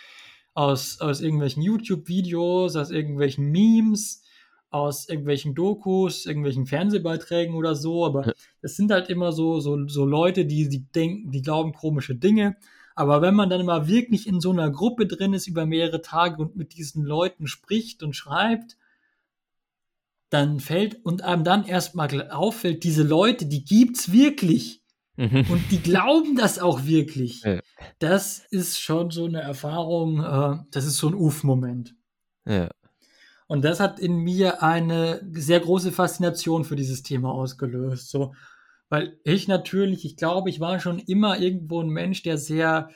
aus, 0.54 1.02
aus 1.02 1.22
irgendwelchen 1.22 1.64
YouTube-Videos, 1.64 2.76
aus 2.76 2.92
irgendwelchen 2.92 3.52
Memes, 3.52 4.22
aus 4.70 5.10
irgendwelchen 5.10 5.54
Dokus, 5.56 6.26
irgendwelchen 6.26 6.66
Fernsehbeiträgen 6.66 7.56
oder 7.56 7.76
so, 7.76 8.06
aber 8.06 8.32
das 8.62 8.78
sind 8.78 8.90
halt 8.92 9.10
immer 9.10 9.32
so, 9.34 9.60
so, 9.60 9.86
so 9.88 10.06
Leute, 10.06 10.46
die, 10.46 10.70
die 10.70 10.86
denken, 10.92 11.32
die 11.32 11.42
glauben 11.42 11.74
komische 11.74 12.16
Dinge. 12.16 12.56
Aber 12.96 13.22
wenn 13.22 13.36
man 13.36 13.50
dann 13.50 13.66
mal 13.66 13.88
wirklich 13.88 14.28
in 14.28 14.42
so 14.42 14.52
einer 14.52 14.70
Gruppe 14.70 15.08
drin 15.08 15.34
ist 15.34 15.48
über 15.48 15.66
mehrere 15.66 16.02
Tage 16.02 16.42
und 16.42 16.56
mit 16.56 16.76
diesen 16.76 17.04
Leuten 17.04 17.48
spricht 17.48 18.04
und 18.04 18.16
schreibt, 18.16 18.78
dann 20.30 20.60
fällt 20.60 21.04
und 21.06 21.24
einem 21.24 21.44
dann 21.44 21.66
erstmal 21.66 22.30
auffällt, 22.32 22.84
diese 22.84 23.04
Leute, 23.04 23.46
die 23.46 23.66
gibt's 23.66 24.12
wirklich 24.12 24.82
Mhm. 25.18 25.46
und 25.50 25.72
die 25.72 25.82
glauben 25.82 26.36
das 26.36 26.60
auch 26.60 26.86
wirklich. 26.86 27.44
Ja. 27.44 27.60
Das 28.00 28.39
ist 28.50 28.80
schon 28.80 29.12
so 29.12 29.26
eine 29.26 29.42
Erfahrung, 29.42 30.24
äh, 30.24 30.64
das 30.72 30.86
ist 30.86 30.98
so 30.98 31.10
ein 31.10 31.14
Uff-Moment. 31.14 31.96
Ja. 32.46 32.70
Und 33.48 33.64
das 33.66 33.80
hat 33.82 34.00
in 34.00 34.16
mir 34.18 34.64
eine 34.64 35.22
sehr 35.34 35.60
große 35.60 35.92
Faszination 35.92 36.64
für 36.64 36.78
dieses 36.78 37.04
Thema 37.04 37.32
ausgelöst. 37.32 38.10
So, 38.10 38.34
weil 38.92 39.18
ich 39.24 39.48
natürlich, 39.48 40.04
ich 40.04 40.18
glaube, 40.18 40.50
ich 40.50 40.60
war 40.60 40.82
schon 40.82 41.00
immer 41.00 41.39
irgendwo 41.39 41.82
ein 41.82 41.88
Mensch, 41.88 42.24
der 42.24 42.38
sehr, 42.38 42.89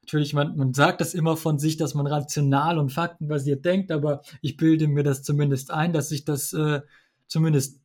natürlich, 0.00 0.34
man, 0.34 0.56
man 0.56 0.74
sagt 0.74 1.00
das 1.00 1.14
immer 1.14 1.36
von 1.36 1.60
sich, 1.60 1.76
dass 1.76 1.94
man 1.94 2.08
rational 2.08 2.76
und 2.76 2.90
faktenbasiert 2.90 3.64
denkt, 3.64 3.92
aber 3.92 4.22
ich 4.40 4.56
bilde 4.56 4.88
mir 4.88 5.04
das 5.04 5.22
zumindest 5.22 5.70
ein, 5.70 5.92
dass 5.92 6.10
ich 6.10 6.24
das 6.24 6.52
äh, 6.54 6.80
zumindest 7.28 7.80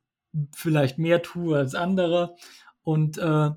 vielleicht 0.52 0.98
mehr 0.98 1.22
tue 1.22 1.56
als 1.56 1.76
andere. 1.76 2.36
Und 2.82 3.20
äh, 3.20 3.52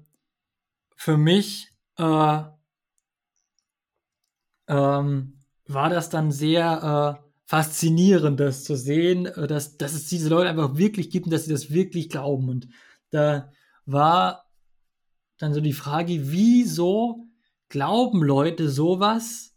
für 0.95 1.17
mich 1.17 1.73
äh, 1.97 2.43
ähm, 4.69 5.41
war 5.67 5.89
das 5.89 6.11
dann 6.11 6.33
sehr 6.33 7.19
äh, 7.19 7.31
faszinierend, 7.47 8.41
das 8.41 8.63
zu 8.63 8.77
sehen, 8.77 9.25
äh, 9.25 9.47
dass, 9.47 9.79
dass 9.79 9.95
es 9.95 10.07
diese 10.07 10.29
Leute 10.29 10.51
einfach 10.51 10.77
wirklich 10.77 11.09
gibt 11.09 11.25
und 11.25 11.33
dass 11.33 11.47
sie 11.47 11.53
das 11.53 11.71
wirklich 11.71 12.11
glauben. 12.11 12.51
Und 12.51 12.69
da 13.09 13.51
war 13.87 14.47
dann 15.39 15.55
so 15.55 15.61
die 15.61 15.73
Frage, 15.73 16.31
wieso 16.33 17.27
glauben 17.69 18.23
Leute 18.23 18.69
sowas, 18.69 19.57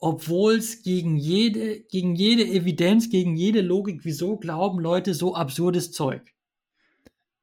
obwohl 0.00 0.54
es 0.56 0.82
gegen 0.82 1.16
jede, 1.16 1.80
gegen 1.82 2.16
jede 2.16 2.44
Evidenz, 2.44 3.08
gegen 3.08 3.36
jede 3.36 3.60
Logik, 3.60 4.00
wieso 4.04 4.36
glauben 4.36 4.80
Leute 4.80 5.14
so 5.14 5.34
absurdes 5.36 5.92
Zeug? 5.92 6.34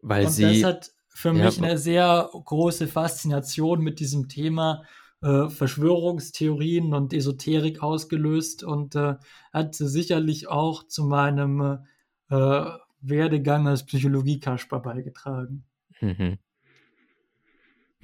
Weil 0.02 0.28
Und 0.28 0.30
sie. 0.30 0.44
das 0.44 0.64
hat 0.64 0.92
für 1.10 1.34
Ja, 1.34 1.54
mich 1.54 1.58
eine 1.58 1.78
sehr 1.78 2.30
große 2.32 2.88
Faszination 2.88 3.82
mit 3.82 4.00
diesem 4.00 4.30
Thema 4.30 4.84
äh, 5.22 5.50
Verschwörungstheorien 5.50 6.94
und 6.94 7.14
Esoterik 7.14 7.82
ausgelöst 7.82 8.64
und 8.64 8.96
äh, 8.96 9.16
hat 9.52 9.76
sicherlich 9.76 10.48
auch 10.48 10.88
zu 10.88 11.06
meinem 11.06 11.80
äh, 12.30 12.66
Werdegang 13.02 13.68
als 13.68 13.86
Psychologie-Kasper 13.86 14.80
beigetragen. 14.80 15.66
Mhm. 16.02 16.38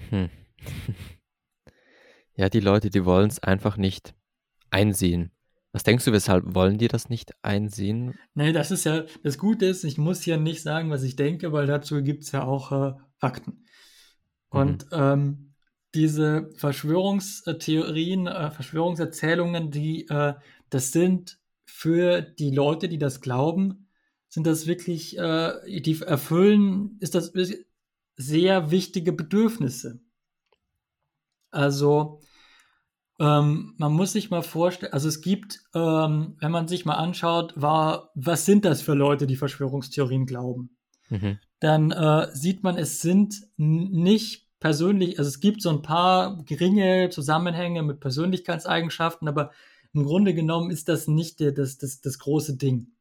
Hm. 0.10 0.30
Ja, 2.36 2.50
die 2.50 2.62
Leute, 2.62 2.90
die 2.90 3.06
wollen 3.06 3.30
es 3.30 3.38
einfach 3.44 3.78
nicht 3.78 4.16
einsehen. 4.72 5.32
Was 5.72 5.84
denkst 5.84 6.06
du, 6.06 6.12
weshalb 6.12 6.56
wollen 6.56 6.78
die 6.78 6.88
das 6.88 7.10
nicht 7.10 7.32
einsehen? 7.44 8.16
Nee, 8.34 8.54
das 8.54 8.72
ist 8.72 8.86
ja, 8.86 9.04
das 9.24 9.38
Gute 9.38 9.66
ist, 9.68 9.84
ich 9.84 9.98
muss 9.98 10.22
hier 10.22 10.38
nicht 10.38 10.62
sagen, 10.62 10.90
was 10.90 11.04
ich 11.04 11.16
denke, 11.16 11.52
weil 11.52 11.68
dazu 11.68 12.02
gibt 12.02 12.24
es 12.24 12.32
ja 12.32 12.44
auch 12.44 12.72
äh, 12.72 12.94
Fakten. 13.18 13.66
Und 14.50 14.86
ähm, 14.92 15.54
diese 15.96 16.50
Verschwörungstheorien, 16.58 18.28
äh, 18.28 18.52
Verschwörungserzählungen, 18.52 19.72
die, 19.72 20.08
äh, 20.10 20.34
das 20.70 20.92
sind 20.92 21.40
für 21.66 22.22
die 22.22 22.52
Leute, 22.52 22.88
die 22.88 23.00
das 23.00 23.22
glauben, 23.22 23.83
sind 24.34 24.48
das 24.48 24.66
wirklich, 24.66 25.16
äh, 25.20 25.82
die 25.82 26.02
erfüllen, 26.02 26.98
ist 27.00 27.14
das 27.14 27.32
sehr 28.16 28.72
wichtige 28.72 29.14
Bedürfnisse. 29.14 30.00
Also, 31.52 32.20
ähm, 33.20 33.76
man 33.78 33.94
muss 33.94 34.14
sich 34.14 34.32
mal 34.32 34.42
vorstellen, 34.42 34.92
also 34.92 35.08
es 35.08 35.22
gibt, 35.22 35.60
ähm, 35.76 36.36
wenn 36.40 36.50
man 36.50 36.68
sich 36.68 36.84
mal 36.84 36.96
anschaut, 36.96 37.54
war, 37.56 38.10
was 38.16 38.48
sind 38.48 38.66
das 38.66 38.82
für 38.82 38.96
Leute, 38.96 39.28
die 39.28 39.36
Verschwörungstheorien 39.36 40.26
glauben? 40.26 40.78
Mhm. 41.10 41.38
Dann 41.60 41.92
äh, 41.92 42.30
sieht 42.34 42.64
man, 42.64 42.76
es 42.76 43.02
sind 43.02 43.36
nicht 43.58 44.50
persönlich, 44.60 45.20
also 45.20 45.30
es 45.30 45.42
gibt 45.42 45.62
so 45.62 45.70
ein 45.70 45.84
paar 45.84 46.44
geringe 46.46 47.12
Zusammenhänge 47.12 47.84
mit 47.84 48.00
Persönlichkeitseigenschaften, 48.00 49.28
aber 49.28 49.52
im 49.94 50.04
Grunde 50.06 50.34
genommen 50.34 50.72
ist 50.72 50.90
das 50.90 51.08
nicht 51.08 51.40
der, 51.40 51.52
das, 51.52 51.78
das, 51.78 52.02
das 52.02 52.18
große 52.18 52.58
Ding. 52.58 52.94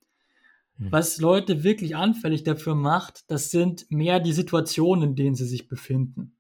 Hm. 0.85 0.93
Was 0.93 1.18
Leute 1.18 1.64
wirklich 1.64 1.97
anfällig 1.97 2.45
dafür 2.45 2.74
macht, 2.74 3.30
das 3.30 3.51
sind 3.51 3.91
mehr 3.91 4.20
die 4.20 4.33
Situationen, 4.33 5.11
in 5.11 5.16
denen 5.16 5.35
sie 5.35 5.47
sich 5.47 5.68
befinden. 5.68 6.37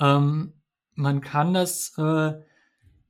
Ähm, 0.00 0.54
man 0.94 1.20
kann 1.20 1.54
das 1.54 1.96
äh, 1.98 2.34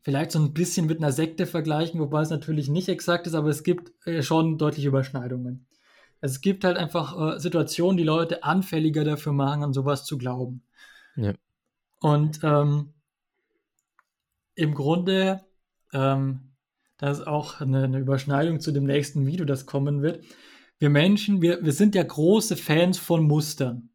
vielleicht 0.03 0.33
so 0.33 0.39
ein 0.39 0.53
bisschen 0.53 0.87
mit 0.87 0.99
einer 0.99 1.13
Sekte 1.13 1.47
vergleichen, 1.47 2.01
wobei 2.01 2.23
es 2.23 2.31
natürlich 2.31 2.69
nicht 2.69 2.89
exakt 2.89 3.27
ist, 3.27 3.35
aber 3.35 3.49
es 3.49 3.63
gibt 3.63 3.93
äh, 4.07 4.23
schon 4.23 4.59
deutliche 4.59 4.89
Überschneidungen. 4.89 5.67
Es 6.21 6.41
gibt 6.41 6.65
halt 6.65 6.77
einfach 6.77 7.37
äh, 7.37 7.39
Situationen, 7.39 7.97
die 7.97 8.05
Leute 8.05 8.45
anfälliger 8.45 9.05
dafür 9.05 9.33
machen, 9.33 9.63
an 9.63 9.73
sowas 9.73 10.05
zu 10.05 10.17
glauben. 10.19 10.63
Ja. 11.17 11.35
Und 12.01 12.41
ähm, 12.43 12.95
im 14.55 14.75
Grunde, 14.75 15.45
ähm, 15.93 16.54
das 17.05 17.19
ist 17.21 17.27
auch 17.27 17.61
eine, 17.61 17.85
eine 17.85 17.99
Überschneidung 17.99 18.61
zu 18.61 18.73
dem 18.73 18.85
nächsten 18.85 19.27
Video, 19.27 19.45
das 19.45 19.67
kommen 19.67 20.03
wird. 20.03 20.25
Wir 20.79 20.91
Menschen, 20.91 21.43
wir, 21.43 21.63
wir 21.65 21.73
sind 21.73 21.95
ja 21.95 22.03
große 22.03 22.57
Fans 22.57 22.99
von 22.99 23.25
Mustern. 23.25 23.91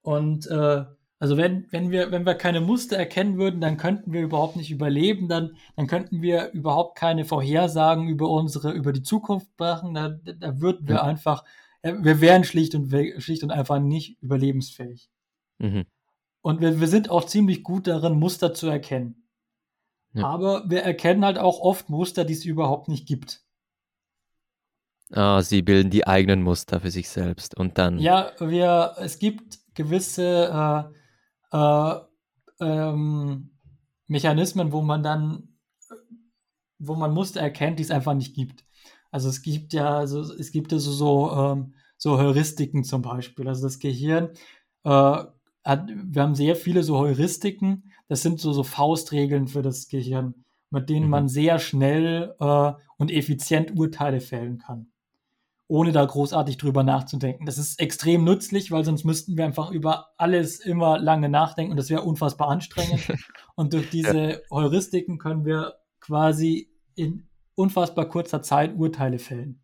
Und 0.00 0.46
äh, 0.46 0.84
also 1.18 1.36
wenn, 1.36 1.66
wenn, 1.70 1.90
wir, 1.90 2.10
wenn 2.10 2.26
wir 2.26 2.34
keine 2.34 2.60
Muster 2.60 2.96
erkennen 2.96 3.38
würden, 3.38 3.60
dann 3.60 3.76
könnten 3.76 4.12
wir 4.12 4.22
überhaupt 4.22 4.56
nicht 4.56 4.70
überleben, 4.70 5.28
dann, 5.28 5.56
dann 5.76 5.86
könnten 5.86 6.22
wir 6.22 6.50
überhaupt 6.52 6.98
keine 6.98 7.24
Vorhersagen 7.24 8.08
über 8.08 8.28
unsere, 8.28 8.72
über 8.72 8.92
die 8.92 9.02
Zukunft 9.02 9.48
machen, 9.58 9.94
da, 9.94 10.08
da 10.08 10.60
würden 10.60 10.88
wir 10.88 10.96
Ja. 10.96 11.02
einfach, 11.02 11.44
äh, 11.82 11.94
wir 12.00 12.20
wären 12.20 12.44
schlicht 12.44 12.74
und, 12.74 12.90
schlicht 13.18 13.44
und 13.44 13.50
einfach 13.50 13.78
nicht 13.78 14.20
überlebensfähig. 14.22 15.10
Mhm. 15.58 15.84
Und 16.40 16.60
wir, 16.60 16.80
wir 16.80 16.88
sind 16.88 17.10
auch 17.10 17.24
ziemlich 17.26 17.62
gut 17.62 17.86
darin, 17.86 18.18
Muster 18.18 18.52
zu 18.54 18.66
erkennen. 18.66 19.21
Ja. 20.14 20.24
Aber 20.24 20.68
wir 20.68 20.82
erkennen 20.82 21.24
halt 21.24 21.38
auch 21.38 21.60
oft 21.60 21.88
Muster, 21.88 22.24
die 22.24 22.34
es 22.34 22.44
überhaupt 22.44 22.88
nicht 22.88 23.06
gibt. 23.06 23.42
Ah, 25.10 25.42
sie 25.42 25.62
bilden 25.62 25.90
die 25.90 26.06
eigenen 26.06 26.42
Muster 26.42 26.80
für 26.80 26.90
sich 26.90 27.08
selbst 27.08 27.56
und 27.56 27.76
dann. 27.78 27.98
Ja, 27.98 28.32
wir, 28.38 28.94
es 28.98 29.18
gibt 29.18 29.58
gewisse 29.74 30.90
äh, 31.52 31.56
äh, 31.56 32.00
ähm, 32.60 33.50
Mechanismen, 34.06 34.72
wo 34.72 34.82
man 34.82 35.02
dann, 35.02 35.58
wo 36.78 36.94
man 36.94 37.12
Muster 37.12 37.40
erkennt, 37.40 37.78
die 37.78 37.82
es 37.82 37.90
einfach 37.90 38.14
nicht 38.14 38.34
gibt. 38.34 38.64
Also 39.10 39.28
es 39.28 39.42
gibt 39.42 39.74
ja, 39.74 39.98
also 39.98 40.20
es 40.20 40.50
gibt 40.50 40.72
ja 40.72 40.78
so, 40.78 40.92
so, 40.92 41.32
ähm, 41.32 41.74
so 41.98 42.18
Heuristiken 42.18 42.82
zum 42.82 43.02
Beispiel. 43.02 43.46
Also 43.46 43.64
das 43.64 43.78
Gehirn 43.78 44.30
äh, 44.84 44.90
hat, 45.64 45.88
wir 45.88 46.22
haben 46.22 46.34
sehr 46.34 46.56
viele 46.56 46.82
so 46.82 46.98
Heuristiken. 46.98 47.91
Das 48.08 48.22
sind 48.22 48.40
so, 48.40 48.52
so 48.52 48.62
Faustregeln 48.62 49.48
für 49.48 49.62
das 49.62 49.88
Gehirn, 49.88 50.44
mit 50.70 50.88
denen 50.88 51.06
mhm. 51.06 51.10
man 51.10 51.28
sehr 51.28 51.58
schnell 51.58 52.34
äh, 52.38 52.72
und 52.96 53.10
effizient 53.10 53.76
Urteile 53.76 54.20
fällen 54.20 54.58
kann 54.58 54.92
ohne 55.72 55.90
da 55.90 56.04
großartig 56.04 56.58
drüber 56.58 56.82
nachzudenken. 56.82 57.46
Das 57.46 57.56
ist 57.56 57.80
extrem 57.80 58.24
nützlich, 58.24 58.70
weil 58.70 58.84
sonst 58.84 59.04
müssten 59.04 59.38
wir 59.38 59.46
einfach 59.46 59.70
über 59.70 60.10
alles 60.18 60.60
immer 60.60 60.98
lange 60.98 61.30
nachdenken 61.30 61.70
und 61.70 61.78
das 61.78 61.88
wäre 61.88 62.02
unfassbar 62.02 62.48
anstrengend. 62.48 63.10
und 63.54 63.72
durch 63.72 63.88
diese 63.88 64.42
Heuristiken 64.50 65.16
können 65.16 65.46
wir 65.46 65.76
quasi 65.98 66.70
in 66.94 67.26
unfassbar 67.54 68.06
kurzer 68.06 68.42
Zeit 68.42 68.76
Urteile 68.76 69.18
fällen. 69.18 69.62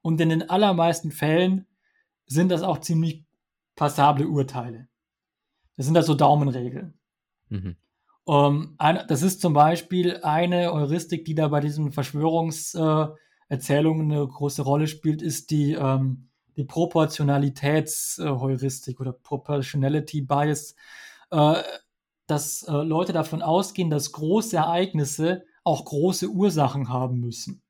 Und 0.00 0.20
in 0.20 0.28
den 0.28 0.48
allermeisten 0.48 1.10
Fällen 1.10 1.66
sind 2.26 2.50
das 2.50 2.62
auch 2.62 2.78
ziemlich 2.78 3.24
passable 3.74 4.28
Urteile. 4.28 4.86
Das 5.76 5.86
sind 5.86 5.96
also 5.96 6.14
Daumenregeln. 6.14 6.97
Mhm. 7.48 7.76
Um, 8.24 8.74
ein, 8.76 9.00
das 9.08 9.22
ist 9.22 9.40
zum 9.40 9.54
Beispiel 9.54 10.18
eine 10.22 10.70
Heuristik, 10.70 11.24
die 11.24 11.34
da 11.34 11.48
bei 11.48 11.60
diesen 11.60 11.92
Verschwörungs- 11.92 12.76
äh, 12.76 13.08
eine 13.50 14.28
große 14.28 14.62
Rolle 14.62 14.86
spielt, 14.86 15.20
ist 15.22 15.50
die, 15.50 15.72
ähm, 15.72 16.28
die 16.56 16.64
Proportionalitätsheuristik 16.64 19.00
oder 19.00 19.12
Proportionality 19.12 20.20
Bias, 20.22 20.76
äh, 21.30 21.62
dass 22.26 22.62
äh, 22.64 22.72
Leute 22.72 23.14
davon 23.14 23.40
ausgehen, 23.40 23.88
dass 23.90 24.12
große 24.12 24.56
Ereignisse 24.56 25.44
auch 25.64 25.86
große 25.86 26.28
Ursachen 26.28 26.90
haben 26.90 27.20
müssen. 27.20 27.62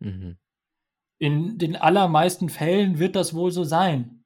Mhm. 0.00 0.36
In 1.18 1.58
den 1.58 1.76
allermeisten 1.76 2.48
Fällen 2.48 2.98
wird 2.98 3.14
das 3.16 3.34
wohl 3.34 3.50
so 3.50 3.64
sein. 3.64 4.24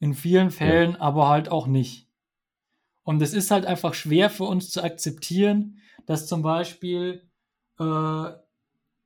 In 0.00 0.14
vielen 0.14 0.50
Fällen 0.50 0.92
ja. 0.92 1.00
aber 1.00 1.28
halt 1.28 1.48
auch 1.48 1.66
nicht. 1.66 2.08
Und 3.04 3.20
es 3.20 3.34
ist 3.34 3.50
halt 3.50 3.66
einfach 3.66 3.94
schwer 3.94 4.30
für 4.30 4.44
uns 4.44 4.70
zu 4.70 4.82
akzeptieren, 4.82 5.78
dass 6.06 6.26
zum 6.26 6.42
Beispiel 6.42 7.28
äh, 7.78 8.30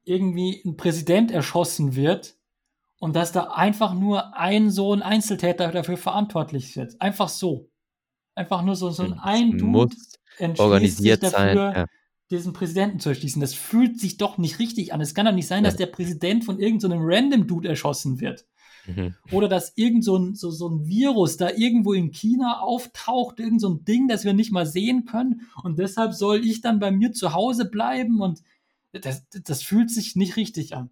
irgendwie 0.04 0.62
ein 0.64 0.76
Präsident 0.76 1.30
erschossen 1.30 1.96
wird 1.96 2.36
und 2.98 3.16
dass 3.16 3.32
da 3.32 3.44
einfach 3.44 3.94
nur 3.94 4.36
ein 4.36 4.70
so 4.70 4.92
ein 4.92 5.02
Einzeltäter 5.02 5.70
dafür 5.70 5.96
verantwortlich 5.96 6.76
wird. 6.76 7.00
Einfach 7.00 7.28
so. 7.28 7.70
Einfach 8.34 8.62
nur 8.62 8.76
so, 8.76 8.90
so 8.90 9.02
ein, 9.02 9.14
ein 9.14 9.58
Dude 9.58 9.96
entschließt 10.38 10.98
sich 10.98 11.18
dafür, 11.18 11.30
sein, 11.30 11.56
ja. 11.56 11.86
diesen 12.30 12.52
Präsidenten 12.52 13.00
zu 13.00 13.08
erschließen. 13.08 13.40
Das 13.40 13.54
fühlt 13.54 13.98
sich 13.98 14.18
doch 14.18 14.36
nicht 14.36 14.58
richtig 14.58 14.92
an. 14.92 15.00
Es 15.00 15.14
kann 15.14 15.26
doch 15.26 15.32
nicht 15.32 15.46
sein, 15.46 15.64
ja. 15.64 15.70
dass 15.70 15.76
der 15.76 15.86
Präsident 15.86 16.44
von 16.44 16.58
irgendeinem 16.58 17.00
so 17.00 17.06
random 17.06 17.46
Dude 17.46 17.68
erschossen 17.68 18.20
wird. 18.20 18.44
Mhm. 18.86 19.14
Oder 19.32 19.48
dass 19.48 19.72
irgend 19.76 20.04
so 20.04 20.16
ein, 20.16 20.34
so, 20.34 20.50
so 20.50 20.68
ein 20.68 20.86
Virus 20.86 21.36
da 21.36 21.50
irgendwo 21.50 21.92
in 21.92 22.10
China 22.10 22.60
auftaucht, 22.60 23.40
irgend 23.40 23.60
so 23.60 23.70
ein 23.70 23.84
Ding, 23.84 24.08
das 24.08 24.24
wir 24.24 24.32
nicht 24.32 24.52
mal 24.52 24.66
sehen 24.66 25.04
können. 25.04 25.42
Und 25.62 25.78
deshalb 25.78 26.14
soll 26.14 26.44
ich 26.44 26.60
dann 26.60 26.78
bei 26.78 26.90
mir 26.90 27.12
zu 27.12 27.34
Hause 27.34 27.66
bleiben 27.66 28.20
und 28.20 28.42
das, 28.92 29.26
das 29.28 29.62
fühlt 29.62 29.90
sich 29.90 30.16
nicht 30.16 30.36
richtig 30.36 30.74
an. 30.74 30.90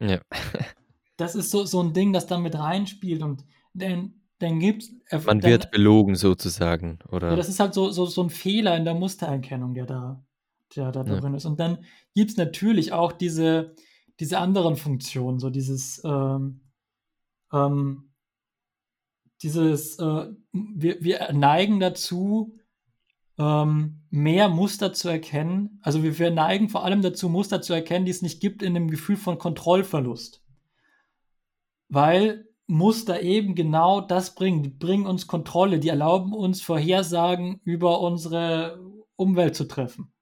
Ja. 0.00 0.20
das 1.16 1.34
ist 1.34 1.50
so, 1.50 1.64
so 1.64 1.82
ein 1.82 1.92
Ding, 1.92 2.12
das 2.12 2.26
dann 2.26 2.42
mit 2.42 2.54
reinspielt 2.56 3.22
und 3.22 3.44
dann, 3.74 4.14
dann 4.38 4.58
gibt's. 4.58 4.90
Äh, 5.08 5.18
Man 5.18 5.40
dann, 5.40 5.50
wird 5.50 5.70
belogen 5.70 6.14
sozusagen, 6.14 6.98
oder? 7.10 7.30
Ja, 7.30 7.36
das 7.36 7.48
ist 7.48 7.60
halt 7.60 7.74
so, 7.74 7.90
so, 7.90 8.06
so 8.06 8.22
ein 8.22 8.30
Fehler 8.30 8.76
in 8.76 8.84
der 8.84 8.94
Mustererkennung, 8.94 9.74
der 9.74 9.86
da, 9.86 10.24
der 10.76 10.92
da 10.92 11.04
ja. 11.04 11.20
drin 11.20 11.34
ist. 11.34 11.44
Und 11.44 11.60
dann 11.60 11.84
gibt 12.14 12.30
es 12.32 12.36
natürlich 12.36 12.92
auch 12.92 13.12
diese, 13.12 13.74
diese 14.18 14.38
anderen 14.38 14.76
Funktionen, 14.76 15.38
so 15.38 15.50
dieses, 15.50 16.02
ähm, 16.04 16.60
ähm, 17.52 18.12
dieses, 19.42 19.98
äh, 19.98 20.26
wir, 20.52 21.02
wir 21.02 21.32
neigen 21.32 21.80
dazu, 21.80 22.58
ähm, 23.38 24.02
mehr 24.10 24.48
Muster 24.48 24.92
zu 24.92 25.08
erkennen. 25.08 25.80
Also 25.82 26.02
wir, 26.02 26.18
wir 26.18 26.30
neigen 26.30 26.68
vor 26.68 26.84
allem 26.84 27.00
dazu, 27.02 27.28
Muster 27.28 27.62
zu 27.62 27.72
erkennen, 27.72 28.04
die 28.04 28.10
es 28.10 28.22
nicht 28.22 28.40
gibt 28.40 28.62
in 28.62 28.74
dem 28.74 28.90
Gefühl 28.90 29.16
von 29.16 29.38
Kontrollverlust. 29.38 30.44
Weil 31.88 32.46
Muster 32.66 33.22
eben 33.22 33.54
genau 33.54 34.00
das 34.00 34.34
bringen. 34.34 34.62
Die 34.62 34.68
bringen 34.68 35.06
uns 35.06 35.26
Kontrolle, 35.26 35.80
die 35.80 35.88
erlauben 35.88 36.32
uns 36.32 36.62
Vorhersagen 36.62 37.60
über 37.64 38.00
unsere 38.00 38.78
Umwelt 39.16 39.56
zu 39.56 39.64
treffen. 39.66 40.12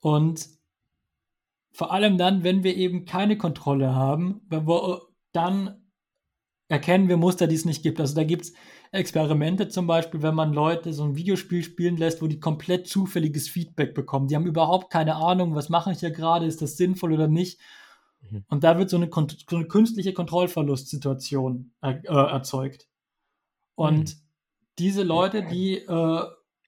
Und 0.00 0.48
vor 1.72 1.92
allem 1.92 2.18
dann, 2.18 2.44
wenn 2.44 2.62
wir 2.62 2.76
eben 2.76 3.04
keine 3.04 3.36
Kontrolle 3.36 3.94
haben, 3.94 4.42
dann 5.32 5.82
erkennen 6.68 7.08
wir 7.08 7.16
Muster, 7.16 7.46
die 7.46 7.54
es 7.54 7.64
nicht 7.64 7.82
gibt. 7.82 8.00
Also 8.00 8.14
da 8.14 8.24
gibt 8.24 8.42
es 8.42 8.52
Experimente 8.92 9.68
zum 9.68 9.86
Beispiel, 9.86 10.22
wenn 10.22 10.34
man 10.34 10.52
Leute 10.52 10.92
so 10.92 11.04
ein 11.04 11.16
Videospiel 11.16 11.62
spielen 11.62 11.96
lässt, 11.96 12.20
wo 12.20 12.26
die 12.26 12.40
komplett 12.40 12.86
zufälliges 12.86 13.48
Feedback 13.48 13.94
bekommen. 13.94 14.28
Die 14.28 14.36
haben 14.36 14.46
überhaupt 14.46 14.90
keine 14.90 15.16
Ahnung, 15.16 15.54
was 15.54 15.70
mache 15.70 15.92
ich 15.92 16.00
hier 16.00 16.10
gerade, 16.10 16.46
ist 16.46 16.60
das 16.60 16.76
sinnvoll 16.76 17.12
oder 17.12 17.28
nicht. 17.28 17.58
Mhm. 18.20 18.44
Und 18.48 18.64
da 18.64 18.78
wird 18.78 18.90
so 18.90 18.98
eine, 18.98 19.10
so 19.48 19.56
eine 19.56 19.66
künstliche 19.66 20.12
Kontrollverlustsituation 20.12 21.72
er, 21.80 22.04
äh, 22.04 22.32
erzeugt. 22.32 22.86
Und 23.74 24.14
mhm. 24.14 24.20
diese 24.78 25.02
Leute, 25.02 25.42
die, 25.42 25.76
äh, 25.76 26.22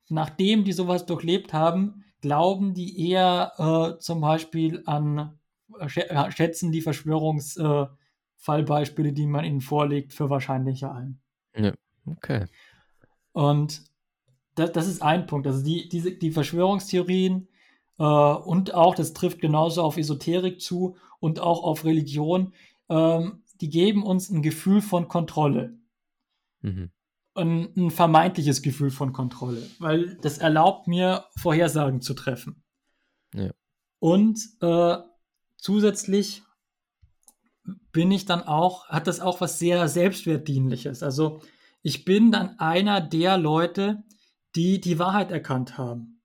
nachdem 0.09 0.65
die 0.65 0.73
sowas 0.73 1.05
durchlebt 1.05 1.53
haben, 1.53 2.04
glauben 2.25 2.73
die 2.73 3.11
eher 3.11 3.53
äh, 3.59 3.99
zum 4.01 4.23
Beispiel 4.23 4.83
an, 4.87 5.39
äh, 5.79 6.31
schätzen 6.31 6.73
die 6.73 6.81
Verschwörungsfallbeispiele, 6.81 9.13
die 9.13 9.27
man 9.27 9.45
ihnen 9.45 9.61
vorlegt, 9.61 10.15
für 10.15 10.31
wahrscheinlicher 10.31 10.95
ein. 10.95 11.21
Ja. 11.55 11.75
Okay. 12.07 12.47
Und 13.33 13.85
das, 14.55 14.73
das 14.73 14.89
ist 14.89 15.03
ein 15.03 15.27
Punkt. 15.27 15.47
Also 15.47 15.63
die, 15.63 15.87
diese, 15.91 16.13
die 16.13 16.31
Verschwörungstheorien 16.31 17.47
äh, 17.99 18.05
und 18.05 18.73
auch, 18.73 18.95
das 18.95 19.13
trifft 19.13 19.43
genauso 19.43 19.83
auf 19.83 19.99
Esoterik 19.99 20.63
zu 20.63 20.97
und 21.21 21.41
auch 21.41 21.63
auf 21.63 21.85
Religion, 21.85 22.55
ähm, 22.89 23.43
die 23.61 23.69
geben 23.69 24.03
uns 24.03 24.31
ein 24.31 24.41
Gefühl 24.41 24.81
von 24.81 25.09
Kontrolle. 25.09 25.77
Mhm. 26.63 26.91
Ein, 27.37 27.73
ein, 27.77 27.91
vermeintliches 27.91 28.63
Gefühl 28.63 28.91
von 28.91 29.13
Kontrolle, 29.13 29.69
weil 29.81 30.17
das 30.23 30.39
erlaubt 30.39 30.87
mir, 30.87 31.25
Vorhersagen 31.37 32.01
zu 32.01 32.15
treffen. 32.15 32.63
Ja. 33.35 33.51
Und 33.99 34.39
äh, 34.61 34.99
zusätzlich 35.57 36.43
bin 37.91 38.11
ich 38.13 38.25
dann 38.27 38.43
auch, 38.43 38.89
hat 38.89 39.07
das 39.07 39.21
auch 39.21 39.41
was 39.41 39.59
sehr 39.59 39.89
Selbstwertdienliches. 39.89 41.03
Also 41.03 41.41
ich 41.83 42.05
bin 42.05 42.31
dann 42.31 42.59
einer 42.59 43.01
der 43.01 43.37
Leute, 43.37 44.05
die 44.55 44.81
die 44.81 44.99
Wahrheit 44.99 45.31
erkannt 45.31 45.77
haben. 45.77 46.23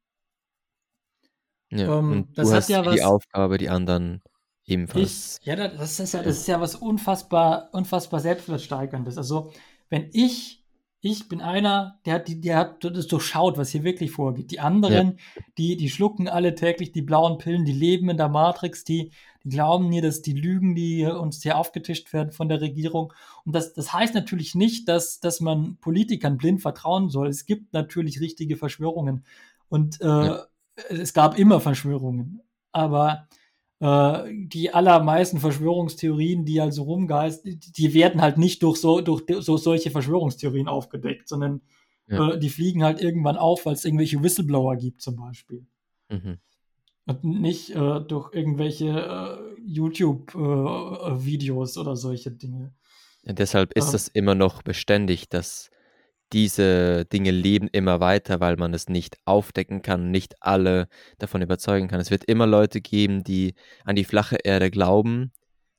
Ja, 1.72 2.00
ähm, 2.00 2.12
und 2.12 2.38
das 2.38 2.48
du 2.48 2.54
hat 2.54 2.62
hast 2.62 2.70
ja 2.70 2.86
was, 2.86 2.96
die 2.96 3.04
Aufgabe, 3.04 3.58
die 3.58 3.70
anderen 3.70 4.22
ebenfalls. 4.66 5.38
Ich, 5.40 5.46
ja, 5.46 5.56
das 5.56 6.00
ist 6.00 6.14
ja, 6.14 6.24
das 6.24 6.38
ist 6.38 6.48
ja 6.48 6.60
was 6.60 6.76
unfassbar, 6.76 7.70
unfassbar 7.74 8.20
selbstwertsteigerndes. 8.20 9.18
Also, 9.18 9.52
wenn 9.90 10.10
ich, 10.14 10.59
ich 11.02 11.30
bin 11.30 11.40
einer, 11.40 11.98
der 12.06 12.16
hat, 12.16 12.28
die, 12.28 12.42
der 12.42 12.58
hat 12.58 12.84
das 12.84 13.08
durchschaut, 13.08 13.58
was 13.58 13.70
hier 13.70 13.84
wirklich 13.84 14.12
vorgeht. 14.12 14.52
Die 14.52 14.60
anderen, 14.60 15.18
ja. 15.36 15.44
die, 15.58 15.78
die 15.78 15.90
schlucken 15.90 16.28
alle 16.28 16.56
täglich 16.56 16.92
die 16.92 17.02
blauen 17.02 17.38
Pillen, 17.38 17.64
die 17.64 17.72
leben 17.72 18.10
in 18.10 18.18
der 18.18 18.28
Matrix, 18.28 18.84
die, 18.84 19.12
die 19.44 19.50
glauben 19.50 19.88
mir, 19.88 20.02
dass 20.02 20.22
die 20.22 20.34
Lügen, 20.34 20.76
die 20.76 21.06
uns 21.06 21.42
hier 21.42 21.58
aufgetischt 21.58 22.12
werden 22.12 22.32
von 22.32 22.50
der 22.50 22.60
Regierung. 22.60 23.14
Und 23.46 23.56
das, 23.56 23.74
das 23.74 23.94
heißt 23.94 24.14
natürlich 24.14 24.56
nicht, 24.56 24.90
dass, 24.90 25.22
dass 25.22 25.40
man 25.40 25.78
Politikern 25.78 26.38
blind 26.38 26.62
vertrauen 26.62 27.10
soll. 27.10 27.30
Es 27.30 27.46
gibt 27.46 27.72
natürlich 27.72 28.20
richtige 28.20 28.58
Verschwörungen. 28.58 29.24
Und 29.70 30.02
äh, 30.02 30.06
ja. 30.06 30.46
es 30.90 31.14
gab 31.14 31.40
immer 31.40 31.62
Verschwörungen. 31.62 32.42
Aber 32.74 33.28
die 33.82 34.74
allermeisten 34.74 35.40
Verschwörungstheorien, 35.40 36.44
die 36.44 36.60
also 36.60 36.84
rumgeistern, 36.84 37.62
die 37.62 37.94
werden 37.94 38.22
halt 38.22 38.38
nicht 38.38 38.62
durch 38.62 38.76
so, 38.76 39.00
durch 39.00 39.24
so 39.40 39.56
solche 39.56 39.90
Verschwörungstheorien 39.90 40.68
aufgedeckt, 40.68 41.30
sondern 41.30 41.62
ja. 42.10 42.32
äh, 42.32 42.40
die 42.40 42.50
fliegen 42.50 42.84
halt 42.84 43.02
irgendwann 43.02 43.38
auf, 43.38 43.66
weil 43.66 43.74
es 43.74 43.86
irgendwelche 43.86 44.22
Whistleblower 44.22 44.76
gibt, 44.76 45.02
zum 45.02 45.16
Beispiel. 45.16 45.66
Mhm. 46.10 46.38
Und 47.06 47.24
nicht 47.24 47.70
äh, 47.72 48.02
durch 48.02 48.34
irgendwelche 48.34 48.88
äh, 48.88 49.38
YouTube-Videos 49.66 51.76
äh, 51.76 51.80
oder 51.80 51.96
solche 51.96 52.32
Dinge. 52.32 52.74
Ja, 53.24 53.34
deshalb 53.34 53.74
ist 53.74 53.94
es 53.94 54.08
immer 54.08 54.36
noch 54.36 54.62
beständig, 54.62 55.30
dass 55.30 55.72
diese 56.34 57.06
Dinge 57.06 57.32
leben 57.32 57.68
immer 57.72 58.00
weiter, 58.00 58.40
weil 58.40 58.56
man 58.58 58.74
es 58.74 58.88
nicht 58.88 59.18
aufdecken 59.26 59.82
kann, 59.82 60.12
nicht 60.12 60.36
alle 60.42 60.88
davon 61.18 61.42
überzeugen 61.42 61.88
kann. 61.88 62.00
Es 62.00 62.12
wird 62.12 62.26
immer 62.26 62.48
Leute 62.48 62.82
geben, 62.82 63.24
die 63.24 63.56
an 63.84 63.96
die 63.96 64.04
flache 64.06 64.38
Erde 64.44 64.70
glauben. 64.70 65.32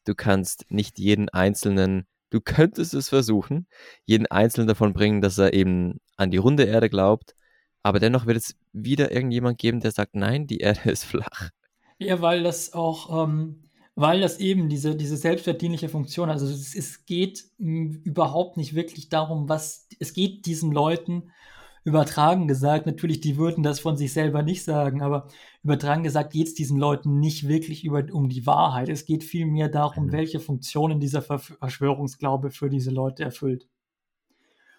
Du 0.05 0.15
kannst 0.15 0.65
nicht 0.71 0.99
jeden 0.99 1.29
Einzelnen, 1.29 2.07
du 2.31 2.41
könntest 2.41 2.95
es 2.95 3.09
versuchen, 3.09 3.67
jeden 4.05 4.27
Einzelnen 4.27 4.69
davon 4.69 4.93
bringen, 4.93 5.21
dass 5.21 5.39
er 5.39 5.53
eben 5.53 6.01
an 6.17 6.31
die 6.31 6.39
runde 6.39 6.65
Erde 6.65 6.89
glaubt, 6.91 7.35
aber 7.83 7.99
dennoch 7.99 8.27
wird 8.27 8.37
es 8.37 8.57
wieder 8.73 9.11
irgendjemand 9.13 9.59
geben, 9.59 9.81
der 9.81 9.91
sagt, 9.93 10.15
nein, 10.15 10.47
die 10.47 10.59
Erde 10.59 10.81
ist 10.91 11.05
flach. 11.05 11.51
Ja, 11.99 12.21
weil 12.21 12.43
das 12.43 12.73
auch, 12.73 13.25
ähm, 13.25 13.70
weil 14.01 14.21
das 14.21 14.39
eben 14.41 14.69
diese, 14.69 14.97
diese 14.97 15.17
selbstverdienliche 15.17 15.89
Funktion, 15.89 16.31
also 16.31 16.47
es, 16.47 16.75
es 16.75 17.05
geht 17.07 17.45
m, 17.59 18.01
überhaupt 18.05 18.57
nicht 18.57 18.75
wirklich 18.75 19.09
darum, 19.09 19.49
was, 19.49 19.87
es 19.99 20.13
geht 20.15 20.47
diesen 20.47 20.73
Leuten, 20.73 21.31
übertragen 21.85 22.47
gesagt, 22.49 22.87
natürlich, 22.87 23.21
die 23.21 23.37
würden 23.39 23.63
das 23.63 23.81
von 23.81 23.97
sich 23.97 24.13
selber 24.13 24.43
nicht 24.43 24.65
sagen, 24.65 25.03
aber 25.03 25.29
übertragen 25.63 26.03
gesagt 26.03 26.33
geht 26.33 26.49
es 26.49 26.55
diesen 26.55 26.79
Leuten 26.79 27.19
nicht 27.21 27.49
wirklich 27.49 27.85
über, 27.85 28.05
um 28.13 28.29
die 28.29 28.47
Wahrheit. 28.47 28.89
Es 28.91 29.07
geht 29.07 29.25
vielmehr 29.25 29.69
darum, 29.69 30.07
Mhm. 30.07 30.13
welche 30.13 30.41
Funktionen 30.41 31.01
dieser 31.01 31.23
Ver 31.23 31.39
Verschwörungsglaube 31.39 32.51
für 32.51 32.69
diese 32.71 32.91
Leute 32.91 33.25
erfüllt. 33.25 33.67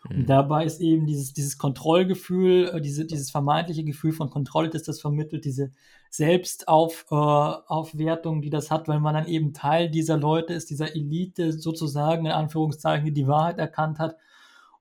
Und 0.10 0.18
Mhm. 0.20 0.26
dabei 0.26 0.66
ist 0.66 0.82
eben 0.82 1.06
dieses, 1.06 1.34
dieses 1.34 1.58
Kontrollgefühl, 1.58 2.72
äh, 2.74 2.82
diese, 2.82 3.06
dieses 3.06 3.32
vermeintliche 3.32 3.84
Gefühl 3.84 4.14
von 4.14 4.30
Kontrolle, 4.30 4.70
das 4.70 4.84
das 4.84 5.00
vermittelt, 5.00 5.46
diese 5.46 5.72
Selbstaufwertung, 6.10 8.40
äh, 8.40 8.42
die 8.42 8.50
das 8.50 8.72
hat, 8.72 8.88
weil 8.88 9.00
man 9.00 9.14
dann 9.14 9.28
eben 9.28 9.54
Teil 9.54 9.90
dieser 9.90 10.18
Leute 10.18 10.54
ist, 10.54 10.70
dieser 10.70 10.96
Elite 10.96 11.54
sozusagen, 11.54 12.26
in 12.26 12.32
Anführungszeichen, 12.32 13.06
die 13.06 13.14
die 13.14 13.28
Wahrheit 13.28 13.60
erkannt 13.60 14.00
hat. 14.00 14.18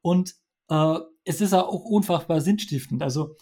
Und 0.02 0.34
äh, 0.68 0.98
es 1.24 1.40
ist 1.40 1.52
auch 1.52 1.84
unfassbar 1.84 2.40
sinnstiftend. 2.40 3.02
Also 3.02 3.36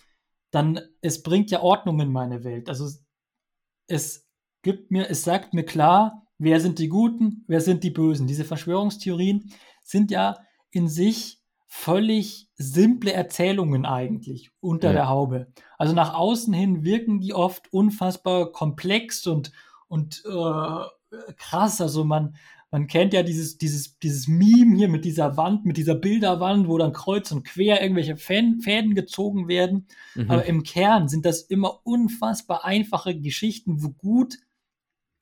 dann, 0.50 0.80
es 1.00 1.22
bringt 1.22 1.50
ja 1.50 1.62
Ordnung 1.62 2.00
in 2.00 2.10
meine 2.10 2.44
Welt. 2.44 2.68
Also 2.68 2.88
es 3.86 4.26
gibt 4.62 4.90
mir, 4.90 5.08
es 5.08 5.22
sagt 5.22 5.54
mir 5.54 5.64
klar, 5.64 6.26
wer 6.38 6.60
sind 6.60 6.78
die 6.78 6.88
Guten, 6.88 7.44
wer 7.46 7.60
sind 7.60 7.84
die 7.84 7.90
Bösen. 7.90 8.26
Diese 8.26 8.44
Verschwörungstheorien 8.44 9.52
sind 9.82 10.10
ja 10.10 10.38
in 10.70 10.88
sich 10.88 11.37
völlig 11.70 12.48
simple 12.56 13.12
Erzählungen 13.12 13.84
eigentlich 13.84 14.50
unter 14.60 14.88
Ja. 14.88 14.92
der 14.94 15.08
Haube. 15.08 15.52
Also 15.76 15.94
nach 15.94 16.14
außen 16.14 16.52
hin 16.54 16.82
wirken 16.82 17.20
die 17.20 17.34
oft 17.34 17.72
unfassbar 17.72 18.50
komplex 18.52 19.26
und, 19.26 19.52
und 19.86 20.22
äh, 20.26 21.22
krass. 21.36 21.80
Also 21.82 22.04
man, 22.04 22.36
man 22.70 22.86
kennt 22.86 23.12
ja 23.12 23.22
dieses, 23.22 23.58
dieses, 23.58 23.98
dieses 23.98 24.28
Meme 24.28 24.76
hier 24.76 24.88
mit 24.88 25.04
dieser 25.04 25.36
Wand, 25.36 25.66
mit 25.66 25.76
dieser 25.76 25.94
Bilderwand, 25.94 26.68
wo 26.68 26.78
dann 26.78 26.94
kreuz 26.94 27.30
und 27.32 27.44
quer 27.44 27.82
irgendwelche 27.82 28.16
Fäden, 28.16 28.60
Fäden 28.60 28.94
gezogen 28.94 29.46
werden. 29.46 29.86
Mhm. 30.14 30.30
Aber 30.30 30.46
im 30.46 30.62
Kern 30.62 31.08
sind 31.08 31.26
das 31.26 31.42
immer 31.42 31.80
unfassbar 31.84 32.64
einfache 32.64 33.14
Geschichten, 33.14 33.82
wo 33.82 33.90
gut 33.90 34.38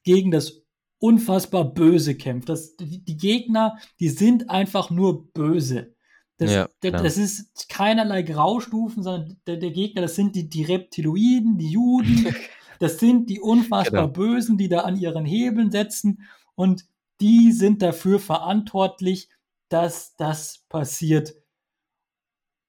gegen 0.05 0.30
das 0.30 0.62
unfassbar 0.99 1.64
Böse 1.74 2.14
kämpft. 2.14 2.49
Das, 2.49 2.76
die, 2.76 3.05
die 3.05 3.16
Gegner, 3.16 3.78
die 3.99 4.11
sind 4.11 4.49
einfach 4.49 4.90
nur 4.90 5.30
böse. 5.32 5.95
Das, 6.39 6.51
Ja, 6.51 6.68
klar. 6.80 7.03
das 7.03 7.16
ist 7.16 7.68
keinerlei 7.68 8.22
Graustufen, 8.22 9.03
sondern 9.03 9.39
der, 9.47 9.57
der 9.57 9.70
Gegner, 9.70 10.03
das 10.03 10.16
sind 10.16 10.37
die, 10.37 10.49
die 10.49 10.64
Reptiloiden, 10.64 11.59
die 11.59 11.70
Juden, 11.70 12.26
das 12.78 12.99
sind 12.99 13.30
die 13.30 13.41
unfassbar 13.41 14.09
Genau. 14.09 14.12
Bösen, 14.12 14.59
die 14.59 14.68
da 14.68 14.80
an 14.80 14.97
ihren 14.99 15.24
Hebeln 15.24 15.70
setzen 15.70 16.22
und 16.55 16.84
die 17.20 17.53
sind 17.53 17.80
dafür 17.80 18.18
verantwortlich, 18.20 19.30
dass 19.70 20.14
das 20.16 20.64
passiert. 20.68 21.34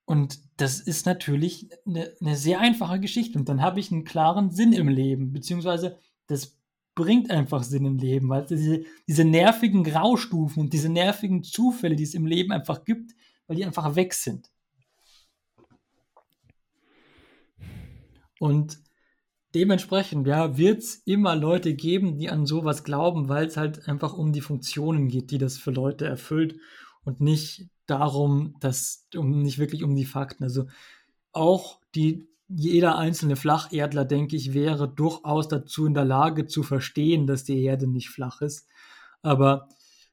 Und 0.05 0.39
das 0.55 0.80
ist 0.80 1.05
natürlich 1.05 1.70
eine, 1.86 2.13
eine 2.22 2.38
sehr 2.38 2.61
einfache 2.61 2.99
Geschichte. 2.99 3.38
Und 3.38 3.49
dann 3.49 3.61
habe 3.61 3.82
ich 3.82 3.91
einen 3.91 4.05
klaren 4.05 4.51
Sinn 4.51 4.72
im 4.72 4.88
Leben, 4.88 5.34
beziehungsweise 5.34 5.97
das 6.28 6.57
bringt 6.95 7.30
einfach 7.30 7.63
Sinn 7.63 7.86
im 7.86 7.97
Leben, 7.97 8.30
weil 8.30 8.45
diese, 8.45 8.84
diese 9.07 9.26
nervigen 9.26 9.84
Graustufen 9.84 10.63
und 10.63 10.74
diese 10.74 10.89
nervigen 10.89 11.43
Zufälle, 11.43 11.95
die 11.95 12.03
es 12.03 12.15
im 12.15 12.26
Leben 12.26 12.51
einfach 12.51 12.86
gibt, 12.86 13.13
weil 13.48 13.58
die 13.58 13.66
einfach 13.66 13.95
weg 13.95 14.14
sind. 14.14 14.50
Und 18.39 18.80
dementsprechend, 19.56 20.28
ja, 20.28 20.58
wird 20.58 20.80
es 20.80 20.95
immer 21.06 21.36
Leute 21.36 21.74
geben, 21.74 22.18
die 22.18 22.30
an 22.30 22.45
sowas 22.45 22.84
glauben, 22.84 23.30
weil 23.30 23.48
es 23.48 23.58
halt 23.58 23.88
einfach 23.88 24.14
um 24.14 24.32
die 24.32 24.41
Funktionen 24.41 25.08
geht, 25.08 25.32
die 25.32 25.38
das 25.38 25.58
für 25.58 25.72
Leute 25.72 26.06
erfüllt 26.06 26.60
und 27.04 27.22
nicht 27.22 27.70
darum, 27.88 28.56
dass, 28.60 29.08
um 29.16 29.41
nicht 29.41 29.58
wirklich 29.58 29.84
um 29.84 29.95
die 29.95 30.06
Fakten. 30.06 30.43
Also 30.43 30.68
auch 31.32 31.80
die, 31.95 32.28
jeder 32.50 32.98
einzelne 32.98 33.36
Flacherdler, 33.36 34.06
denke 34.06 34.36
ich, 34.36 34.54
wäre 34.54 34.88
durchaus 34.88 35.48
dazu 35.48 35.86
in 35.86 35.93
der 35.93 36.06
Lage 36.06 36.45
zu 36.45 36.64
verstehen, 36.64 37.26
dass 37.26 37.43
die 37.43 37.64
Erde 37.64 37.88
nicht 37.88 38.10
flach 38.10 38.41
ist. 38.41 38.68
Aber 39.22 39.70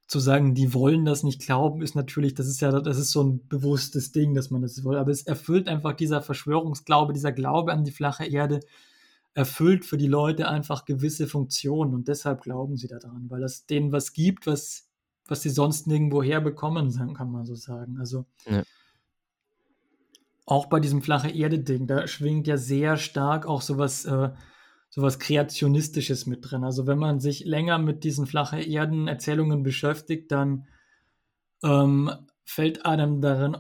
zu 0.07 0.21
sagen, 0.21 0.55
die 0.55 0.75
wollen 0.75 1.05
das 1.05 1.23
nicht 1.23 1.41
glauben, 1.41 1.83
ist 1.83 1.95
natürlich, 1.95 2.35
das 2.35 2.47
ist 2.47 2.61
ja, 2.61 2.71
das 2.81 2.99
ist 2.99 3.11
so 3.11 3.23
ein 3.23 3.49
bewusstes 3.49 4.13
Ding, 4.13 4.35
dass 4.35 4.51
man 4.51 4.63
das 4.63 4.85
will. 4.85 4.97
Aber 4.97 5.11
es 5.11 5.23
erfüllt 5.23 5.67
einfach 5.69 5.95
dieser 5.95 6.23
Verschwörungsglaube, 6.23 7.13
dieser 7.15 7.33
Glaube 7.33 7.73
an 7.73 7.85
die 7.85 7.91
flache 7.91 8.27
Erde, 8.27 8.61
erfüllt 9.35 9.85
für 9.85 9.97
die 9.97 10.07
Leute 10.07 10.49
einfach 10.49 10.85
gewisse 10.85 11.27
Funktionen 11.27 11.95
und 11.95 12.09
deshalb 12.09 12.43
glauben 12.43 12.77
sie 12.77 12.87
daran, 12.87 13.29
weil 13.31 13.41
das 13.41 13.67
denen 13.67 13.93
was 13.93 14.13
gibt, 14.13 14.47
was, 14.47 14.89
was 15.27 15.43
sie 15.43 15.51
sonst 15.51 15.87
nirgendwo 15.87 16.23
herbekommen, 16.23 16.93
kann 17.15 17.33
man 17.33 17.45
so 17.45 17.55
sagen. 17.55 17.99
Also 17.99 18.27
Ja. 18.47 18.63
auch 20.47 20.67
bei 20.67 20.79
diesem 20.79 21.03
flache 21.03 21.31
Erde-Ding, 21.31 21.87
da 21.87 22.07
schwingt 22.07 22.47
ja 22.47 22.57
sehr 22.57 22.97
stark 22.97 23.47
auch 23.47 23.63
sowas, 23.63 24.05
äh, 24.05 24.31
sowas 24.95 25.19
Kreationistisches 25.19 26.27
mit 26.27 26.49
drin. 26.49 26.63
Also 26.63 26.87
wenn 26.87 26.99
man 26.99 27.19
sich 27.19 27.45
länger 27.45 27.79
mit 27.79 28.05
diesen 28.05 28.27
flache 28.27 28.61
Erden-Erzählungen 28.61 29.65
beschäftigt, 29.65 30.31
dann 30.31 30.69
ähm, 31.65 32.13
fällt 32.45 32.87
einem 32.87 33.21
darin, 33.21 33.57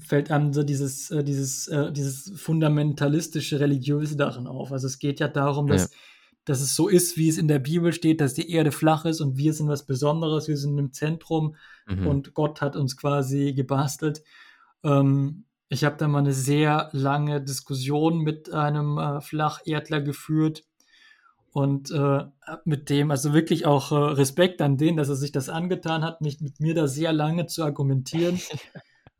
fällt 0.00 0.32
einem 0.32 0.52
so 0.52 0.64
dieses, 0.64 1.12
äh, 1.12 1.22
dieses, 1.22 1.68
äh, 1.68 1.92
dieses 1.92 2.32
fundamentalistische 2.34 3.60
Religiöse 3.60 4.16
darin 4.16 4.48
auf. 4.48 4.72
Also 4.72 4.88
es 4.88 4.98
geht 4.98 5.20
ja 5.20 5.28
darum, 5.28 5.68
dass, 5.68 5.92
dass 6.44 6.60
es 6.60 6.74
so 6.74 6.88
ist, 6.88 7.16
wie 7.16 7.28
es 7.28 7.38
in 7.38 7.46
der 7.46 7.60
Bibel 7.60 7.92
steht, 7.92 8.20
dass 8.20 8.34
die 8.34 8.50
Erde 8.50 8.72
flach 8.72 9.04
ist 9.04 9.20
und 9.20 9.36
wir 9.36 9.52
sind 9.52 9.68
was 9.68 9.86
Besonderes, 9.86 10.48
wir 10.48 10.56
sind 10.56 10.76
im 10.78 10.92
Zentrum 10.92 11.54
Mhm. 11.86 12.06
und 12.08 12.34
Gott 12.34 12.60
hat 12.60 12.76
uns 12.76 12.96
quasi 12.96 13.52
gebastelt. 13.52 14.22
Ähm, 14.82 15.44
ich 15.68 15.84
habe 15.84 15.96
da 15.96 16.08
mal 16.08 16.18
eine 16.18 16.32
sehr 16.32 16.90
lange 16.92 17.40
Diskussion 17.40 18.18
mit 18.18 18.52
einem 18.52 18.98
äh, 18.98 19.20
Flacherdler 19.20 20.00
geführt 20.00 20.64
und 21.52 21.90
äh, 21.90 22.24
mit 22.64 22.88
dem, 22.90 23.10
also 23.10 23.34
wirklich 23.34 23.66
auch 23.66 23.92
äh, 23.92 23.94
Respekt 23.94 24.62
an 24.62 24.78
den, 24.78 24.96
dass 24.96 25.08
er 25.08 25.16
sich 25.16 25.32
das 25.32 25.48
angetan 25.48 26.02
hat, 26.02 26.20
mich 26.20 26.40
mit 26.40 26.60
mir 26.60 26.74
da 26.74 26.86
sehr 26.86 27.12
lange 27.12 27.46
zu 27.46 27.62
argumentieren. 27.62 28.40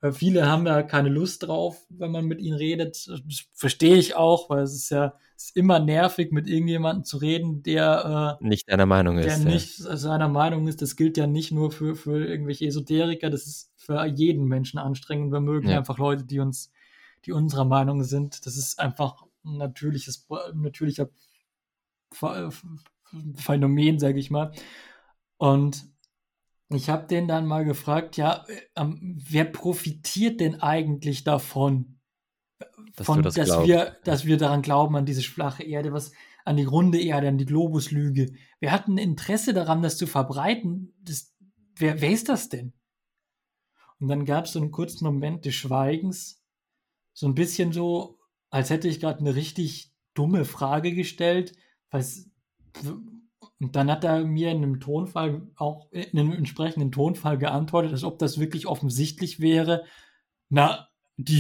Weil 0.01 0.13
viele 0.13 0.47
haben 0.47 0.67
ja 0.67 0.83
keine 0.83 1.11
Lust 1.11 1.45
drauf, 1.45 1.85
wenn 1.91 2.11
man 2.11 2.25
mit 2.25 2.41
ihnen 2.41 2.57
redet. 2.57 3.07
Das 3.09 3.45
verstehe 3.53 3.97
ich 3.97 4.17
auch, 4.17 4.49
weil 4.49 4.63
es 4.63 4.75
ist 4.75 4.91
ja 4.91 5.15
es 5.43 5.49
ist 5.49 5.57
immer 5.57 5.81
nervig, 5.81 6.31
mit 6.31 6.47
irgendjemandem 6.47 7.05
zu 7.05 7.17
reden, 7.17 7.65
der 7.65 8.39
äh, 8.41 8.45
nicht 8.45 8.71
deiner 8.71 8.87
Meinung 8.87 9.17
der 9.17 9.27
ist. 9.27 9.45
ja. 9.45 9.51
nicht 9.51 9.75
seiner 9.77 10.29
Meinung 10.29 10.69
ist, 10.69 10.83
das 10.83 10.95
gilt 10.95 11.17
ja 11.17 11.27
nicht 11.27 11.51
nur 11.51 11.73
für, 11.73 11.97
für 11.97 12.25
irgendwelche 12.25 12.67
Esoteriker, 12.67 13.29
das 13.29 13.47
ist 13.47 13.73
für 13.77 14.05
jeden 14.07 14.45
Menschen 14.45 14.79
anstrengend. 14.79 15.33
Wir 15.33 15.41
mögen 15.41 15.69
Ja. 15.69 15.79
einfach 15.79 15.99
Leute, 15.99 16.25
die 16.25 16.39
uns, 16.39 16.71
die 17.27 17.33
unserer 17.33 17.65
Meinung 17.65 18.05
sind. 18.05 18.47
Das 18.47 18.57
ist 18.57 18.79
einfach 18.79 19.25
ein 19.45 19.57
natürliches, 19.57 20.29
natürlicher 20.55 21.09
Phänomen, 23.37 23.99
sage 23.99 24.19
ich 24.19 24.31
mal. 24.31 24.53
Und 25.37 25.87
ich 26.69 26.89
habe 26.89 27.07
den 27.07 27.29
dann 27.29 27.47
mal 27.47 27.65
gefragt, 27.65 28.17
ja, 28.17 28.45
äh, 28.49 28.61
ähm, 28.77 29.19
wer 29.29 29.45
profitiert 29.45 30.41
denn 30.41 30.61
eigentlich 30.61 31.25
davon? 31.25 31.99
Dass 32.97 33.07
von, 33.07 33.23
das 33.23 33.35
dass 33.35 33.65
wir, 33.65 33.97
dass 34.05 34.25
wir 34.25 34.37
daran 34.37 34.63
glauben, 34.63 34.97
an 34.97 35.07
diese 35.07 35.23
flache 35.23 35.63
Erde, 35.63 35.93
was 35.93 36.13
an 36.45 36.57
die 36.57 36.65
runde 36.65 37.01
Erde, 37.01 37.29
an 37.29 37.39
die 37.39 37.47
Globuslüge. 37.47 38.33
Wer 38.61 38.73
hat 38.73 38.89
ein 38.89 38.99
Interesse 38.99 39.55
daran, 39.55 39.83
das 39.83 39.97
zu 39.97 40.07
verbreiten? 40.07 40.95
Das, 41.03 41.35
wer, 41.77 42.01
wer 42.01 42.11
ist 42.11 42.29
das 42.29 42.49
denn? 42.49 42.73
Und 44.01 44.09
dann 44.09 44.25
gab 44.25 44.47
es 44.47 44.53
so 44.53 44.61
einen 44.61 44.73
kurzen 44.73 45.05
Moment 45.05 45.45
des 45.45 45.55
Schweigens, 45.55 46.43
so 47.13 47.27
ein 47.27 47.35
bisschen 47.35 47.73
so, 47.73 48.19
als 48.51 48.71
hätte 48.71 48.89
ich 48.89 49.01
gerade 49.01 49.21
eine 49.21 49.35
richtig 49.35 49.93
dumme 50.15 50.45
Frage 50.45 50.93
gestellt. 50.93 51.53
Was, 51.93 52.29
und 53.61 53.77
dann 53.77 53.91
hat 53.91 54.03
er 54.03 54.25
mir 54.25 54.51
in 54.51 54.57
einem 54.59 54.81
Tonfall, 54.81 55.47
auch 55.55 55.89
in 55.93 56.19
einem 56.19 56.33
entsprechenden 56.33 56.91
Tonfall 56.91 57.39
geantwortet, 57.39 57.93
als 57.93 58.03
ob 58.03 58.19
das 58.19 58.41
wirklich 58.41 58.67
offensichtlich 58.67 59.39
wäre. 59.39 59.85
Na, 60.49 60.89